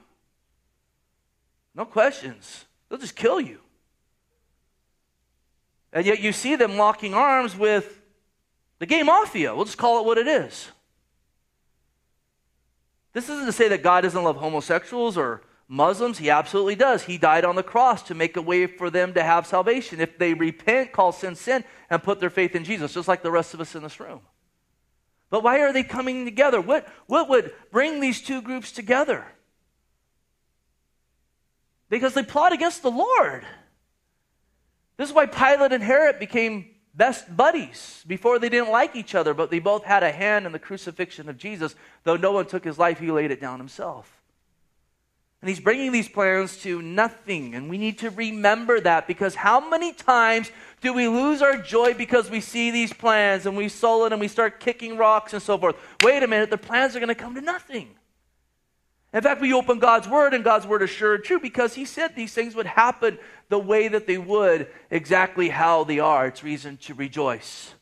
No 1.73 1.85
questions. 1.85 2.65
They'll 2.89 2.99
just 2.99 3.15
kill 3.15 3.39
you. 3.39 3.59
And 5.93 6.05
yet 6.05 6.19
you 6.19 6.33
see 6.33 6.57
them 6.57 6.75
locking 6.75 7.13
arms 7.13 7.55
with 7.55 8.01
the 8.79 8.85
gay 8.85 9.03
mafia. 9.03 9.55
We'll 9.55 9.63
just 9.63 9.77
call 9.77 10.01
it 10.01 10.05
what 10.05 10.17
it 10.17 10.27
is. 10.27 10.69
This 13.15 13.29
isn't 13.29 13.45
to 13.45 13.53
say 13.53 13.69
that 13.69 13.81
God 13.81 14.01
doesn't 14.01 14.21
love 14.21 14.35
homosexuals 14.35 15.17
or 15.17 15.41
Muslims. 15.69 16.17
He 16.17 16.29
absolutely 16.29 16.75
does. 16.75 17.03
He 17.03 17.17
died 17.17 17.45
on 17.45 17.55
the 17.55 17.63
cross 17.63 18.03
to 18.03 18.13
make 18.13 18.35
a 18.35 18.41
way 18.41 18.67
for 18.67 18.89
them 18.89 19.13
to 19.13 19.23
have 19.23 19.47
salvation. 19.47 20.01
If 20.01 20.17
they 20.17 20.33
repent, 20.33 20.91
call 20.91 21.13
sin 21.13 21.35
sin, 21.35 21.63
and 21.89 22.03
put 22.03 22.19
their 22.19 22.29
faith 22.29 22.57
in 22.57 22.65
Jesus, 22.65 22.93
just 22.93 23.07
like 23.07 23.23
the 23.23 23.31
rest 23.31 23.53
of 23.53 23.61
us 23.61 23.73
in 23.73 23.83
this 23.83 24.01
room. 24.01 24.19
But 25.29 25.43
why 25.43 25.61
are 25.61 25.71
they 25.71 25.85
coming 25.85 26.25
together? 26.25 26.59
What, 26.59 26.89
what 27.07 27.29
would 27.29 27.53
bring 27.71 28.01
these 28.01 28.21
two 28.21 28.41
groups 28.41 28.73
together? 28.73 29.25
Because 31.87 32.15
they 32.15 32.23
plot 32.23 32.51
against 32.51 32.81
the 32.81 32.91
Lord. 32.91 33.45
This 34.97 35.07
is 35.07 35.15
why 35.15 35.25
Pilate 35.25 35.71
and 35.71 35.81
Herod 35.81 36.19
became 36.19 36.74
best 36.95 37.35
buddies 37.35 38.03
before 38.07 38.39
they 38.39 38.49
didn't 38.49 38.71
like 38.71 38.95
each 38.95 39.15
other, 39.15 39.33
but 39.33 39.51
they 39.51 39.59
both 39.59 39.83
had 39.83 40.03
a 40.03 40.11
hand 40.11 40.45
in 40.45 40.51
the 40.51 40.59
crucifixion 40.59 41.29
of 41.29 41.37
Jesus. 41.37 41.75
Though 42.03 42.17
no 42.17 42.31
one 42.31 42.45
took 42.45 42.63
his 42.63 42.77
life, 42.77 42.99
he 42.99 43.11
laid 43.11 43.31
it 43.31 43.41
down 43.41 43.59
himself. 43.59 44.11
And 45.41 45.49
he's 45.49 45.59
bringing 45.59 45.91
these 45.91 46.07
plans 46.07 46.57
to 46.63 46.81
nothing. 46.81 47.53
And 47.53 47.69
we 47.69 47.77
need 47.77 47.99
to 47.99 48.09
remember 48.09 48.79
that 48.79 49.07
because 49.07 49.35
how 49.35 49.69
many 49.69 49.93
times 49.93 50.49
do 50.81 50.93
we 50.93 51.07
lose 51.07 51.41
our 51.41 51.57
joy 51.57 51.93
because 51.93 52.31
we 52.31 52.41
see 52.41 52.71
these 52.71 52.91
plans 52.91 53.45
and 53.45 53.55
we 53.55 53.69
it 54.05 54.11
and 54.11 54.19
we 54.19 54.27
start 54.27 54.59
kicking 54.59 54.97
rocks 54.97 55.33
and 55.33 55.43
so 55.43 55.57
forth? 55.57 55.75
Wait 56.03 56.23
a 56.23 56.27
minute, 56.27 56.49
the 56.49 56.57
plans 56.57 56.95
are 56.95 56.99
going 56.99 57.09
to 57.09 57.15
come 57.15 57.35
to 57.35 57.41
nothing. 57.41 57.89
In 59.15 59.21
fact, 59.21 59.39
we 59.39 59.53
open 59.53 59.79
God's 59.79 60.09
word, 60.09 60.33
and 60.33 60.43
God's 60.43 60.67
word 60.67 60.81
is 60.81 60.89
sure 60.89 61.15
and 61.15 61.23
true 61.23 61.39
because 61.39 61.73
He 61.73 61.85
said 61.85 62.15
these 62.15 62.33
things 62.33 62.53
would 62.53 62.65
happen 62.65 63.17
the 63.47 63.57
way 63.57 63.87
that 63.87 64.07
they 64.07 64.17
would, 64.17 64.67
exactly 64.91 65.47
how 65.47 65.85
they 65.85 65.99
are. 65.99 66.27
It's 66.27 66.43
reason 66.43 66.75
to 66.79 66.93
rejoice. 66.93 67.73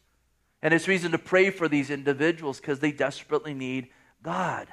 And 0.62 0.76
it's 0.76 0.88
reason 0.88 1.12
to 1.12 1.18
pray 1.18 1.50
for 1.50 1.68
these 1.68 1.90
individuals 1.90 2.60
because 2.60 2.80
they 2.80 2.92
desperately 2.92 3.56
need 3.56 3.88
God. 4.22 4.68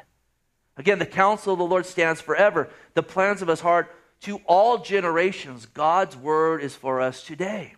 Again, 0.77 0.99
the 0.99 1.07
counsel 1.07 1.55
of 1.55 1.59
the 1.59 1.64
Lord 1.64 1.87
stands 1.87 2.20
forever, 2.20 2.68
the 2.92 3.03
plans 3.03 3.40
of 3.40 3.49
His 3.49 3.61
heart 3.61 3.90
to 4.20 4.42
all 4.44 4.77
generations. 4.77 5.64
God's 5.64 6.14
word 6.14 6.62
is 6.62 6.77
for 6.77 7.01
us 7.01 7.25
today. 7.25 7.75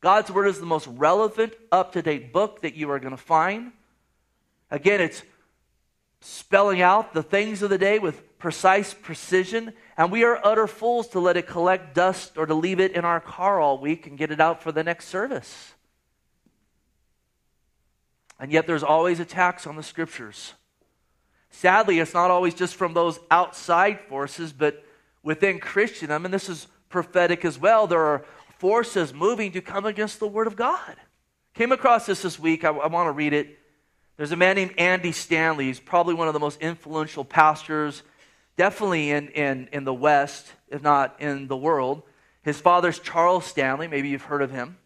God's 0.00 0.30
word 0.30 0.46
is 0.46 0.58
the 0.58 0.64
most 0.64 0.86
relevant, 0.86 1.52
up 1.70 1.92
to 1.92 2.00
date 2.00 2.32
book 2.32 2.62
that 2.62 2.76
you 2.76 2.90
are 2.90 2.98
going 2.98 3.10
to 3.10 3.22
find. 3.22 3.72
Again, 4.70 5.02
it's 5.02 5.22
spelling 6.20 6.80
out 6.80 7.14
the 7.14 7.22
things 7.22 7.62
of 7.62 7.70
the 7.70 7.78
day 7.78 7.98
with 7.98 8.38
precise 8.38 8.94
precision, 8.94 9.72
and 9.96 10.12
we 10.12 10.24
are 10.24 10.40
utter 10.44 10.66
fools 10.66 11.08
to 11.08 11.20
let 11.20 11.36
it 11.36 11.46
collect 11.46 11.94
dust 11.94 12.36
or 12.36 12.46
to 12.46 12.54
leave 12.54 12.80
it 12.80 12.92
in 12.92 13.04
our 13.04 13.20
car 13.20 13.60
all 13.60 13.78
week 13.78 14.06
and 14.06 14.18
get 14.18 14.30
it 14.30 14.40
out 14.40 14.62
for 14.62 14.72
the 14.72 14.84
next 14.84 15.08
service. 15.08 15.72
And 18.38 18.52
yet, 18.52 18.66
there's 18.66 18.82
always 18.82 19.20
attacks 19.20 19.66
on 19.66 19.76
the 19.76 19.82
scriptures. 19.82 20.52
Sadly, 21.50 22.00
it's 22.00 22.12
not 22.12 22.30
always 22.30 22.54
just 22.54 22.74
from 22.74 22.92
those 22.92 23.18
outside 23.30 24.00
forces, 24.08 24.52
but 24.52 24.84
within 25.22 25.58
Christendom, 25.58 26.26
and 26.26 26.34
this 26.34 26.50
is 26.50 26.66
prophetic 26.90 27.44
as 27.44 27.58
well, 27.58 27.86
there 27.86 28.04
are 28.04 28.24
forces 28.58 29.14
moving 29.14 29.52
to 29.52 29.60
come 29.60 29.86
against 29.86 30.20
the 30.20 30.28
Word 30.28 30.46
of 30.46 30.56
God. 30.56 30.96
Came 31.54 31.72
across 31.72 32.04
this 32.06 32.22
this 32.22 32.38
week. 32.38 32.64
I, 32.64 32.68
I 32.68 32.86
want 32.88 33.06
to 33.06 33.12
read 33.12 33.32
it. 33.32 33.58
There's 34.16 34.32
a 34.32 34.36
man 34.36 34.56
named 34.56 34.74
Andy 34.78 35.12
Stanley. 35.12 35.66
He's 35.66 35.80
probably 35.80 36.14
one 36.14 36.26
of 36.26 36.34
the 36.34 36.40
most 36.40 36.60
influential 36.62 37.24
pastors, 37.24 38.02
definitely 38.56 39.10
in, 39.10 39.28
in, 39.28 39.68
in 39.72 39.84
the 39.84 39.92
West, 39.92 40.52
if 40.70 40.82
not 40.82 41.20
in 41.20 41.48
the 41.48 41.56
world. 41.56 42.02
His 42.42 42.58
father's 42.58 42.98
Charles 42.98 43.44
Stanley. 43.44 43.88
Maybe 43.88 44.08
you've 44.08 44.22
heard 44.22 44.40
of 44.40 44.50
him. 44.50 44.78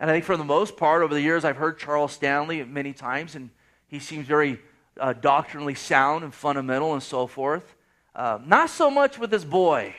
And 0.00 0.10
I 0.10 0.14
think 0.14 0.24
for 0.24 0.36
the 0.36 0.44
most 0.44 0.78
part, 0.78 1.02
over 1.02 1.12
the 1.12 1.20
years, 1.20 1.44
I've 1.44 1.56
heard 1.56 1.78
Charles 1.78 2.12
Stanley 2.12 2.64
many 2.64 2.94
times, 2.94 3.34
and 3.34 3.50
he 3.86 3.98
seems 3.98 4.26
very 4.26 4.60
uh, 4.98 5.12
doctrinally 5.12 5.74
sound 5.74 6.24
and 6.24 6.32
fundamental 6.32 6.94
and 6.94 7.02
so 7.02 7.26
forth. 7.26 7.74
Uh, 8.14 8.38
not 8.46 8.70
so 8.70 8.90
much 8.90 9.18
with 9.18 9.30
this 9.30 9.44
boy 9.44 9.94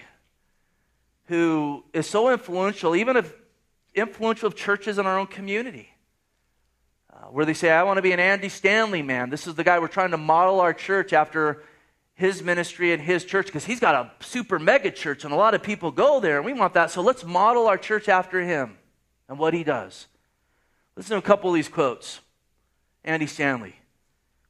who 1.26 1.84
is 1.94 2.08
so 2.08 2.30
influential, 2.30 2.96
even 2.96 3.16
if 3.16 3.34
influential 3.94 4.48
of 4.48 4.56
churches 4.56 4.98
in 4.98 5.06
our 5.06 5.20
own 5.20 5.28
community 5.28 5.95
where 7.32 7.46
they 7.46 7.54
say, 7.54 7.72
I 7.72 7.84
want 7.84 7.98
to 7.98 8.02
be 8.02 8.12
an 8.12 8.20
Andy 8.20 8.50
Stanley 8.50 9.02
man. 9.02 9.30
This 9.30 9.48
is 9.48 9.56
the 9.56 9.64
guy 9.64 9.80
we're 9.80 9.88
trying 9.88 10.12
to 10.12 10.18
model 10.18 10.60
our 10.60 10.74
church 10.74 11.14
after 11.14 11.64
his 12.14 12.42
ministry 12.42 12.94
and 12.94 13.02
his 13.02 13.26
church 13.26 13.48
because 13.48 13.66
he's 13.66 13.80
got 13.80 13.96
a 13.96 14.24
super 14.24 14.58
mega 14.58 14.92
church 14.92 15.26
and 15.26 15.34
a 15.34 15.36
lot 15.36 15.54
of 15.54 15.62
people 15.62 15.92
go 15.92 16.20
there 16.20 16.38
and 16.38 16.46
we 16.46 16.54
want 16.54 16.74
that. 16.74 16.92
So 16.92 17.02
let's 17.02 17.26
model 17.26 17.68
our 17.68 17.78
church 17.78 18.08
after 18.08 18.42
him 18.42 18.78
and 19.28 19.38
what 19.38 19.54
he 19.54 19.64
does. 19.64 20.08
Listen 20.96 21.12
to 21.12 21.18
a 21.18 21.22
couple 21.22 21.50
of 21.50 21.56
these 21.56 21.68
quotes. 21.68 22.22
Andy 23.04 23.28
Stanley. 23.28 23.76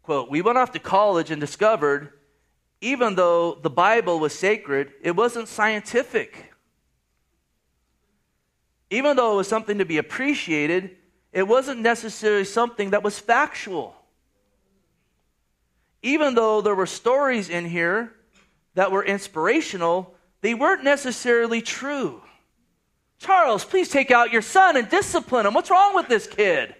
Quote, 0.03 0.29
we 0.29 0.41
went 0.41 0.57
off 0.57 0.71
to 0.73 0.79
college 0.79 1.31
and 1.31 1.41
discovered 1.41 2.11
even 2.81 3.15
though 3.15 3.55
the 3.55 3.69
Bible 3.69 4.19
was 4.19 4.37
sacred, 4.37 4.91
it 5.01 5.15
wasn't 5.15 5.47
scientific. 5.47 6.53
Even 8.91 9.17
though 9.17 9.33
it 9.33 9.37
was 9.37 9.47
something 9.47 9.79
to 9.79 9.85
be 9.85 9.97
appreciated, 9.97 10.95
it 11.35 11.45
wasn't 11.45 11.81
necessarily 11.81 12.45
something 12.45 12.91
that 12.91 13.03
was 13.03 13.19
factual. 13.19 13.93
even 16.05 16.35
though 16.35 16.61
there 16.61 16.75
were 16.75 16.85
stories 16.85 17.49
in 17.49 17.65
here 17.65 18.13
that 18.75 18.91
were 18.91 19.03
inspirational, 19.03 20.13
they 20.41 20.53
weren't 20.53 20.83
necessarily 20.83 21.63
true. 21.63 22.21
Charles, 23.17 23.65
please 23.65 23.89
take 23.89 24.11
out 24.11 24.31
your 24.31 24.43
son 24.43 24.77
and 24.77 24.87
discipline 24.87 25.47
him. 25.47 25.55
What's 25.55 25.71
wrong 25.71 25.95
with 25.95 26.07
this 26.07 26.27
kid? 26.27 26.75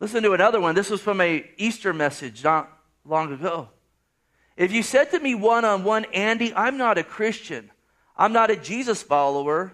Listen 0.00 0.22
to 0.22 0.34
another 0.34 0.60
one. 0.60 0.74
This 0.74 0.90
was 0.90 1.00
from 1.00 1.18
a 1.22 1.48
Easter 1.56 1.94
message 1.94 2.44
not 2.44 2.70
long 3.06 3.32
ago. 3.32 3.70
If 4.54 4.70
you 4.70 4.82
said 4.82 5.10
to 5.12 5.18
me 5.18 5.34
one 5.34 5.64
on 5.64 5.82
one, 5.82 6.04
Andy, 6.12 6.52
I'm 6.54 6.76
not 6.76 6.98
a 6.98 7.04
Christian, 7.04 7.70
I'm 8.18 8.34
not 8.34 8.50
a 8.50 8.56
Jesus 8.56 9.02
follower, 9.02 9.72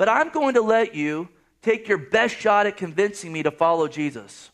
but 0.00 0.08
I'm 0.08 0.30
going 0.30 0.54
to 0.54 0.62
let 0.62 0.94
you 0.94 1.28
take 1.60 1.86
your 1.86 1.98
best 1.98 2.34
shot 2.34 2.66
at 2.66 2.78
convincing 2.78 3.30
me 3.30 3.42
to 3.42 3.50
follow 3.50 3.86
Jesus. 3.86 4.50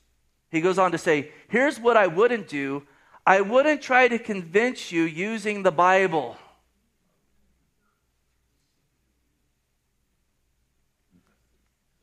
He 0.50 0.60
goes 0.60 0.76
on 0.76 0.90
to 0.90 0.98
say, 0.98 1.30
Here's 1.46 1.78
what 1.78 1.96
I 1.96 2.08
wouldn't 2.08 2.48
do 2.48 2.82
I 3.24 3.42
wouldn't 3.42 3.80
try 3.80 4.08
to 4.08 4.18
convince 4.18 4.90
you 4.90 5.04
using 5.04 5.62
the 5.62 5.70
Bible. 5.70 6.36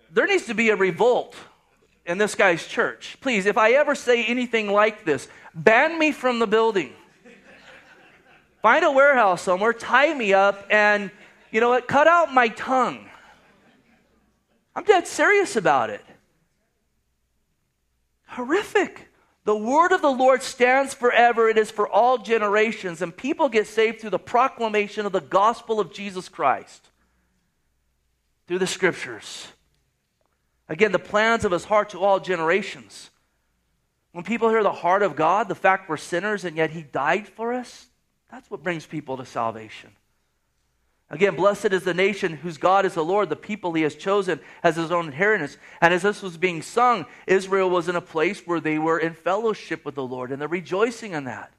There 0.10 0.26
needs 0.26 0.46
to 0.46 0.54
be 0.54 0.70
a 0.70 0.78
revolt 0.78 1.36
in 2.06 2.18
this 2.18 2.36
guy's 2.36 2.66
church. 2.66 3.18
Please, 3.20 3.46
if 3.46 3.58
I 3.58 3.72
ever 3.72 3.94
say 3.94 4.24
anything 4.24 4.72
like 4.72 5.04
this, 5.04 5.28
ban 5.54 6.00
me 6.00 6.14
from 6.14 6.40
the 6.40 6.48
building. 6.48 6.94
Find 8.62 8.86
a 8.86 8.92
warehouse 8.92 9.42
somewhere, 9.42 9.74
tie 9.74 10.14
me 10.14 10.34
up, 10.34 10.66
and 10.70 11.12
you 11.52 11.60
know 11.60 11.68
what? 11.68 11.90
Cut 11.90 12.08
out 12.08 12.34
my 12.34 12.48
tongue. 12.48 13.10
I'm 14.76 14.84
dead 14.84 15.08
serious 15.08 15.56
about 15.56 15.90
it. 15.90 16.04
Horrific. 18.28 19.10
The 19.46 19.56
word 19.56 19.92
of 19.92 20.02
the 20.02 20.12
Lord 20.12 20.42
stands 20.42 20.94
forever. 20.94 21.50
It 21.50 21.58
is 21.58 21.70
for 21.70 21.88
all 21.88 22.18
generations. 22.18 23.02
And 23.02 23.16
people 23.16 23.50
get 23.50 23.68
saved 23.68 24.00
through 24.00 24.12
the 24.12 24.20
proclamation 24.20 25.06
of 25.06 25.12
the 25.12 25.22
gospel 25.22 25.80
of 25.80 25.94
Jesus 25.94 26.30
Christ, 26.30 26.90
through 28.48 28.60
the 28.60 28.68
scriptures. 28.68 29.48
Again, 30.70 30.92
the 30.92 31.00
plans 31.00 31.46
of 31.46 31.52
his 31.52 31.66
heart 31.66 31.90
to 31.90 32.00
all 32.00 32.20
generations. 32.20 33.12
When 34.14 34.24
people 34.24 34.50
hear 34.50 34.64
the 34.64 34.72
heart 34.72 35.04
of 35.04 35.16
God, 35.16 35.50
the 35.50 35.56
fact 35.56 35.90
we're 35.90 35.98
sinners 35.98 36.46
and 36.46 36.56
yet 36.56 36.72
he 36.72 36.84
died 36.84 37.28
for 37.28 37.54
us, 37.54 37.88
that's 38.32 38.50
what 38.50 38.64
brings 38.64 38.86
people 38.86 39.18
to 39.18 39.26
salvation. 39.26 39.92
Again, 41.14 41.36
blessed 41.36 41.66
is 41.66 41.84
the 41.84 41.94
nation 41.94 42.34
whose 42.38 42.58
God 42.58 42.88
is 42.88 42.96
the 42.96 43.06
Lord, 43.06 43.30
the 43.30 43.36
people 43.36 43.72
he 43.74 43.84
has 43.84 43.94
chosen 43.94 44.40
as 44.64 44.78
his 44.78 44.92
own 44.92 45.06
inheritance. 45.06 45.60
And 45.80 45.94
as 45.94 46.02
this 46.02 46.24
was 46.24 46.38
being 46.38 46.64
sung, 46.64 47.06
Israel 47.28 47.70
was 47.70 47.88
in 47.88 47.96
a 47.96 48.02
place 48.02 48.42
where 48.48 48.60
they 48.60 48.80
were 48.80 48.98
in 48.98 49.14
fellowship 49.14 49.86
with 49.86 49.94
the 49.94 50.04
Lord, 50.04 50.32
and 50.32 50.42
they're 50.42 50.48
rejoicing 50.48 51.12
in 51.12 51.26
that. 51.26 51.54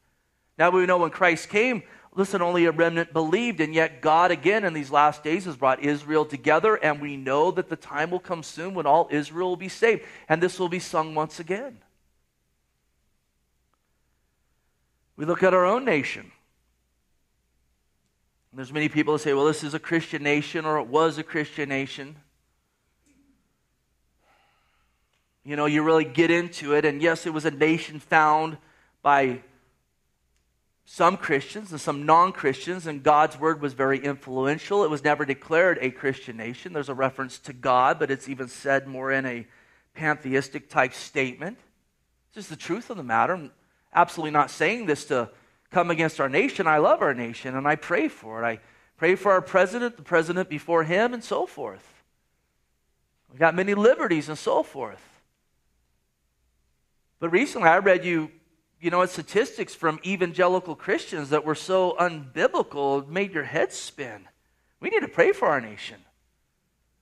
Now 0.58 0.70
we 0.70 0.86
know 0.86 0.98
when 0.98 1.10
Christ 1.10 1.50
came, 1.50 1.84
listen, 2.16 2.42
only 2.42 2.64
a 2.64 2.72
remnant 2.72 3.12
believed, 3.12 3.60
and 3.60 3.72
yet 3.72 4.00
God 4.00 4.32
again 4.32 4.64
in 4.64 4.72
these 4.72 4.90
last 4.90 5.22
days 5.22 5.44
has 5.44 5.54
brought 5.54 5.84
Israel 5.84 6.24
together, 6.24 6.74
and 6.74 7.00
we 7.00 7.16
know 7.16 7.52
that 7.52 7.68
the 7.68 7.76
time 7.76 8.10
will 8.10 8.18
come 8.18 8.42
soon 8.42 8.74
when 8.74 8.86
all 8.86 9.06
Israel 9.12 9.50
will 9.50 9.56
be 9.56 9.68
saved, 9.68 10.02
and 10.28 10.42
this 10.42 10.58
will 10.58 10.68
be 10.68 10.80
sung 10.80 11.14
once 11.14 11.38
again. 11.38 11.78
We 15.16 15.26
look 15.26 15.44
at 15.44 15.54
our 15.54 15.64
own 15.64 15.84
nation. 15.84 16.32
There's 18.56 18.72
many 18.72 18.88
people 18.88 19.14
that 19.14 19.18
say, 19.18 19.34
well, 19.34 19.46
this 19.46 19.64
is 19.64 19.74
a 19.74 19.80
Christian 19.80 20.22
nation 20.22 20.64
or 20.64 20.78
it 20.78 20.86
was 20.86 21.18
a 21.18 21.24
Christian 21.24 21.68
nation. 21.68 22.14
You 25.44 25.56
know, 25.56 25.66
you 25.66 25.82
really 25.82 26.04
get 26.04 26.30
into 26.30 26.72
it, 26.74 26.86
and 26.86 27.02
yes, 27.02 27.26
it 27.26 27.34
was 27.34 27.44
a 27.44 27.50
nation 27.50 28.00
found 28.00 28.56
by 29.02 29.40
some 30.86 31.16
Christians 31.16 31.70
and 31.70 31.80
some 31.80 32.06
non 32.06 32.32
Christians, 32.32 32.86
and 32.86 33.02
God's 33.02 33.38
word 33.38 33.60
was 33.60 33.74
very 33.74 33.98
influential. 33.98 34.84
It 34.84 34.90
was 34.90 35.04
never 35.04 35.26
declared 35.26 35.78
a 35.82 35.90
Christian 35.90 36.38
nation. 36.38 36.72
There's 36.72 36.88
a 36.88 36.94
reference 36.94 37.38
to 37.40 37.52
God, 37.52 37.98
but 37.98 38.10
it's 38.10 38.28
even 38.28 38.48
said 38.48 38.86
more 38.86 39.12
in 39.12 39.26
a 39.26 39.46
pantheistic 39.94 40.70
type 40.70 40.94
statement. 40.94 41.58
It's 42.28 42.36
just 42.36 42.50
the 42.50 42.56
truth 42.56 42.88
of 42.88 42.96
the 42.96 43.02
matter. 43.02 43.34
I'm 43.34 43.50
absolutely 43.92 44.30
not 44.30 44.50
saying 44.50 44.86
this 44.86 45.04
to 45.06 45.28
come 45.74 45.90
against 45.90 46.20
our 46.20 46.28
nation. 46.28 46.68
I 46.68 46.78
love 46.78 47.02
our 47.02 47.14
nation 47.14 47.56
and 47.56 47.66
I 47.66 47.74
pray 47.74 48.06
for 48.06 48.40
it. 48.40 48.46
I 48.46 48.60
pray 48.96 49.16
for 49.16 49.32
our 49.32 49.42
president, 49.42 49.96
the 49.96 50.04
president 50.04 50.48
before 50.48 50.84
him, 50.84 51.12
and 51.12 51.22
so 51.22 51.46
forth. 51.46 52.04
We 53.32 53.38
got 53.38 53.56
many 53.56 53.74
liberties 53.74 54.28
and 54.28 54.38
so 54.38 54.62
forth. 54.62 55.02
But 57.18 57.30
recently 57.30 57.68
I 57.68 57.78
read 57.78 58.04
you, 58.04 58.30
you 58.80 58.90
know, 58.90 59.04
statistics 59.06 59.74
from 59.74 59.98
evangelical 60.06 60.76
Christians 60.76 61.30
that 61.30 61.44
were 61.44 61.56
so 61.56 61.96
unbiblical, 61.98 63.02
it 63.02 63.08
made 63.08 63.34
your 63.34 63.42
head 63.42 63.72
spin. 63.72 64.28
We 64.78 64.90
need 64.90 65.00
to 65.00 65.08
pray 65.08 65.32
for 65.32 65.48
our 65.48 65.60
nation. 65.60 65.96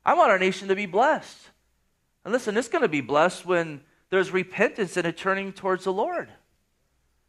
I 0.03 0.15
want 0.15 0.31
our 0.31 0.39
nation 0.39 0.69
to 0.69 0.75
be 0.75 0.87
blessed. 0.87 1.37
And 2.25 2.33
listen, 2.33 2.57
it's 2.57 2.69
going 2.69 2.83
to 2.83 2.89
be 2.89 3.03
blessed 3.03 3.45
when 3.45 3.83
there's 4.09 4.31
repentance 4.31 4.97
and 4.97 5.07
a 5.07 5.13
turning 5.13 5.53
towards 5.53 5.85
the 5.85 5.93
Lord. 5.93 6.31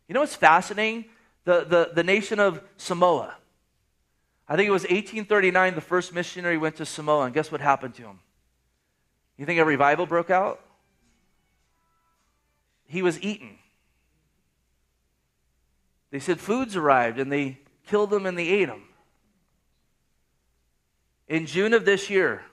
You 0.07 0.13
know 0.13 0.21
what's 0.21 0.35
fascinating? 0.35 1.05
The, 1.45 1.65
the, 1.65 1.91
the 1.93 2.03
nation 2.03 2.39
of 2.39 2.61
Samoa. 2.77 3.35
I 4.47 4.55
think 4.55 4.67
it 4.67 4.71
was 4.71 4.83
1839 4.83 5.75
the 5.75 5.81
first 5.81 6.13
missionary 6.13 6.57
went 6.57 6.75
to 6.77 6.85
Samoa, 6.85 7.25
and 7.25 7.33
guess 7.33 7.51
what 7.51 7.61
happened 7.61 7.95
to 7.95 8.03
him? 8.03 8.19
You 9.37 9.45
think 9.45 9.59
a 9.59 9.65
revival 9.65 10.05
broke 10.05 10.29
out? 10.29 10.61
He 12.85 13.01
was 13.01 13.21
eaten. 13.21 13.57
They 16.11 16.19
said 16.19 16.39
foods 16.39 16.75
arrived, 16.75 17.19
and 17.19 17.31
they 17.31 17.59
killed 17.87 18.13
him 18.13 18.25
and 18.25 18.37
they 18.37 18.47
ate 18.47 18.69
him. 18.69 18.83
In 21.27 21.45
June 21.45 21.73
of 21.73 21.85
this 21.85 22.09
year, 22.09 22.43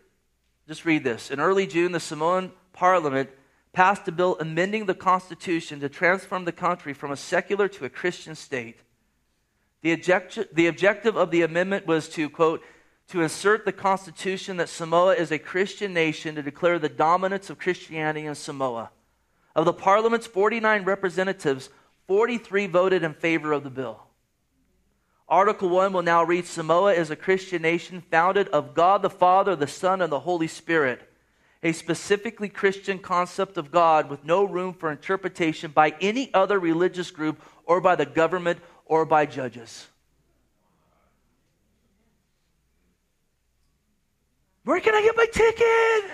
just 0.67 0.85
read 0.85 1.05
this. 1.05 1.31
In 1.31 1.41
early 1.41 1.67
June, 1.67 1.93
the 1.93 2.01
Samoan 2.01 2.53
parliament 2.73 3.29
passed 3.73 4.09
a 4.09 4.13
bill 4.13 4.37
amending 4.41 4.87
the 4.87 4.95
Constitution 4.95 5.81
to 5.81 5.89
transform 5.89 6.45
the 6.45 6.53
country 6.53 6.93
from 6.93 7.13
a 7.13 7.17
secular 7.17 7.69
to 7.69 7.85
a 7.85 7.91
Christian 7.91 8.35
state. 8.35 8.81
The, 9.83 9.93
objective, 9.93 10.49
the 10.53 10.67
objective 10.67 11.17
of 11.17 11.31
the 11.31 11.43
amendment 11.43 11.87
was 11.87 12.09
to, 12.11 12.29
quote, 12.29 12.63
to 13.09 13.23
insert 13.23 13.65
the 13.65 13.73
Constitution 13.73 14.57
that 14.59 14.69
Samoa 14.69 15.15
is 15.15 15.33
a 15.33 15.39
Christian 15.39 15.93
nation 15.93 16.35
to 16.35 16.43
declare 16.43 16.79
the 16.79 16.89
dominance 16.89 17.51
of 17.51 17.59
Christianity 17.59 18.27
in 18.27 18.35
Samoa. 18.35 18.91
Of 19.55 19.65
the 19.65 19.73
Parliament's 19.73 20.27
49 20.27 20.85
representatives, 20.85 21.71
43 22.07 22.67
voted 22.67 23.03
in 23.03 23.15
favor 23.15 23.53
of 23.53 23.65
the 23.65 23.71
bill. 23.71 24.03
Article 25.29 25.69
1 25.69 25.93
will 25.93 26.03
now 26.03 26.25
read 26.25 26.47
Samoa 26.47 26.93
is 26.93 27.11
a 27.11 27.17
Christian 27.17 27.63
nation 27.63 28.03
founded 28.11 28.49
of 28.49 28.75
God 28.75 29.03
the 29.03 29.11
Father, 29.11 29.55
the 29.55 29.69
Son, 29.69 30.03
and 30.03 30.11
the 30.11 30.21
Holy 30.21 30.49
Spirit 30.49 31.10
a 31.63 31.73
specifically 31.73 32.49
Christian 32.49 32.99
concept 32.99 33.59
of 33.59 33.71
God 33.71 34.09
with 34.09 34.25
no 34.25 34.45
room 34.45 34.73
for 34.73 34.91
interpretation 34.91 35.71
by 35.71 35.95
any 36.01 36.33
other 36.33 36.59
religious 36.59 37.11
group 37.11 37.41
or 37.67 37.81
by 37.81 37.97
the 37.97 38.07
government 38.07 38.59
or 38.87 39.05
by 39.05 39.27
judges. 39.27 39.87
Where 44.65 44.81
can 44.81 44.95
I 44.95 45.03
get 45.03 45.17
my 45.17 45.27
ticket? 45.27 46.11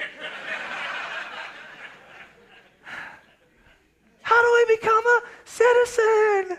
How 4.22 4.42
do 4.42 4.46
I 4.46 4.64
become 4.80 5.06
a 5.06 5.22
citizen? 5.44 6.58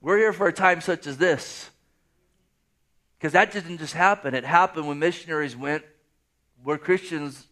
We're 0.00 0.18
here 0.18 0.32
for 0.32 0.46
a 0.46 0.52
time 0.52 0.80
such 0.80 1.06
as 1.06 1.16
this. 1.16 1.68
Because 3.18 3.32
that 3.32 3.52
didn't 3.52 3.78
just 3.78 3.94
happen. 3.94 4.34
It 4.34 4.44
happened 4.44 4.86
when 4.86 4.98
missionaries 4.98 5.56
went 5.56 5.84
where 6.62 6.78
Christians 6.78 7.46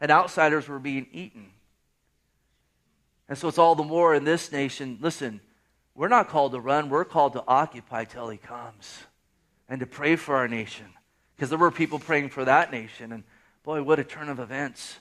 and 0.00 0.10
outsiders 0.10 0.68
were 0.68 0.78
being 0.78 1.06
eaten. 1.12 1.50
And 3.28 3.36
so 3.36 3.48
it's 3.48 3.58
all 3.58 3.74
the 3.74 3.82
more 3.82 4.14
in 4.14 4.24
this 4.24 4.50
nation. 4.50 4.98
Listen, 5.00 5.40
we're 5.94 6.08
not 6.08 6.28
called 6.28 6.52
to 6.52 6.60
run, 6.60 6.88
we're 6.88 7.04
called 7.04 7.34
to 7.34 7.44
occupy 7.46 8.04
till 8.04 8.28
he 8.28 8.38
comes 8.38 8.98
and 9.68 9.80
to 9.80 9.86
pray 9.86 10.16
for 10.16 10.36
our 10.36 10.48
nation. 10.48 10.86
Because 11.36 11.50
there 11.50 11.58
were 11.58 11.70
people 11.70 11.98
praying 11.98 12.30
for 12.30 12.44
that 12.44 12.72
nation. 12.72 13.12
And 13.12 13.24
boy, 13.62 13.82
what 13.82 13.98
a 13.98 14.04
turn 14.04 14.28
of 14.28 14.40
events. 14.40 14.98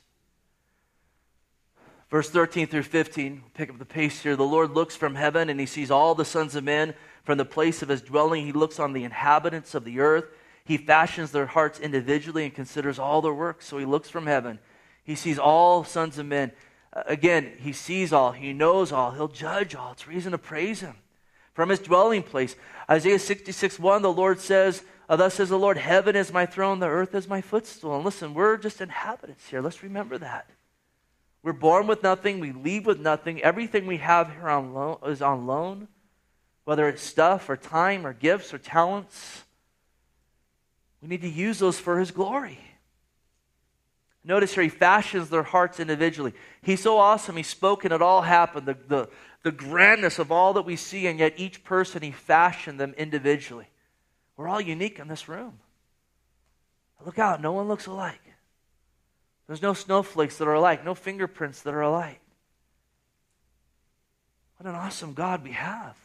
Verse 2.09 2.29
13 2.29 2.67
through 2.67 2.83
15, 2.83 3.43
pick 3.53 3.69
up 3.69 3.79
the 3.79 3.85
pace 3.85 4.21
here. 4.21 4.35
The 4.35 4.43
Lord 4.43 4.71
looks 4.71 4.95
from 4.95 5.15
heaven 5.15 5.49
and 5.49 5.59
he 5.59 5.65
sees 5.65 5.91
all 5.91 6.15
the 6.15 6.25
sons 6.25 6.55
of 6.55 6.63
men 6.63 6.93
from 7.23 7.37
the 7.37 7.45
place 7.45 7.81
of 7.81 7.89
his 7.89 8.01
dwelling. 8.01 8.45
He 8.45 8.53
looks 8.53 8.79
on 8.79 8.93
the 8.93 9.03
inhabitants 9.03 9.75
of 9.75 9.83
the 9.83 9.99
earth. 9.99 10.25
He 10.67 10.77
fashions 10.77 11.31
their 11.31 11.45
hearts 11.45 11.79
individually 11.79 12.43
and 12.43 12.53
considers 12.53 12.99
all 12.99 13.21
their 13.21 13.33
works. 13.33 13.65
So 13.65 13.77
he 13.77 13.85
looks 13.85 14.09
from 14.09 14.25
heaven. 14.25 14.59
He 15.05 15.15
sees 15.15 15.39
all 15.39 15.85
sons 15.85 16.17
of 16.17 16.25
men. 16.25 16.51
Uh, 16.91 17.03
again, 17.05 17.53
he 17.59 17.71
sees 17.71 18.11
all, 18.11 18.33
he 18.33 18.51
knows 18.51 18.91
all, 18.91 19.11
he'll 19.11 19.29
judge 19.29 19.75
all. 19.75 19.93
It's 19.93 20.07
reason 20.07 20.33
to 20.33 20.37
praise 20.37 20.81
him. 20.81 20.95
From 21.53 21.69
his 21.69 21.79
dwelling 21.79 22.21
place, 22.21 22.55
Isaiah 22.89 23.17
66 23.17 23.79
1, 23.79 24.01
the 24.01 24.11
Lord 24.11 24.41
says, 24.41 24.83
uh, 25.07 25.15
Thus 25.15 25.35
says 25.35 25.47
the 25.47 25.57
Lord, 25.57 25.77
Heaven 25.77 26.17
is 26.17 26.33
my 26.33 26.45
throne, 26.45 26.79
the 26.79 26.87
earth 26.87 27.15
is 27.15 27.29
my 27.29 27.39
footstool. 27.39 27.95
And 27.95 28.03
listen, 28.03 28.33
we're 28.33 28.57
just 28.57 28.81
inhabitants 28.81 29.47
here. 29.47 29.61
Let's 29.61 29.83
remember 29.83 30.17
that. 30.17 30.49
We're 31.43 31.53
born 31.53 31.87
with 31.87 32.03
nothing, 32.03 32.41
we 32.41 32.51
leave 32.51 32.85
with 32.85 32.99
nothing. 32.99 33.41
Everything 33.41 33.87
we 33.87 33.97
have 33.97 34.33
here 34.33 34.49
on 34.49 34.73
loan, 34.73 34.97
is 35.05 35.21
on 35.21 35.47
loan, 35.47 35.87
whether 36.65 36.89
it's 36.89 37.01
stuff 37.01 37.49
or 37.49 37.55
time 37.55 38.05
or 38.05 38.11
gifts 38.11 38.53
or 38.53 38.57
talents. 38.57 39.45
We 41.01 41.07
need 41.07 41.21
to 41.21 41.29
use 41.29 41.59
those 41.59 41.79
for 41.79 41.99
His 41.99 42.11
glory. 42.11 42.59
Notice 44.23 44.53
here, 44.53 44.63
He 44.63 44.69
fashions 44.69 45.29
their 45.29 45.43
hearts 45.43 45.79
individually. 45.79 46.33
He's 46.61 46.81
so 46.81 46.97
awesome, 46.97 47.37
He's 47.37 47.47
spoken, 47.47 47.91
it 47.91 48.01
all 48.01 48.21
happened. 48.21 48.67
The, 48.67 48.77
the, 48.87 49.09
the 49.43 49.51
grandness 49.51 50.19
of 50.19 50.31
all 50.31 50.53
that 50.53 50.63
we 50.63 50.75
see, 50.75 51.07
and 51.07 51.19
yet 51.19 51.33
each 51.37 51.63
person, 51.63 52.01
He 52.01 52.11
fashioned 52.11 52.79
them 52.79 52.93
individually. 52.97 53.67
We're 54.35 54.47
all 54.47 54.61
unique 54.61 54.99
in 54.99 55.07
this 55.07 55.27
room. 55.27 55.59
Look 57.05 57.19
out, 57.19 57.41
no 57.41 57.53
one 57.53 57.67
looks 57.67 57.85
alike. 57.85 58.21
There's 59.47 59.61
no 59.61 59.73
snowflakes 59.73 60.37
that 60.37 60.47
are 60.47 60.53
alike, 60.53 60.83
no 60.83 60.93
fingerprints 60.93 61.61
that 61.61 61.73
are 61.73 61.81
alike. 61.81 62.19
What 64.57 64.69
an 64.69 64.75
awesome 64.75 65.13
God 65.13 65.43
we 65.43 65.51
have. 65.51 65.95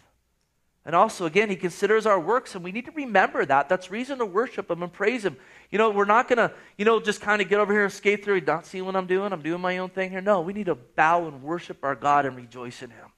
And 0.84 0.96
also, 0.96 1.26
again, 1.26 1.48
He 1.48 1.56
considers 1.56 2.06
our 2.06 2.18
works, 2.18 2.54
and 2.54 2.64
we 2.64 2.72
need 2.72 2.86
to 2.86 2.90
remember 2.92 3.44
that. 3.44 3.68
That's 3.68 3.90
reason 3.90 4.18
to 4.18 4.26
worship 4.26 4.70
Him 4.70 4.82
and 4.82 4.92
praise 4.92 5.24
Him. 5.24 5.36
You 5.70 5.78
know, 5.78 5.90
we're 5.90 6.04
not 6.04 6.28
going 6.28 6.38
to, 6.38 6.52
you 6.76 6.84
know, 6.84 7.00
just 7.00 7.20
kind 7.20 7.40
of 7.40 7.48
get 7.48 7.60
over 7.60 7.72
here 7.72 7.84
and 7.84 7.92
skate 7.92 8.24
through, 8.24 8.40
not 8.40 8.66
see 8.66 8.82
what 8.82 8.96
I'm 8.96 9.06
doing, 9.06 9.32
I'm 9.32 9.42
doing 9.42 9.60
my 9.60 9.78
own 9.78 9.90
thing 9.90 10.10
here. 10.10 10.20
No, 10.20 10.40
we 10.40 10.52
need 10.52 10.66
to 10.66 10.74
bow 10.74 11.26
and 11.28 11.42
worship 11.42 11.78
our 11.84 11.94
God 11.94 12.26
and 12.26 12.36
rejoice 12.36 12.82
in 12.82 12.90
Him. 12.90 13.08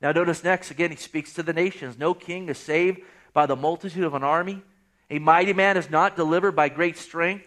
Now, 0.00 0.12
notice 0.12 0.44
next, 0.44 0.70
again, 0.70 0.90
He 0.90 0.96
speaks 0.96 1.32
to 1.34 1.42
the 1.42 1.52
nations. 1.52 1.98
No 1.98 2.14
king 2.14 2.48
is 2.48 2.58
saved 2.58 3.00
by 3.32 3.46
the 3.46 3.56
multitude 3.56 4.04
of 4.04 4.14
an 4.14 4.22
army. 4.22 4.62
A 5.10 5.18
mighty 5.18 5.52
man 5.52 5.76
is 5.76 5.90
not 5.90 6.16
delivered 6.16 6.52
by 6.52 6.68
great 6.68 6.96
strength. 6.96 7.46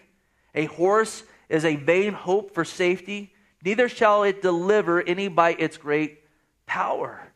A 0.54 0.66
horse 0.66 1.24
is 1.48 1.64
a 1.64 1.76
vain 1.76 2.14
hope 2.14 2.54
for 2.54 2.66
safety, 2.66 3.34
neither 3.64 3.88
shall 3.88 4.24
it 4.24 4.42
deliver 4.42 5.02
any 5.02 5.28
by 5.28 5.52
its 5.54 5.78
great 5.78 6.20
power. 6.66 7.31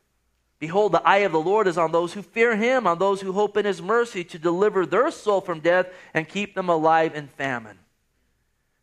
Behold, 0.66 0.94
the 0.94 1.08
eye 1.08 1.18
of 1.18 1.32
the 1.32 1.40
Lord 1.40 1.68
is 1.68 1.78
on 1.78 1.92
those 1.92 2.14
who 2.14 2.24
fear 2.24 2.56
him, 2.56 2.88
on 2.88 2.98
those 2.98 3.22
who 3.22 3.34
hope 3.34 3.56
in 3.56 3.66
his 3.66 3.84
mercy, 3.84 4.24
to 4.24 4.40
deliver 4.40 4.84
their 4.84 5.12
soul 5.12 5.40
from 5.40 5.60
death 5.60 5.86
and 6.12 6.28
keep 6.28 6.56
them 6.56 6.70
alive 6.70 7.14
in 7.14 7.28
famine. 7.28 7.78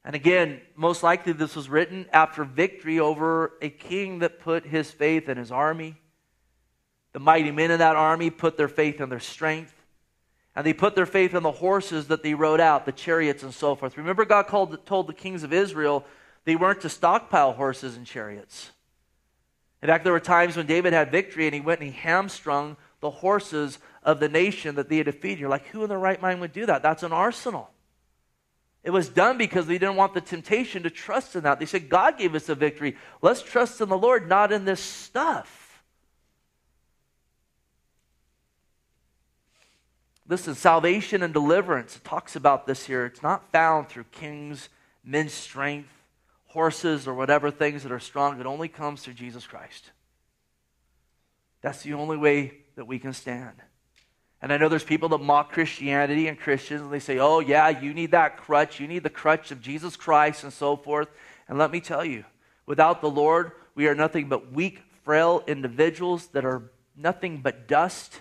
And 0.04 0.14
again, 0.14 0.60
most 0.76 1.02
likely 1.02 1.32
this 1.32 1.56
was 1.56 1.68
written 1.68 2.06
after 2.12 2.44
victory 2.44 3.00
over 3.00 3.54
a 3.60 3.68
king 3.68 4.20
that 4.20 4.38
put 4.38 4.64
his 4.64 4.92
faith 4.92 5.28
in 5.28 5.36
his 5.36 5.50
army. 5.50 5.96
The 7.14 7.18
mighty 7.18 7.50
men 7.50 7.72
in 7.72 7.80
that 7.80 7.96
army 7.96 8.30
put 8.30 8.56
their 8.56 8.68
faith 8.68 9.00
in 9.00 9.08
their 9.08 9.18
strength. 9.18 9.74
And 10.54 10.64
they 10.64 10.72
put 10.72 10.94
their 10.94 11.04
faith 11.04 11.34
in 11.34 11.42
the 11.42 11.50
horses 11.50 12.06
that 12.06 12.22
they 12.22 12.34
rode 12.34 12.60
out, 12.60 12.86
the 12.86 12.92
chariots 12.92 13.42
and 13.42 13.52
so 13.52 13.74
forth. 13.74 13.96
Remember, 13.96 14.24
God 14.24 14.46
called, 14.46 14.86
told 14.86 15.08
the 15.08 15.14
kings 15.14 15.42
of 15.42 15.52
Israel 15.52 16.06
they 16.44 16.54
weren't 16.54 16.82
to 16.82 16.88
stockpile 16.88 17.54
horses 17.54 17.96
and 17.96 18.06
chariots. 18.06 18.70
In 19.82 19.88
fact, 19.88 20.04
there 20.04 20.12
were 20.12 20.20
times 20.20 20.56
when 20.56 20.66
David 20.66 20.92
had 20.92 21.10
victory 21.10 21.46
and 21.46 21.54
he 21.54 21.60
went 21.60 21.80
and 21.80 21.90
he 21.90 21.98
hamstrung 21.98 22.76
the 23.00 23.10
horses 23.10 23.80
of 24.04 24.20
the 24.20 24.28
nation 24.28 24.76
that 24.76 24.88
they 24.88 24.98
had 24.98 25.06
defeated. 25.06 25.40
You're 25.40 25.50
like, 25.50 25.66
who 25.66 25.82
in 25.82 25.88
their 25.88 25.98
right 25.98 26.22
mind 26.22 26.40
would 26.40 26.52
do 26.52 26.66
that? 26.66 26.82
That's 26.82 27.02
an 27.02 27.12
arsenal. 27.12 27.68
It 28.84 28.90
was 28.90 29.08
done 29.08 29.38
because 29.38 29.66
they 29.66 29.78
didn't 29.78 29.96
want 29.96 30.14
the 30.14 30.20
temptation 30.20 30.84
to 30.84 30.90
trust 30.90 31.34
in 31.36 31.42
that. 31.44 31.58
They 31.58 31.66
said, 31.66 31.88
God 31.88 32.16
gave 32.16 32.34
us 32.34 32.48
a 32.48 32.54
victory. 32.54 32.96
Let's 33.20 33.42
trust 33.42 33.80
in 33.80 33.88
the 33.88 33.98
Lord, 33.98 34.28
not 34.28 34.52
in 34.52 34.64
this 34.64 34.80
stuff. 34.80 35.82
Listen, 40.28 40.54
salvation 40.54 41.22
and 41.22 41.32
deliverance, 41.32 41.96
it 41.96 42.04
talks 42.04 42.36
about 42.36 42.66
this 42.66 42.86
here. 42.86 43.04
It's 43.04 43.22
not 43.22 43.50
found 43.50 43.88
through 43.88 44.04
kings, 44.12 44.68
men's 45.04 45.32
strength, 45.32 45.90
horses, 46.52 47.08
or 47.08 47.14
whatever 47.14 47.50
things 47.50 47.82
that 47.82 47.92
are 47.92 48.00
strong. 48.00 48.38
It 48.40 48.46
only 48.46 48.68
comes 48.68 49.02
through 49.02 49.14
Jesus 49.14 49.46
Christ. 49.46 49.90
That's 51.60 51.82
the 51.82 51.94
only 51.94 52.16
way 52.16 52.54
that 52.76 52.86
we 52.86 52.98
can 52.98 53.12
stand. 53.12 53.56
And 54.40 54.52
I 54.52 54.56
know 54.56 54.68
there's 54.68 54.84
people 54.84 55.08
that 55.10 55.18
mock 55.18 55.52
Christianity 55.52 56.28
and 56.28 56.38
Christians, 56.38 56.82
and 56.82 56.92
they 56.92 56.98
say, 56.98 57.18
oh, 57.18 57.40
yeah, 57.40 57.68
you 57.68 57.94
need 57.94 58.10
that 58.10 58.36
crutch. 58.36 58.80
You 58.80 58.88
need 58.88 59.02
the 59.02 59.10
crutch 59.10 59.50
of 59.50 59.60
Jesus 59.60 59.96
Christ 59.96 60.42
and 60.42 60.52
so 60.52 60.76
forth. 60.76 61.08
And 61.48 61.58
let 61.58 61.70
me 61.70 61.80
tell 61.80 62.04
you, 62.04 62.24
without 62.66 63.00
the 63.00 63.10
Lord, 63.10 63.52
we 63.74 63.86
are 63.86 63.94
nothing 63.94 64.28
but 64.28 64.52
weak, 64.52 64.80
frail 65.04 65.44
individuals 65.46 66.26
that 66.28 66.44
are 66.44 66.70
nothing 66.96 67.40
but 67.40 67.68
dust 67.68 68.20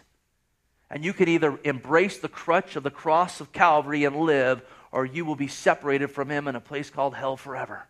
and 0.92 1.06
you 1.06 1.14
can 1.14 1.30
either 1.30 1.58
embrace 1.64 2.18
the 2.18 2.28
crutch 2.28 2.76
of 2.76 2.84
the 2.84 2.92
cross 2.92 3.40
of 3.40 3.54
Calvary 3.54 4.04
and 4.04 4.18
live, 4.18 4.62
or 4.92 5.06
you 5.06 5.24
will 5.24 5.38
be 5.38 5.48
separated 5.48 6.08
from 6.08 6.30
Him 6.30 6.50
in 6.50 6.56
a 6.58 6.60
place 6.60 6.90
called 6.90 7.16
hell 7.16 7.38
forever. 7.38 7.88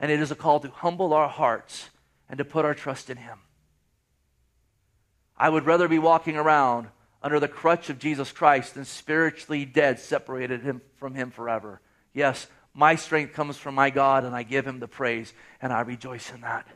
And 0.00 0.10
it 0.10 0.20
is 0.20 0.30
a 0.30 0.36
call 0.36 0.58
to 0.60 0.70
humble 0.70 1.12
our 1.12 1.28
hearts 1.28 1.90
and 2.28 2.38
to 2.38 2.44
put 2.44 2.64
our 2.64 2.74
trust 2.74 3.10
in 3.10 3.18
Him. 3.18 3.38
I 5.36 5.48
would 5.48 5.66
rather 5.66 5.88
be 5.88 5.98
walking 5.98 6.36
around 6.36 6.88
under 7.22 7.38
the 7.38 7.48
crutch 7.48 7.90
of 7.90 7.98
Jesus 7.98 8.32
Christ 8.32 8.74
than 8.74 8.84
spiritually 8.84 9.64
dead, 9.64 9.98
separated 9.98 10.62
him 10.62 10.80
from 10.96 11.14
Him 11.14 11.30
forever. 11.30 11.80
Yes, 12.14 12.46
my 12.72 12.94
strength 12.94 13.34
comes 13.34 13.56
from 13.56 13.74
my 13.74 13.90
God, 13.90 14.24
and 14.24 14.34
I 14.34 14.42
give 14.42 14.66
Him 14.66 14.80
the 14.80 14.88
praise, 14.88 15.32
and 15.60 15.72
I 15.72 15.80
rejoice 15.80 16.32
in 16.32 16.40
that. 16.40 16.66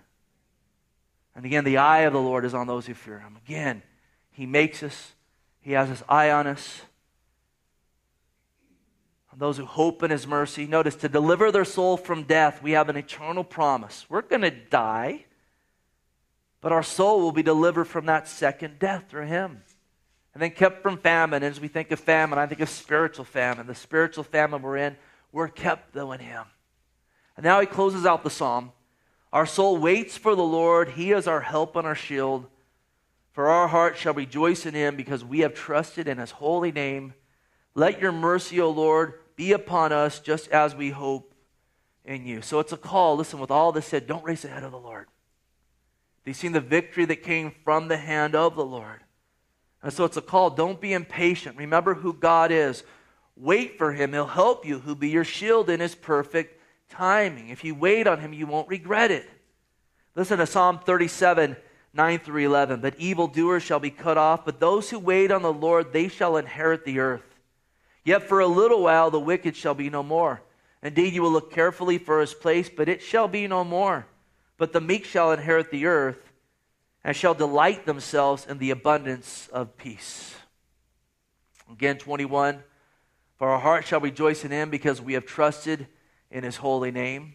And 1.34 1.44
again, 1.44 1.64
the 1.64 1.78
eye 1.78 2.00
of 2.00 2.12
the 2.12 2.20
Lord 2.20 2.44
is 2.44 2.54
on 2.54 2.66
those 2.66 2.86
who 2.86 2.94
fear 2.94 3.18
Him. 3.18 3.36
Again, 3.44 3.82
he 4.32 4.46
makes 4.46 4.82
us, 4.82 5.12
He 5.60 5.72
has 5.72 5.88
His 5.88 6.02
eye 6.08 6.30
on 6.30 6.46
us. 6.46 6.82
Those 9.36 9.56
who 9.56 9.64
hope 9.64 10.02
in 10.02 10.10
His 10.10 10.26
mercy. 10.26 10.66
Notice, 10.66 10.96
to 10.96 11.08
deliver 11.08 11.50
their 11.50 11.64
soul 11.64 11.96
from 11.96 12.22
death, 12.22 12.62
we 12.62 12.72
have 12.72 12.88
an 12.88 12.96
eternal 12.96 13.44
promise. 13.44 14.06
We're 14.08 14.22
going 14.22 14.42
to 14.42 14.50
die, 14.50 15.24
but 16.60 16.72
our 16.72 16.82
soul 16.82 17.20
will 17.20 17.32
be 17.32 17.42
delivered 17.42 17.86
from 17.86 18.06
that 18.06 18.28
second 18.28 18.78
death 18.78 19.04
through 19.08 19.26
Him. 19.26 19.62
And 20.32 20.42
then 20.42 20.50
kept 20.50 20.82
from 20.82 20.98
famine. 20.98 21.42
As 21.42 21.60
we 21.60 21.68
think 21.68 21.90
of 21.90 22.00
famine, 22.00 22.38
I 22.38 22.46
think 22.46 22.60
of 22.60 22.68
spiritual 22.68 23.24
famine. 23.24 23.66
The 23.66 23.74
spiritual 23.74 24.24
famine 24.24 24.62
we're 24.62 24.78
in, 24.78 24.96
we're 25.32 25.48
kept 25.48 25.94
though 25.94 26.12
in 26.12 26.20
Him. 26.20 26.44
And 27.36 27.44
now 27.44 27.60
he 27.60 27.66
closes 27.66 28.06
out 28.06 28.22
the 28.22 28.30
psalm. 28.30 28.72
Our 29.32 29.46
soul 29.46 29.76
waits 29.78 30.16
for 30.16 30.36
the 30.36 30.44
Lord. 30.44 30.90
He 30.90 31.12
is 31.12 31.26
our 31.26 31.40
help 31.40 31.74
and 31.76 31.86
our 31.86 31.94
shield. 31.94 32.46
For 33.32 33.48
our 33.48 33.66
heart 33.66 33.98
shall 33.98 34.14
rejoice 34.14 34.64
in 34.64 34.74
him 34.74 34.94
because 34.94 35.24
we 35.24 35.40
have 35.40 35.54
trusted 35.54 36.06
in 36.06 36.18
his 36.18 36.30
holy 36.30 36.70
name. 36.70 37.14
Let 37.74 38.00
your 38.00 38.12
mercy, 38.12 38.60
O 38.60 38.70
Lord, 38.70 39.14
be 39.36 39.52
upon 39.52 39.92
us 39.92 40.20
just 40.20 40.48
as 40.50 40.74
we 40.74 40.90
hope 40.90 41.34
in 42.04 42.26
you. 42.26 42.42
So 42.42 42.60
it's 42.60 42.72
a 42.72 42.76
call. 42.76 43.16
Listen, 43.16 43.38
with 43.38 43.50
all 43.50 43.72
this 43.72 43.86
said, 43.86 44.06
don't 44.06 44.24
race 44.24 44.44
ahead 44.44 44.62
of 44.62 44.72
the 44.72 44.78
Lord. 44.78 45.06
They've 46.24 46.36
seen 46.36 46.52
the 46.52 46.60
victory 46.60 47.04
that 47.06 47.22
came 47.22 47.52
from 47.64 47.88
the 47.88 47.96
hand 47.96 48.34
of 48.34 48.56
the 48.56 48.64
Lord. 48.64 49.00
And 49.82 49.92
so 49.92 50.04
it's 50.04 50.16
a 50.16 50.22
call. 50.22 50.50
Don't 50.50 50.80
be 50.80 50.92
impatient. 50.92 51.58
Remember 51.58 51.94
who 51.94 52.14
God 52.14 52.50
is. 52.50 52.82
Wait 53.36 53.76
for 53.76 53.92
him. 53.92 54.12
He'll 54.12 54.26
help 54.26 54.64
you. 54.64 54.80
He'll 54.80 54.94
be 54.94 55.10
your 55.10 55.24
shield 55.24 55.68
in 55.68 55.80
his 55.80 55.94
perfect 55.94 56.60
timing. 56.88 57.48
If 57.48 57.64
you 57.64 57.74
wait 57.74 58.06
on 58.06 58.20
him, 58.20 58.32
you 58.32 58.46
won't 58.46 58.68
regret 58.68 59.10
it. 59.10 59.28
Listen 60.14 60.38
to 60.38 60.46
Psalm 60.46 60.78
37 60.78 61.56
9 61.96 62.18
through 62.18 62.44
11. 62.44 62.80
But 62.80 62.98
evildoers 62.98 63.62
shall 63.62 63.78
be 63.78 63.90
cut 63.90 64.18
off, 64.18 64.44
but 64.44 64.58
those 64.60 64.90
who 64.90 64.98
wait 64.98 65.30
on 65.30 65.42
the 65.42 65.52
Lord, 65.52 65.92
they 65.92 66.08
shall 66.08 66.36
inherit 66.36 66.84
the 66.84 66.98
earth. 66.98 67.22
Yet 68.04 68.22
for 68.22 68.40
a 68.40 68.46
little 68.46 68.82
while 68.82 69.10
the 69.10 69.20
wicked 69.20 69.56
shall 69.56 69.74
be 69.74 69.88
no 69.88 70.02
more. 70.02 70.42
Indeed, 70.82 71.14
you 71.14 71.22
will 71.22 71.32
look 71.32 71.52
carefully 71.52 71.96
for 71.96 72.20
his 72.20 72.34
place, 72.34 72.68
but 72.68 72.88
it 72.88 73.00
shall 73.00 73.26
be 73.26 73.46
no 73.46 73.64
more. 73.64 74.06
But 74.58 74.72
the 74.72 74.80
meek 74.80 75.06
shall 75.06 75.32
inherit 75.32 75.70
the 75.70 75.86
earth, 75.86 76.30
and 77.02 77.16
shall 77.16 77.34
delight 77.34 77.86
themselves 77.86 78.46
in 78.46 78.58
the 78.58 78.70
abundance 78.70 79.48
of 79.52 79.76
peace. 79.78 80.34
Again, 81.70 81.96
21. 81.96 82.62
For 83.36 83.48
our 83.48 83.58
heart 83.58 83.86
shall 83.86 84.00
rejoice 84.00 84.44
in 84.44 84.50
him 84.50 84.70
because 84.70 85.00
we 85.00 85.14
have 85.14 85.26
trusted 85.26 85.86
in 86.30 86.44
his 86.44 86.56
holy 86.56 86.90
name. 86.90 87.34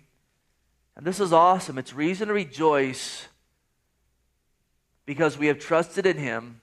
And 0.96 1.06
this 1.06 1.20
is 1.20 1.34
awesome. 1.34 1.78
It's 1.78 1.94
reason 1.94 2.28
to 2.28 2.34
rejoice 2.34 3.28
because 5.06 5.38
we 5.38 5.48
have 5.48 5.60
trusted 5.60 6.06
in 6.06 6.18
him 6.18 6.62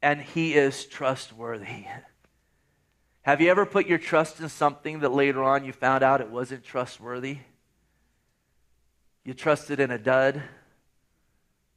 and 0.00 0.20
he 0.20 0.54
is 0.54 0.86
trustworthy. 0.86 1.84
Have 3.28 3.42
you 3.42 3.50
ever 3.50 3.66
put 3.66 3.86
your 3.86 3.98
trust 3.98 4.40
in 4.40 4.48
something 4.48 5.00
that 5.00 5.10
later 5.10 5.44
on 5.44 5.62
you 5.62 5.74
found 5.74 6.02
out 6.02 6.22
it 6.22 6.30
wasn't 6.30 6.64
trustworthy? 6.64 7.36
You 9.22 9.34
trusted 9.34 9.80
in 9.80 9.90
a 9.90 9.98
dud? 9.98 10.42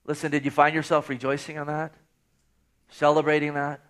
Listen, 0.05 0.31
did 0.31 0.45
you 0.45 0.51
find 0.51 0.73
yourself 0.73 1.09
rejoicing 1.09 1.57
on 1.57 1.67
that? 1.67 1.93
Celebrating 2.87 3.55
that? 3.55 3.81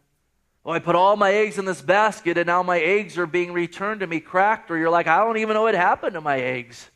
Oh, 0.65 0.71
I 0.71 0.79
put 0.79 0.95
all 0.95 1.15
my 1.15 1.31
eggs 1.33 1.59
in 1.59 1.65
this 1.65 1.83
basket 1.83 2.35
and 2.39 2.47
now 2.47 2.63
my 2.63 2.79
eggs 2.79 3.15
are 3.19 3.27
being 3.27 3.53
returned 3.53 3.99
to 3.99 4.07
me 4.07 4.19
cracked, 4.19 4.71
or 4.71 4.77
you're 4.79 4.89
like, 4.89 5.05
I 5.05 5.17
don't 5.17 5.37
even 5.37 5.53
know 5.53 5.61
what 5.61 5.75
happened 5.75 6.15
to 6.15 6.21
my 6.21 6.39
eggs. 6.39 6.89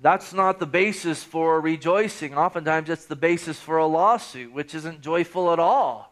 that's 0.00 0.32
not 0.32 0.60
the 0.60 0.66
basis 0.66 1.24
for 1.24 1.60
rejoicing. 1.60 2.36
Oftentimes, 2.36 2.88
it's 2.88 3.06
the 3.06 3.16
basis 3.16 3.58
for 3.58 3.78
a 3.78 3.86
lawsuit, 3.88 4.52
which 4.52 4.76
isn't 4.76 5.00
joyful 5.00 5.52
at 5.52 5.58
all. 5.58 6.07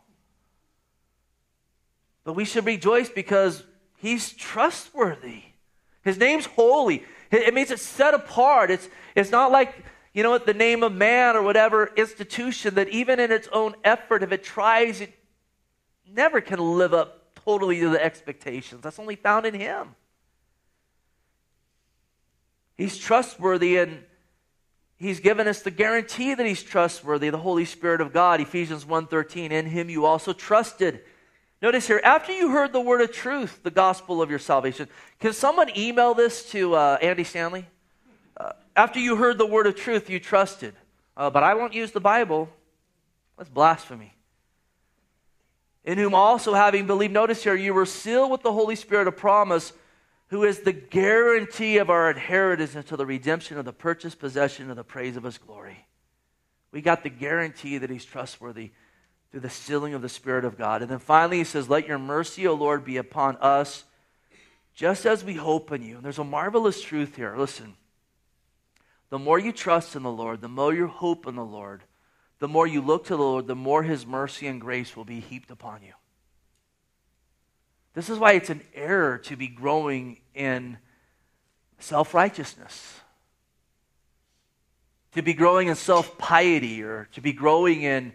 But 2.26 2.34
we 2.34 2.44
should 2.44 2.66
rejoice 2.66 3.08
because 3.08 3.62
he's 3.98 4.32
trustworthy. 4.32 5.42
His 6.02 6.18
name's 6.18 6.44
holy. 6.44 7.04
It 7.30 7.54
means 7.54 7.70
it's 7.70 7.82
set 7.82 8.14
apart. 8.14 8.72
It's, 8.72 8.88
it's 9.14 9.30
not 9.30 9.52
like, 9.52 9.72
you 10.12 10.24
know 10.24 10.36
the 10.36 10.52
name 10.52 10.82
of 10.82 10.92
man 10.92 11.36
or 11.36 11.42
whatever 11.42 11.92
institution 11.96 12.74
that 12.74 12.88
even 12.88 13.20
in 13.20 13.30
its 13.30 13.48
own 13.52 13.76
effort, 13.84 14.24
if 14.24 14.32
it 14.32 14.42
tries, 14.42 15.00
it 15.00 15.14
never 16.10 16.40
can 16.40 16.58
live 16.58 16.92
up 16.92 17.34
totally 17.44 17.78
to 17.78 17.90
the 17.90 18.04
expectations. 18.04 18.82
That's 18.82 18.98
only 18.98 19.14
found 19.14 19.46
in 19.46 19.54
Him. 19.54 19.94
He's 22.76 22.98
trustworthy 22.98 23.76
and 23.76 24.02
He's 24.96 25.20
given 25.20 25.46
us 25.46 25.60
the 25.60 25.70
guarantee 25.70 26.32
that 26.34 26.46
he's 26.46 26.62
trustworthy, 26.62 27.28
the 27.28 27.36
Holy 27.36 27.66
Spirit 27.66 28.00
of 28.00 28.14
God, 28.14 28.40
Ephesians 28.40 28.86
1:13, 28.86 29.52
in 29.52 29.66
him 29.66 29.90
you 29.90 30.06
also 30.06 30.32
trusted. 30.32 31.04
Notice 31.62 31.86
here, 31.86 32.00
after 32.04 32.32
you 32.32 32.50
heard 32.50 32.72
the 32.72 32.80
word 32.80 33.00
of 33.00 33.12
truth, 33.12 33.60
the 33.62 33.70
gospel 33.70 34.20
of 34.20 34.28
your 34.28 34.38
salvation, 34.38 34.88
can 35.20 35.32
someone 35.32 35.70
email 35.76 36.12
this 36.12 36.50
to 36.50 36.74
uh, 36.74 36.98
Andy 37.00 37.24
Stanley? 37.24 37.66
Uh, 38.36 38.52
after 38.76 39.00
you 39.00 39.16
heard 39.16 39.38
the 39.38 39.46
word 39.46 39.66
of 39.66 39.74
truth, 39.74 40.10
you 40.10 40.20
trusted. 40.20 40.74
Uh, 41.16 41.30
but 41.30 41.42
I 41.42 41.54
won't 41.54 41.72
use 41.72 41.92
the 41.92 42.00
Bible. 42.00 42.50
That's 43.38 43.48
blasphemy. 43.48 44.12
In 45.84 45.96
whom 45.96 46.14
also 46.14 46.52
having 46.52 46.86
believed, 46.86 47.14
notice 47.14 47.42
here, 47.42 47.54
you 47.54 47.72
were 47.72 47.86
sealed 47.86 48.30
with 48.30 48.42
the 48.42 48.52
Holy 48.52 48.76
Spirit 48.76 49.08
of 49.08 49.16
promise 49.16 49.72
who 50.28 50.44
is 50.44 50.60
the 50.60 50.72
guarantee 50.72 51.78
of 51.78 51.88
our 51.88 52.10
inheritance 52.10 52.74
until 52.74 52.96
the 52.96 53.06
redemption 53.06 53.58
of 53.58 53.64
the 53.64 53.72
purchased 53.72 54.18
possession 54.18 54.68
of 54.70 54.76
the 54.76 54.84
praise 54.84 55.16
of 55.16 55.22
his 55.22 55.38
glory. 55.38 55.86
We 56.72 56.82
got 56.82 57.02
the 57.02 57.10
guarantee 57.10 57.78
that 57.78 57.90
he's 57.90 58.04
trustworthy 58.04 58.72
through 59.30 59.40
the 59.40 59.50
sealing 59.50 59.94
of 59.94 60.02
the 60.02 60.08
Spirit 60.08 60.44
of 60.44 60.56
God. 60.56 60.82
And 60.82 60.90
then 60.90 60.98
finally, 60.98 61.38
he 61.38 61.44
says, 61.44 61.68
Let 61.68 61.86
your 61.86 61.98
mercy, 61.98 62.46
O 62.46 62.54
Lord, 62.54 62.84
be 62.84 62.96
upon 62.96 63.36
us, 63.36 63.84
just 64.74 65.06
as 65.06 65.24
we 65.24 65.34
hope 65.34 65.72
in 65.72 65.82
you. 65.82 65.96
And 65.96 66.04
there's 66.04 66.18
a 66.18 66.24
marvelous 66.24 66.80
truth 66.82 67.16
here. 67.16 67.36
Listen, 67.36 67.74
the 69.10 69.18
more 69.18 69.38
you 69.38 69.52
trust 69.52 69.96
in 69.96 70.02
the 70.02 70.10
Lord, 70.10 70.40
the 70.40 70.48
more 70.48 70.74
you 70.74 70.86
hope 70.86 71.26
in 71.26 71.36
the 71.36 71.44
Lord, 71.44 71.82
the 72.38 72.48
more 72.48 72.66
you 72.66 72.80
look 72.80 73.04
to 73.06 73.16
the 73.16 73.22
Lord, 73.22 73.46
the 73.46 73.54
more 73.54 73.82
his 73.82 74.06
mercy 74.06 74.46
and 74.46 74.60
grace 74.60 74.96
will 74.96 75.04
be 75.04 75.20
heaped 75.20 75.50
upon 75.50 75.82
you. 75.82 75.92
This 77.94 78.10
is 78.10 78.18
why 78.18 78.32
it's 78.32 78.50
an 78.50 78.60
error 78.74 79.16
to 79.18 79.36
be 79.36 79.48
growing 79.48 80.18
in 80.34 80.76
self 81.78 82.12
righteousness, 82.12 83.00
to 85.12 85.22
be 85.22 85.32
growing 85.32 85.68
in 85.68 85.76
self 85.76 86.18
piety, 86.18 86.82
or 86.82 87.08
to 87.12 87.22
be 87.22 87.32
growing 87.32 87.82
in, 87.82 88.12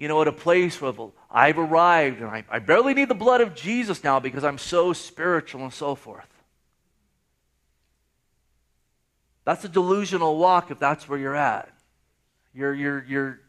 you 0.00 0.08
know, 0.08 0.22
at 0.22 0.28
a 0.28 0.32
place 0.32 0.80
where 0.80 0.94
I've 1.30 1.58
arrived 1.58 2.22
and 2.22 2.30
I, 2.30 2.42
I 2.50 2.58
barely 2.58 2.94
need 2.94 3.08
the 3.08 3.14
blood 3.14 3.42
of 3.42 3.54
Jesus 3.54 4.02
now 4.02 4.18
because 4.18 4.44
I'm 4.44 4.56
so 4.56 4.94
spiritual 4.94 5.62
and 5.62 5.72
so 5.74 5.94
forth. 5.94 6.26
That's 9.44 9.62
a 9.62 9.68
delusional 9.68 10.38
walk 10.38 10.70
if 10.70 10.78
that's 10.78 11.06
where 11.06 11.18
you're 11.18 11.36
at. 11.36 11.68
You're, 12.54 12.72
you're, 12.72 13.04
you're, 13.06 13.40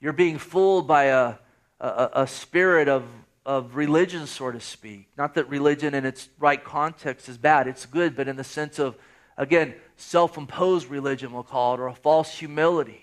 you're 0.00 0.12
being 0.12 0.38
fooled 0.38 0.86
by 0.86 1.06
a, 1.06 1.34
a, 1.80 2.10
a 2.14 2.26
spirit 2.28 2.86
of 2.88 3.02
of 3.44 3.74
religion, 3.74 4.24
so 4.28 4.52
to 4.52 4.60
speak. 4.60 5.08
Not 5.18 5.34
that 5.34 5.48
religion 5.48 5.94
in 5.94 6.04
its 6.04 6.28
right 6.38 6.62
context 6.62 7.28
is 7.28 7.36
bad, 7.36 7.66
it's 7.66 7.86
good, 7.86 8.14
but 8.14 8.28
in 8.28 8.36
the 8.36 8.44
sense 8.44 8.78
of, 8.78 8.94
again, 9.36 9.74
self 9.96 10.38
imposed 10.38 10.88
religion, 10.88 11.32
we'll 11.32 11.42
call 11.42 11.74
it, 11.74 11.80
or 11.80 11.88
a 11.88 11.94
false 11.94 12.38
humility. 12.38 13.01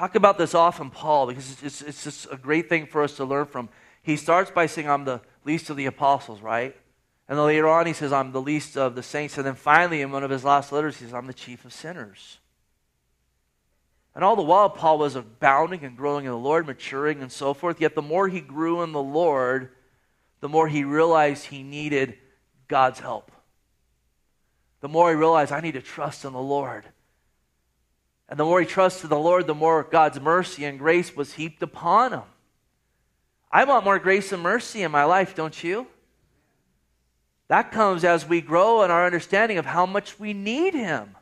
Talk 0.00 0.14
about 0.14 0.38
this 0.38 0.54
often, 0.54 0.88
Paul, 0.88 1.26
because 1.26 1.50
it's, 1.50 1.62
it's, 1.62 1.82
it's 1.82 2.04
just 2.04 2.26
a 2.32 2.36
great 2.38 2.70
thing 2.70 2.86
for 2.86 3.02
us 3.02 3.16
to 3.16 3.24
learn 3.26 3.44
from. 3.44 3.68
He 4.00 4.16
starts 4.16 4.50
by 4.50 4.64
saying, 4.64 4.88
I'm 4.88 5.04
the 5.04 5.20
least 5.44 5.68
of 5.68 5.76
the 5.76 5.84
apostles, 5.84 6.40
right? 6.40 6.74
And 7.28 7.36
then 7.38 7.44
later 7.44 7.68
on, 7.68 7.84
he 7.84 7.92
says, 7.92 8.10
I'm 8.10 8.32
the 8.32 8.40
least 8.40 8.78
of 8.78 8.94
the 8.94 9.02
saints. 9.02 9.36
And 9.36 9.46
then 9.46 9.56
finally, 9.56 10.00
in 10.00 10.10
one 10.10 10.24
of 10.24 10.30
his 10.30 10.42
last 10.42 10.72
letters, 10.72 10.96
he 10.96 11.04
says, 11.04 11.12
I'm 11.12 11.26
the 11.26 11.34
chief 11.34 11.66
of 11.66 11.74
sinners. 11.74 12.38
And 14.14 14.24
all 14.24 14.36
the 14.36 14.42
while, 14.42 14.70
Paul 14.70 14.96
was 14.96 15.16
abounding 15.16 15.84
and 15.84 15.98
growing 15.98 16.24
in 16.24 16.30
the 16.30 16.38
Lord, 16.38 16.66
maturing 16.66 17.20
and 17.20 17.30
so 17.30 17.52
forth. 17.52 17.78
Yet 17.78 17.94
the 17.94 18.00
more 18.00 18.26
he 18.26 18.40
grew 18.40 18.80
in 18.80 18.92
the 18.92 19.02
Lord, 19.02 19.68
the 20.40 20.48
more 20.48 20.66
he 20.66 20.82
realized 20.82 21.44
he 21.44 21.62
needed 21.62 22.16
God's 22.68 23.00
help. 23.00 23.30
The 24.80 24.88
more 24.88 25.10
he 25.10 25.14
realized, 25.14 25.52
I 25.52 25.60
need 25.60 25.74
to 25.74 25.82
trust 25.82 26.24
in 26.24 26.32
the 26.32 26.40
Lord. 26.40 26.86
And 28.30 28.38
the 28.38 28.44
more 28.44 28.60
he 28.60 28.66
trusted 28.66 29.10
the 29.10 29.18
Lord, 29.18 29.46
the 29.46 29.54
more 29.54 29.82
God's 29.82 30.20
mercy 30.20 30.64
and 30.64 30.78
grace 30.78 31.14
was 31.14 31.34
heaped 31.34 31.62
upon 31.62 32.12
him. 32.12 32.22
I 33.52 33.64
want 33.64 33.84
more 33.84 33.98
grace 33.98 34.32
and 34.32 34.42
mercy 34.42 34.82
in 34.82 34.92
my 34.92 35.04
life, 35.04 35.34
don't 35.34 35.62
you? 35.62 35.86
That 37.48 37.72
comes 37.72 38.04
as 38.04 38.26
we 38.26 38.40
grow 38.40 38.82
in 38.84 38.90
our 38.92 39.04
understanding 39.04 39.58
of 39.58 39.66
how 39.66 39.84
much 39.84 40.18
we 40.18 40.32
need 40.32 40.72
him. 40.72 41.16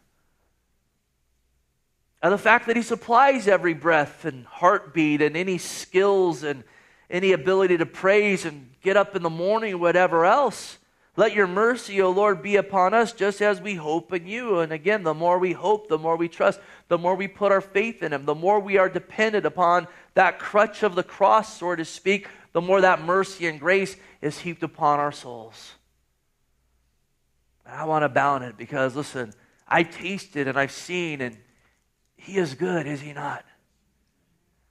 And 2.23 2.33
the 2.33 2.39
fact 2.39 2.67
that 2.67 2.77
He 2.77 2.83
supplies 2.83 3.47
every 3.47 3.75
breath 3.75 4.25
and 4.25 4.45
heartbeat 4.47 5.23
and 5.23 5.37
any 5.37 5.59
skills 5.59 6.43
and 6.43 6.65
any 7.09 7.33
ability 7.33 7.79
to 7.79 7.87
praise 7.87 8.45
and 8.45 8.71
get 8.83 8.97
up 8.97 9.15
in 9.15 9.23
the 9.23 9.31
morning 9.31 9.75
or 9.75 9.79
whatever 9.79 10.25
else. 10.27 10.79
Let 11.17 11.33
your 11.33 11.47
mercy, 11.47 12.01
O 12.01 12.11
Lord, 12.11 12.43
be 12.43 12.57
upon 12.57 12.95
us 12.95 13.13
just 13.13 13.41
as 13.41 13.61
we 13.61 13.75
hope 13.75 14.13
in 14.13 14.27
you. 14.27 14.59
And 14.61 14.73
again, 14.73 15.03
the 15.03 15.15
more 15.15 15.39
we 15.39 15.53
hope, 15.53 15.89
the 15.89 15.99
more 15.99 16.17
we 16.17 16.29
trust, 16.29 16.61
the 16.89 16.99
more 16.99 17.15
we 17.15 17.29
put 17.29 17.53
our 17.53 17.61
faith 17.61 18.03
in 18.03 18.13
Him, 18.13 18.25
the 18.25 18.35
more 18.35 18.59
we 18.59 18.79
are 18.79 18.89
dependent 18.89 19.47
upon 19.47 19.87
that 20.15 20.39
crutch 20.39 20.83
of 20.83 20.95
the 20.95 21.03
cross, 21.03 21.59
so 21.59 21.77
to 21.77 21.85
speak, 21.85 22.29
the 22.53 22.61
more 22.61 22.81
that 22.81 23.03
mercy 23.03 23.47
and 23.47 23.61
grace 23.61 23.97
is 24.21 24.39
heaped 24.39 24.63
upon 24.63 24.99
our 24.99 25.13
souls. 25.13 25.73
I 27.67 27.85
want 27.85 28.03
to 28.03 28.09
bound 28.09 28.45
it 28.45 28.57
because, 28.57 28.97
listen, 28.97 29.35
I've 29.67 29.91
tasted 29.91 30.49
and 30.49 30.59
I've 30.59 30.73
seen 30.73 31.21
and 31.21 31.37
he 32.17 32.39
is 32.39 32.55
good, 32.55 32.87
is 32.87 33.01
he 33.01 33.13
not? 33.13 33.45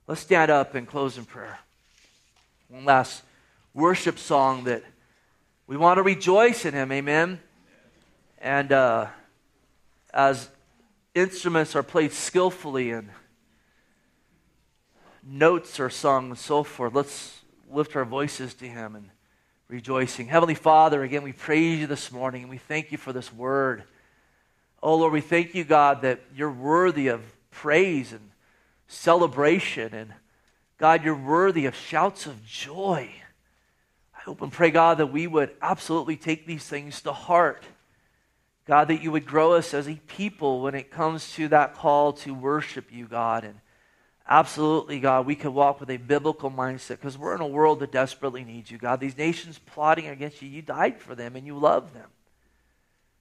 Let's 0.06 0.20
stand 0.20 0.50
up 0.50 0.74
and 0.74 0.86
close 0.86 1.16
in 1.16 1.24
prayer. 1.24 1.58
One 2.68 2.84
last 2.84 3.22
worship 3.72 4.18
song 4.18 4.64
that 4.64 4.82
we 5.66 5.76
want 5.76 5.98
to 5.98 6.02
rejoice 6.02 6.64
in 6.64 6.74
him, 6.74 6.90
amen? 6.90 7.40
And 8.38 8.72
uh, 8.72 9.06
as 10.12 10.48
instruments 11.18 11.74
are 11.76 11.82
played 11.82 12.12
skillfully 12.12 12.90
and 12.90 13.10
notes 15.22 15.78
are 15.80 15.90
sung 15.90 16.30
and 16.30 16.38
so 16.38 16.62
forth, 16.62 16.94
let's 16.94 17.40
lift 17.70 17.94
our 17.96 18.04
voices 18.04 18.54
to 18.54 18.66
him 18.66 18.94
and 18.94 19.10
rejoicing. 19.68 20.26
Heavenly 20.26 20.54
Father, 20.54 21.02
again, 21.02 21.22
we 21.22 21.32
praise 21.32 21.80
you 21.80 21.86
this 21.86 22.10
morning 22.10 22.42
and 22.42 22.50
we 22.50 22.58
thank 22.58 22.90
you 22.90 22.98
for 22.98 23.12
this 23.12 23.32
word. 23.32 23.84
Oh 24.82 24.96
Lord, 24.96 25.12
we 25.12 25.20
thank 25.20 25.54
you, 25.54 25.64
God, 25.64 26.02
that 26.02 26.20
you're 26.34 26.50
worthy 26.50 27.08
of 27.08 27.20
praise 27.50 28.12
and 28.12 28.30
celebration. 28.86 29.92
And 29.92 30.14
God, 30.78 31.04
you're 31.04 31.14
worthy 31.14 31.66
of 31.66 31.74
shouts 31.74 32.26
of 32.26 32.44
joy. 32.46 33.10
I 34.16 34.20
hope 34.20 34.40
and 34.40 34.52
pray, 34.52 34.70
God, 34.70 34.98
that 34.98 35.12
we 35.12 35.26
would 35.26 35.50
absolutely 35.60 36.16
take 36.16 36.46
these 36.46 36.64
things 36.64 37.00
to 37.02 37.12
heart. 37.12 37.64
God, 38.68 38.88
that 38.88 39.02
you 39.02 39.10
would 39.10 39.24
grow 39.24 39.54
us 39.54 39.72
as 39.72 39.88
a 39.88 39.94
people 39.94 40.60
when 40.60 40.74
it 40.74 40.90
comes 40.90 41.32
to 41.32 41.48
that 41.48 41.74
call 41.74 42.12
to 42.12 42.34
worship 42.34 42.92
you, 42.92 43.06
God. 43.06 43.44
And 43.44 43.54
absolutely, 44.28 45.00
God, 45.00 45.24
we 45.24 45.36
could 45.36 45.54
walk 45.54 45.80
with 45.80 45.88
a 45.88 45.96
biblical 45.96 46.50
mindset 46.50 47.00
because 47.00 47.16
we're 47.16 47.34
in 47.34 47.40
a 47.40 47.46
world 47.46 47.80
that 47.80 47.92
desperately 47.92 48.44
needs 48.44 48.70
you, 48.70 48.76
God. 48.76 49.00
These 49.00 49.16
nations 49.16 49.58
plotting 49.58 50.06
against 50.06 50.42
you, 50.42 50.50
you 50.50 50.60
died 50.60 51.00
for 51.00 51.14
them 51.14 51.34
and 51.34 51.46
you 51.46 51.56
love 51.56 51.94
them. 51.94 52.10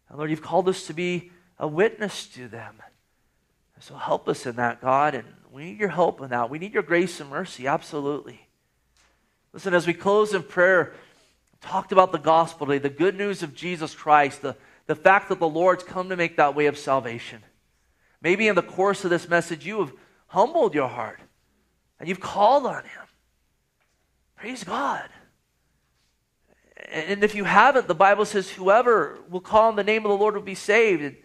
And 0.09 0.17
Lord, 0.17 0.29
you've 0.29 0.41
called 0.41 0.67
us 0.67 0.85
to 0.87 0.93
be 0.93 1.31
a 1.57 1.65
witness 1.67 2.25
to 2.27 2.49
them. 2.49 2.81
So 3.79 3.95
help 3.95 4.27
us 4.27 4.45
in 4.45 4.57
that, 4.57 4.81
God, 4.81 5.15
and 5.15 5.25
we 5.49 5.63
need 5.63 5.79
your 5.79 5.87
help 5.87 6.19
in 6.19 6.31
that. 6.31 6.49
We 6.49 6.59
need 6.59 6.73
your 6.73 6.83
grace 6.83 7.21
and 7.21 7.29
mercy, 7.29 7.67
absolutely. 7.67 8.41
Listen, 9.53 9.73
as 9.73 9.87
we 9.87 9.93
close 9.93 10.33
in 10.33 10.43
prayer, 10.43 10.93
talked 11.61 11.93
about 11.93 12.11
the 12.11 12.17
gospel 12.17 12.67
today, 12.67 12.79
the 12.79 12.89
good 12.89 13.15
news 13.15 13.43
of 13.43 13.55
Jesus 13.55 13.95
Christ, 13.95 14.41
the, 14.41 14.57
the 14.88 14.95
fact 14.95 15.29
that 15.29 15.39
the 15.39 15.47
Lord's 15.47 15.83
come 15.83 16.09
to 16.09 16.15
make 16.15 16.38
that 16.38 16.55
way 16.55 16.65
of 16.65 16.77
salvation. 16.77 17.43
Maybe 18.21 18.47
in 18.47 18.55
the 18.55 18.63
course 18.63 19.03
of 19.03 19.09
this 19.09 19.29
message, 19.29 19.65
you 19.65 19.79
have 19.79 19.93
humbled 20.27 20.73
your 20.73 20.88
heart 20.88 21.19
and 21.99 22.09
you've 22.09 22.19
called 22.19 22.65
on 22.65 22.83
Him. 22.83 23.05
Praise 24.35 24.63
God. 24.63 25.07
And 26.89 27.23
if 27.23 27.35
you 27.35 27.43
haven't, 27.43 27.88
the 27.88 27.95
Bible 27.95 28.25
says, 28.25 28.49
whoever 28.49 29.19
will 29.29 29.41
call 29.41 29.67
on 29.67 29.75
the 29.75 29.83
name 29.83 30.05
of 30.05 30.09
the 30.09 30.17
Lord 30.17 30.35
will 30.35 30.41
be 30.41 30.55
saved. 30.55 31.03
And 31.03 31.17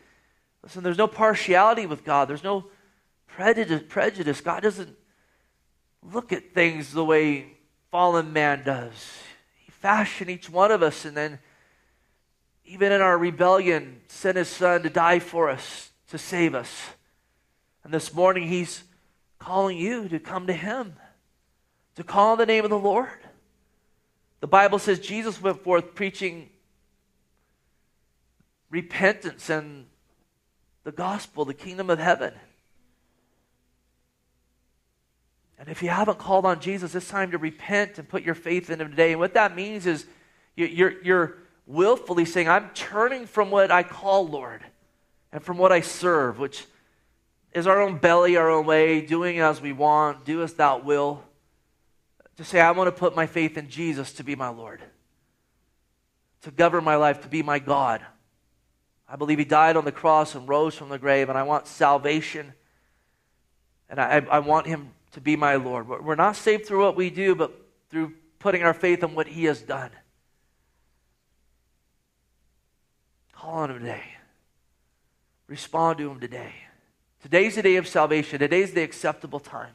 Listen, 0.62 0.84
there's 0.84 0.98
no 0.98 1.08
partiality 1.08 1.86
with 1.86 2.04
God, 2.04 2.28
there's 2.28 2.44
no 2.44 2.66
prejudice. 3.26 4.40
God 4.40 4.62
doesn't 4.62 4.96
look 6.12 6.32
at 6.32 6.54
things 6.54 6.92
the 6.92 7.04
way 7.04 7.46
fallen 7.90 8.32
man 8.32 8.62
does. 8.64 9.18
He 9.56 9.70
fashioned 9.70 10.30
each 10.30 10.48
one 10.48 10.70
of 10.70 10.82
us, 10.82 11.04
and 11.04 11.16
then, 11.16 11.38
even 12.64 12.92
in 12.92 13.00
our 13.00 13.18
rebellion, 13.18 14.00
sent 14.08 14.36
his 14.36 14.48
son 14.48 14.82
to 14.82 14.90
die 14.90 15.18
for 15.18 15.50
us, 15.50 15.90
to 16.08 16.18
save 16.18 16.54
us. 16.54 16.70
And 17.84 17.92
this 17.92 18.14
morning, 18.14 18.48
he's 18.48 18.84
calling 19.38 19.76
you 19.76 20.08
to 20.08 20.18
come 20.18 20.46
to 20.46 20.52
him, 20.52 20.94
to 21.96 22.04
call 22.04 22.32
on 22.32 22.38
the 22.38 22.46
name 22.46 22.64
of 22.64 22.70
the 22.70 22.78
Lord. 22.78 23.08
The 24.40 24.46
Bible 24.46 24.78
says 24.78 25.00
Jesus 25.00 25.40
went 25.40 25.62
forth 25.62 25.94
preaching 25.94 26.48
repentance 28.70 29.50
and 29.50 29.86
the 30.84 30.92
gospel, 30.92 31.44
the 31.44 31.54
kingdom 31.54 31.90
of 31.90 31.98
heaven. 31.98 32.34
And 35.58 35.68
if 35.68 35.80
you 35.80 35.90
haven't 35.90 36.18
called 36.18 36.44
on 36.44 36.58
Jesus, 36.58 36.94
it's 36.96 37.08
time 37.08 37.30
to 37.30 37.38
repent 37.38 37.98
and 37.98 38.08
put 38.08 38.24
your 38.24 38.34
faith 38.34 38.68
in 38.68 38.80
Him 38.80 38.90
today. 38.90 39.12
And 39.12 39.20
what 39.20 39.34
that 39.34 39.54
means 39.54 39.86
is 39.86 40.06
you're, 40.56 41.00
you're 41.02 41.34
willfully 41.66 42.24
saying, 42.24 42.48
I'm 42.48 42.70
turning 42.74 43.26
from 43.26 43.50
what 43.50 43.70
I 43.70 43.82
call 43.82 44.26
Lord 44.26 44.62
and 45.32 45.42
from 45.42 45.58
what 45.58 45.72
I 45.72 45.80
serve, 45.80 46.38
which 46.38 46.66
is 47.52 47.66
our 47.66 47.80
own 47.80 47.98
belly, 47.98 48.36
our 48.36 48.50
own 48.50 48.66
way, 48.66 49.00
doing 49.00 49.38
as 49.40 49.60
we 49.60 49.72
want, 49.72 50.24
do 50.24 50.42
as 50.42 50.54
thou 50.54 50.78
will. 50.78 51.22
To 52.38 52.44
say, 52.44 52.60
I 52.60 52.70
want 52.70 52.88
to 52.88 52.98
put 52.98 53.14
my 53.14 53.26
faith 53.26 53.58
in 53.58 53.68
Jesus 53.68 54.12
to 54.14 54.24
be 54.24 54.34
my 54.34 54.48
Lord, 54.48 54.80
to 56.42 56.50
govern 56.50 56.82
my 56.82 56.96
life, 56.96 57.22
to 57.22 57.28
be 57.28 57.42
my 57.42 57.58
God. 57.58 58.04
I 59.06 59.16
believe 59.16 59.38
he 59.38 59.44
died 59.44 59.76
on 59.76 59.84
the 59.84 59.92
cross 59.92 60.34
and 60.34 60.48
rose 60.48 60.74
from 60.74 60.88
the 60.88 60.98
grave, 60.98 61.28
and 61.28 61.36
I 61.36 61.42
want 61.42 61.66
salvation. 61.66 62.54
And 63.90 64.00
I, 64.00 64.24
I 64.30 64.38
want 64.38 64.66
him 64.66 64.92
to 65.12 65.20
be 65.20 65.36
my 65.36 65.56
Lord. 65.56 65.86
We're 65.86 66.14
not 66.14 66.36
saved 66.36 66.64
through 66.64 66.82
what 66.82 66.96
we 66.96 67.10
do, 67.10 67.34
but 67.34 67.52
through 67.90 68.14
putting 68.38 68.62
our 68.62 68.72
faith 68.72 69.02
in 69.04 69.14
what 69.14 69.26
he 69.26 69.44
has 69.44 69.60
done. 69.60 69.90
Call 73.42 73.54
on 73.54 73.72
him 73.72 73.80
today. 73.80 74.04
Respond 75.48 75.98
to 75.98 76.08
him 76.08 76.20
today. 76.20 76.52
Today's 77.22 77.56
the 77.56 77.62
day 77.62 77.74
of 77.74 77.88
salvation. 77.88 78.38
Today's 78.38 78.72
the 78.72 78.84
acceptable 78.84 79.40
time. 79.40 79.72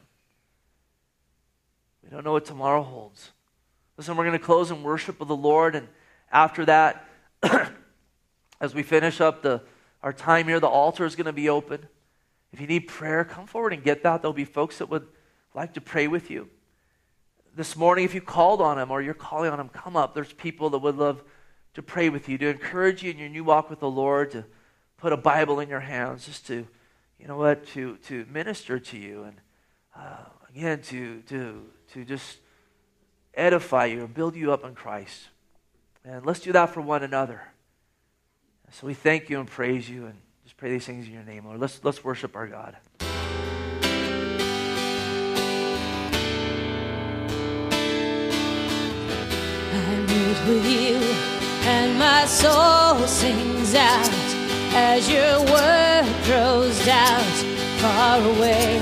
We 2.02 2.08
don't 2.08 2.24
know 2.24 2.32
what 2.32 2.46
tomorrow 2.46 2.82
holds. 2.82 3.32
Listen, 3.98 4.16
we're 4.16 4.24
going 4.24 4.38
to 4.38 4.42
close 4.42 4.70
in 4.70 4.82
worship 4.82 5.20
of 5.20 5.28
the 5.28 5.36
Lord, 5.36 5.74
and 5.74 5.86
after 6.32 6.64
that, 6.64 7.04
as 8.62 8.74
we 8.74 8.82
finish 8.82 9.20
up 9.20 9.42
the, 9.42 9.60
our 10.02 10.14
time 10.14 10.48
here, 10.48 10.60
the 10.60 10.66
altar 10.66 11.04
is 11.04 11.14
going 11.14 11.26
to 11.26 11.32
be 11.34 11.50
open. 11.50 11.86
If 12.54 12.62
you 12.62 12.66
need 12.66 12.88
prayer, 12.88 13.22
come 13.22 13.46
forward 13.46 13.74
and 13.74 13.84
get 13.84 14.02
that. 14.04 14.22
There'll 14.22 14.32
be 14.32 14.46
folks 14.46 14.78
that 14.78 14.88
would 14.88 15.06
like 15.54 15.74
to 15.74 15.82
pray 15.82 16.08
with 16.08 16.30
you. 16.30 16.48
This 17.54 17.76
morning, 17.76 18.06
if 18.06 18.14
you 18.14 18.22
called 18.22 18.62
on 18.62 18.78
them 18.78 18.90
or 18.90 19.02
you're 19.02 19.12
calling 19.12 19.50
on 19.50 19.58
them, 19.58 19.68
come 19.68 19.94
up. 19.94 20.14
There's 20.14 20.32
people 20.32 20.70
that 20.70 20.78
would 20.78 20.96
love 20.96 21.22
to 21.74 21.82
pray 21.82 22.08
with 22.08 22.28
you, 22.28 22.38
to 22.38 22.48
encourage 22.48 23.02
you 23.02 23.10
in 23.10 23.18
your 23.18 23.28
new 23.28 23.44
walk 23.44 23.70
with 23.70 23.80
the 23.80 23.90
Lord, 23.90 24.30
to 24.32 24.44
put 24.96 25.12
a 25.12 25.16
Bible 25.16 25.60
in 25.60 25.68
your 25.68 25.80
hands, 25.80 26.26
just 26.26 26.46
to, 26.48 26.66
you 27.18 27.28
know 27.28 27.36
what, 27.36 27.66
to, 27.68 27.96
to 28.08 28.26
minister 28.30 28.78
to 28.78 28.98
you. 28.98 29.24
And 29.24 29.36
uh, 29.96 30.24
again, 30.50 30.82
to, 30.82 31.20
to, 31.28 31.62
to 31.92 32.04
just 32.04 32.38
edify 33.34 33.86
you 33.86 34.00
and 34.00 34.12
build 34.12 34.34
you 34.36 34.52
up 34.52 34.64
in 34.64 34.74
Christ. 34.74 35.28
And 36.04 36.26
let's 36.26 36.40
do 36.40 36.52
that 36.52 36.70
for 36.70 36.80
one 36.80 37.02
another. 37.02 37.42
So 38.72 38.86
we 38.86 38.94
thank 38.94 39.30
you 39.30 39.40
and 39.40 39.48
praise 39.48 39.88
you 39.88 40.06
and 40.06 40.14
just 40.44 40.56
pray 40.56 40.70
these 40.70 40.84
things 40.84 41.06
in 41.06 41.12
your 41.12 41.22
name, 41.22 41.44
Lord. 41.46 41.60
Let's, 41.60 41.80
let's 41.84 42.04
worship 42.04 42.36
our 42.36 42.46
God. 42.46 42.76
I 49.70 49.96
meet 50.06 50.38
with 50.46 50.66
you, 50.66 51.37
and 51.68 51.98
my 51.98 52.24
soul 52.24 53.06
sings 53.06 53.74
out 53.74 54.10
as 54.72 55.08
your 55.10 55.38
word 55.52 56.06
grows 56.24 56.80
out 56.88 57.36
far 57.82 58.20
away. 58.32 58.80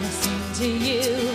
I 0.00 0.08
sing 0.20 0.44
to 0.60 0.68
you, 0.88 1.31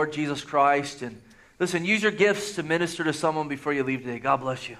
Lord 0.00 0.14
Jesus 0.14 0.42
Christ. 0.42 1.02
And 1.02 1.20
listen, 1.58 1.84
use 1.84 2.02
your 2.02 2.10
gifts 2.10 2.54
to 2.54 2.62
minister 2.62 3.04
to 3.04 3.12
someone 3.12 3.48
before 3.48 3.74
you 3.74 3.84
leave 3.84 4.00
today. 4.00 4.18
God 4.18 4.38
bless 4.38 4.66
you. 4.66 4.78